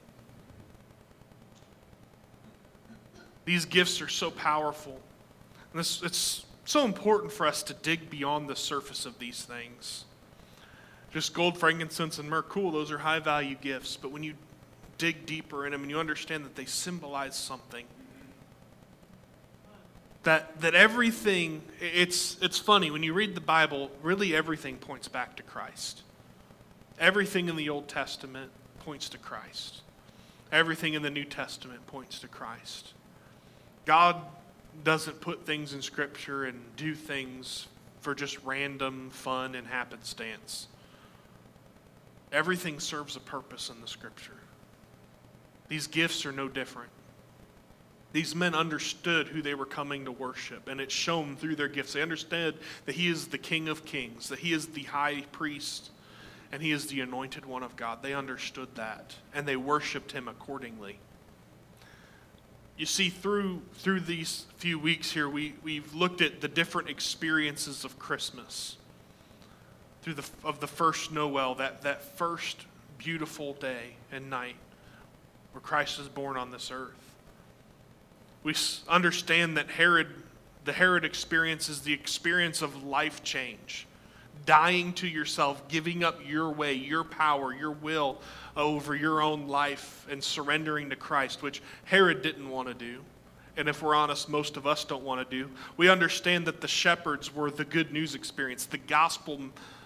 These 3.45 3.65
gifts 3.65 4.01
are 4.01 4.09
so 4.09 4.31
powerful. 4.31 5.01
And 5.73 5.81
this, 5.81 6.03
it's 6.03 6.45
so 6.65 6.85
important 6.85 7.33
for 7.33 7.47
us 7.47 7.63
to 7.65 7.75
dig 7.75 8.11
beyond 8.11 8.49
the 8.49 8.57
surface 8.57 9.07
of 9.07 9.19
these 9.19 9.43
things. 9.43 10.05
Just 11.13 11.35
gold, 11.35 11.59
frankincense, 11.59 12.19
and 12.19 12.29
myrrh, 12.29 12.43
cool, 12.43 12.71
those 12.71 12.93
are 12.93 12.99
high 12.99 13.19
value 13.19 13.57
gifts. 13.61 13.97
But 13.97 14.13
when 14.13 14.23
you 14.23 14.35
dig 14.99 15.27
deeper 15.27 15.67
in 15.67 15.73
them 15.73 15.83
and 15.83 15.91
you 15.91 15.99
understand 15.99 16.45
that 16.45 16.55
they 16.55 16.67
symbolize 16.67 17.35
something, 17.35 17.87
that, 20.23 20.61
that 20.61 20.75
everything, 20.75 21.63
it's, 21.81 22.37
it's 22.43 22.59
funny, 22.59 22.91
when 22.91 23.03
you 23.03 23.15
read 23.15 23.35
the 23.35 23.41
Bible, 23.41 23.91
really 24.03 24.37
everything 24.37 24.77
points 24.77 25.09
back 25.09 25.37
to 25.37 25.43
Christ. 25.43 26.03
Everything 26.99 27.49
in 27.49 27.57
the 27.57 27.71
Old 27.71 27.89
Testament 27.89 28.51
points 28.81 29.09
to 29.09 29.19
Christ. 29.19 29.81
Everything 30.53 30.95
in 30.95 31.03
the 31.03 31.11
New 31.11 31.25
Testament 31.25 31.87
points 31.87 32.19
to 32.21 32.29
Christ. 32.29 32.93
God 33.87 34.17
doesn't 34.85 35.21
put 35.21 35.47
things 35.47 35.73
in 35.75 35.83
Scripture 35.83 36.45
and 36.45 36.61
do 36.77 36.95
things 36.95 37.69
for 38.01 38.15
just 38.15 38.43
random 38.45 39.11
fun 39.11 39.55
and 39.55 39.67
happenstance. 39.67 40.69
Everything 42.33 42.81
serves 42.81 43.17
a 43.17 43.21
purpose 43.21 43.71
in 43.71 43.81
the 43.81 43.89
Scripture. 43.89 44.33
These 45.69 45.87
gifts 45.87 46.25
are 46.25 46.33
no 46.33 46.49
different. 46.49 46.91
These 48.13 48.35
men 48.35 48.55
understood 48.55 49.29
who 49.29 49.41
they 49.41 49.55
were 49.55 49.67
coming 49.67 50.05
to 50.05 50.13
worship, 50.13 50.69
and 50.69 50.81
it's 50.81 50.95
shown 50.95 51.37
through 51.37 51.57
their 51.57 51.69
gifts. 51.69 51.93
They 51.93 52.03
understood 52.03 52.57
that 52.87 52.97
He 52.97 53.09
is 53.09 53.29
the 53.29 53.39
King 53.39 53.69
of 53.69 53.85
Kings, 53.85 54.29
that 54.29 54.41
He 54.41 54.53
is 54.53 54.67
the 54.67 54.83
high 54.83 55.23
priest, 55.31 55.91
and 56.51 56.61
He 56.61 56.73
is 56.73 56.87
the 56.87 57.01
anointed 57.01 57.47
one 57.47 57.63
of 57.63 57.77
God. 57.77 58.03
They 58.03 58.15
understood 58.15 58.75
that, 58.75 59.15
and 59.33 59.47
they 59.47 59.57
worshiped 59.57 60.11
Him 60.13 60.27
accordingly. 60.27 60.99
You 62.81 62.87
see, 62.87 63.11
through, 63.11 63.61
through 63.75 64.01
these 64.01 64.47
few 64.57 64.79
weeks 64.79 65.13
here, 65.13 65.29
we, 65.29 65.53
we've 65.63 65.93
looked 65.93 66.23
at 66.23 66.41
the 66.41 66.49
different 66.49 66.89
experiences 66.89 67.85
of 67.85 67.99
Christmas. 67.99 68.79
Through 70.01 70.15
the, 70.15 70.27
of 70.45 70.61
the 70.61 70.67
first 70.67 71.13
Noel, 71.13 71.55
that, 71.57 71.83
that 71.83 72.03
first 72.17 72.65
beautiful 72.97 73.53
day 73.53 73.97
and 74.11 74.31
night 74.31 74.57
where 75.53 75.61
Christ 75.61 75.99
was 75.99 76.09
born 76.09 76.39
on 76.39 76.53
this 76.53 76.71
earth. 76.71 76.95
We 78.45 78.55
understand 78.89 79.59
that 79.59 79.69
Herod, 79.69 80.07
the 80.65 80.73
Herod 80.73 81.05
experience 81.05 81.69
is 81.69 81.83
the 81.83 81.93
experience 81.93 82.63
of 82.63 82.83
life 82.83 83.23
change 83.23 83.87
dying 84.47 84.93
to 84.95 85.07
yourself, 85.07 85.67
giving 85.69 86.05
up 86.05 86.21
your 86.27 86.51
way, 86.51 86.75
your 86.75 87.05
power, 87.05 87.55
your 87.55 87.71
will 87.71 88.21
over 88.57 88.95
your 88.95 89.23
own 89.23 89.49
life, 89.49 90.07
and 90.11 90.23
surrendering 90.23 90.91
to 90.91 90.97
Christ, 90.97 91.43
which 91.43 91.63
Herod 91.85 92.23
didn't 92.23 92.49
want 92.49 92.69
to 92.69 92.75
do. 92.75 93.01
And 93.57 93.69
if 93.69 93.83
we're 93.83 93.95
honest, 93.95 94.29
most 94.29 94.57
of 94.57 94.67
us 94.67 94.85
don't 94.85 95.05
want 95.05 95.29
to 95.29 95.37
do. 95.37 95.51
We 95.77 95.89
understand 95.89 96.47
that 96.47 96.61
the 96.61 96.69
shepherds 96.69 97.35
were 97.35 97.51
the 97.51 97.65
good 97.65 97.93
news 97.93 98.15
experience, 98.15 98.65
the 98.65 98.79
gospel 98.79 99.41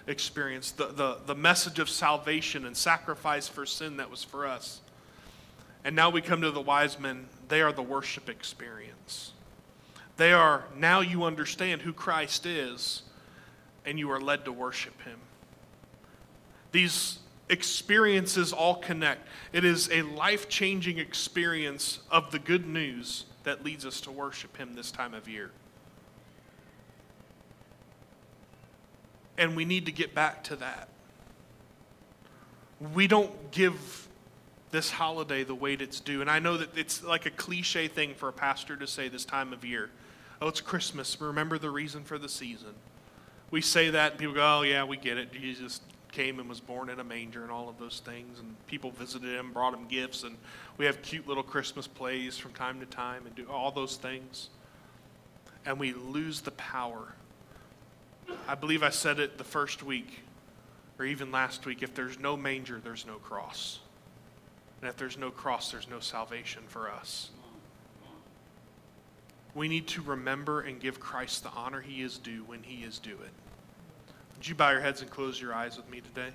experience, 0.06 0.70
the, 0.70 0.86
the, 0.86 1.18
the 1.26 1.34
message 1.34 1.78
of 1.78 1.88
salvation 1.88 2.66
and 2.66 2.76
sacrifice 2.76 3.48
for 3.48 3.66
sin 3.66 3.96
that 3.96 4.10
was 4.10 4.22
for 4.22 4.46
us. 4.46 4.80
And 5.84 5.96
now 5.96 6.10
we 6.10 6.20
come 6.20 6.40
to 6.42 6.50
the 6.50 6.60
wise 6.60 6.98
men, 6.98 7.26
they 7.48 7.62
are 7.62 7.72
the 7.72 7.82
worship 7.82 8.28
experience. 8.28 9.32
They 10.16 10.32
are, 10.32 10.64
now 10.76 11.00
you 11.00 11.24
understand 11.24 11.82
who 11.82 11.92
Christ 11.92 12.46
is 12.46 13.02
and 13.84 13.98
you 13.98 14.10
are 14.10 14.20
led 14.20 14.44
to 14.44 14.52
worship 14.52 15.00
Him. 15.02 15.18
These 16.72 17.18
experiences 17.48 18.52
all 18.52 18.76
connect. 18.76 19.26
It 19.52 19.64
is 19.64 19.90
a 19.90 20.02
life 20.02 20.48
changing 20.48 20.98
experience 20.98 22.00
of 22.10 22.30
the 22.30 22.38
good 22.38 22.66
news 22.66 23.26
that 23.44 23.64
leads 23.64 23.84
us 23.84 24.00
to 24.02 24.10
worship 24.10 24.56
Him 24.56 24.74
this 24.74 24.90
time 24.90 25.14
of 25.14 25.28
year. 25.28 25.50
And 29.36 29.56
we 29.56 29.64
need 29.64 29.86
to 29.86 29.92
get 29.92 30.14
back 30.14 30.44
to 30.44 30.56
that. 30.56 30.88
We 32.94 33.06
don't 33.06 33.50
give 33.50 34.08
this 34.70 34.90
holiday 34.90 35.44
the 35.44 35.54
weight 35.54 35.80
it's 35.80 36.00
due. 36.00 36.20
And 36.20 36.30
I 36.30 36.38
know 36.38 36.56
that 36.56 36.76
it's 36.76 37.02
like 37.02 37.26
a 37.26 37.30
cliche 37.30 37.88
thing 37.88 38.14
for 38.14 38.28
a 38.28 38.32
pastor 38.32 38.76
to 38.76 38.86
say 38.86 39.08
this 39.08 39.24
time 39.24 39.52
of 39.52 39.64
year. 39.64 39.90
Oh, 40.40 40.48
it's 40.48 40.60
Christmas. 40.60 41.20
Remember 41.20 41.58
the 41.58 41.70
reason 41.70 42.02
for 42.04 42.18
the 42.18 42.28
season 42.28 42.74
we 43.54 43.60
say 43.60 43.90
that 43.90 44.10
and 44.10 44.18
people 44.18 44.34
go, 44.34 44.58
oh, 44.58 44.62
yeah, 44.62 44.82
we 44.82 44.96
get 44.96 45.16
it. 45.16 45.32
Jesus 45.32 45.80
came 46.10 46.40
and 46.40 46.48
was 46.48 46.58
born 46.58 46.90
in 46.90 46.98
a 46.98 47.04
manger 47.04 47.44
and 47.44 47.52
all 47.52 47.68
of 47.68 47.78
those 47.78 48.02
things. 48.04 48.40
And 48.40 48.56
people 48.66 48.90
visited 48.90 49.32
him, 49.32 49.52
brought 49.52 49.72
him 49.72 49.86
gifts. 49.86 50.24
And 50.24 50.36
we 50.76 50.86
have 50.86 51.02
cute 51.02 51.28
little 51.28 51.44
Christmas 51.44 51.86
plays 51.86 52.36
from 52.36 52.52
time 52.52 52.80
to 52.80 52.86
time 52.86 53.26
and 53.26 53.34
do 53.36 53.46
all 53.48 53.70
those 53.70 53.94
things. 53.94 54.48
And 55.64 55.78
we 55.78 55.92
lose 55.92 56.40
the 56.40 56.50
power. 56.50 57.12
I 58.48 58.56
believe 58.56 58.82
I 58.82 58.90
said 58.90 59.20
it 59.20 59.38
the 59.38 59.44
first 59.44 59.84
week 59.84 60.22
or 60.98 61.04
even 61.04 61.30
last 61.30 61.64
week 61.64 61.80
if 61.84 61.94
there's 61.94 62.18
no 62.18 62.36
manger, 62.36 62.80
there's 62.82 63.06
no 63.06 63.18
cross. 63.18 63.78
And 64.80 64.90
if 64.90 64.96
there's 64.96 65.16
no 65.16 65.30
cross, 65.30 65.70
there's 65.70 65.88
no 65.88 66.00
salvation 66.00 66.62
for 66.66 66.90
us 66.90 67.30
we 69.54 69.68
need 69.68 69.86
to 69.86 70.02
remember 70.02 70.60
and 70.60 70.80
give 70.80 70.98
Christ 70.98 71.44
the 71.44 71.50
honor 71.50 71.80
he 71.80 72.02
is 72.02 72.18
due 72.18 72.42
when 72.44 72.62
he 72.62 72.84
is 72.84 72.98
due 72.98 73.18
it. 73.24 73.43
Would 74.44 74.50
you 74.50 74.56
bow 74.56 74.72
your 74.72 74.80
heads 74.82 75.00
and 75.00 75.10
close 75.10 75.40
your 75.40 75.54
eyes 75.54 75.78
with 75.78 75.88
me 75.88 76.02
today? 76.02 76.28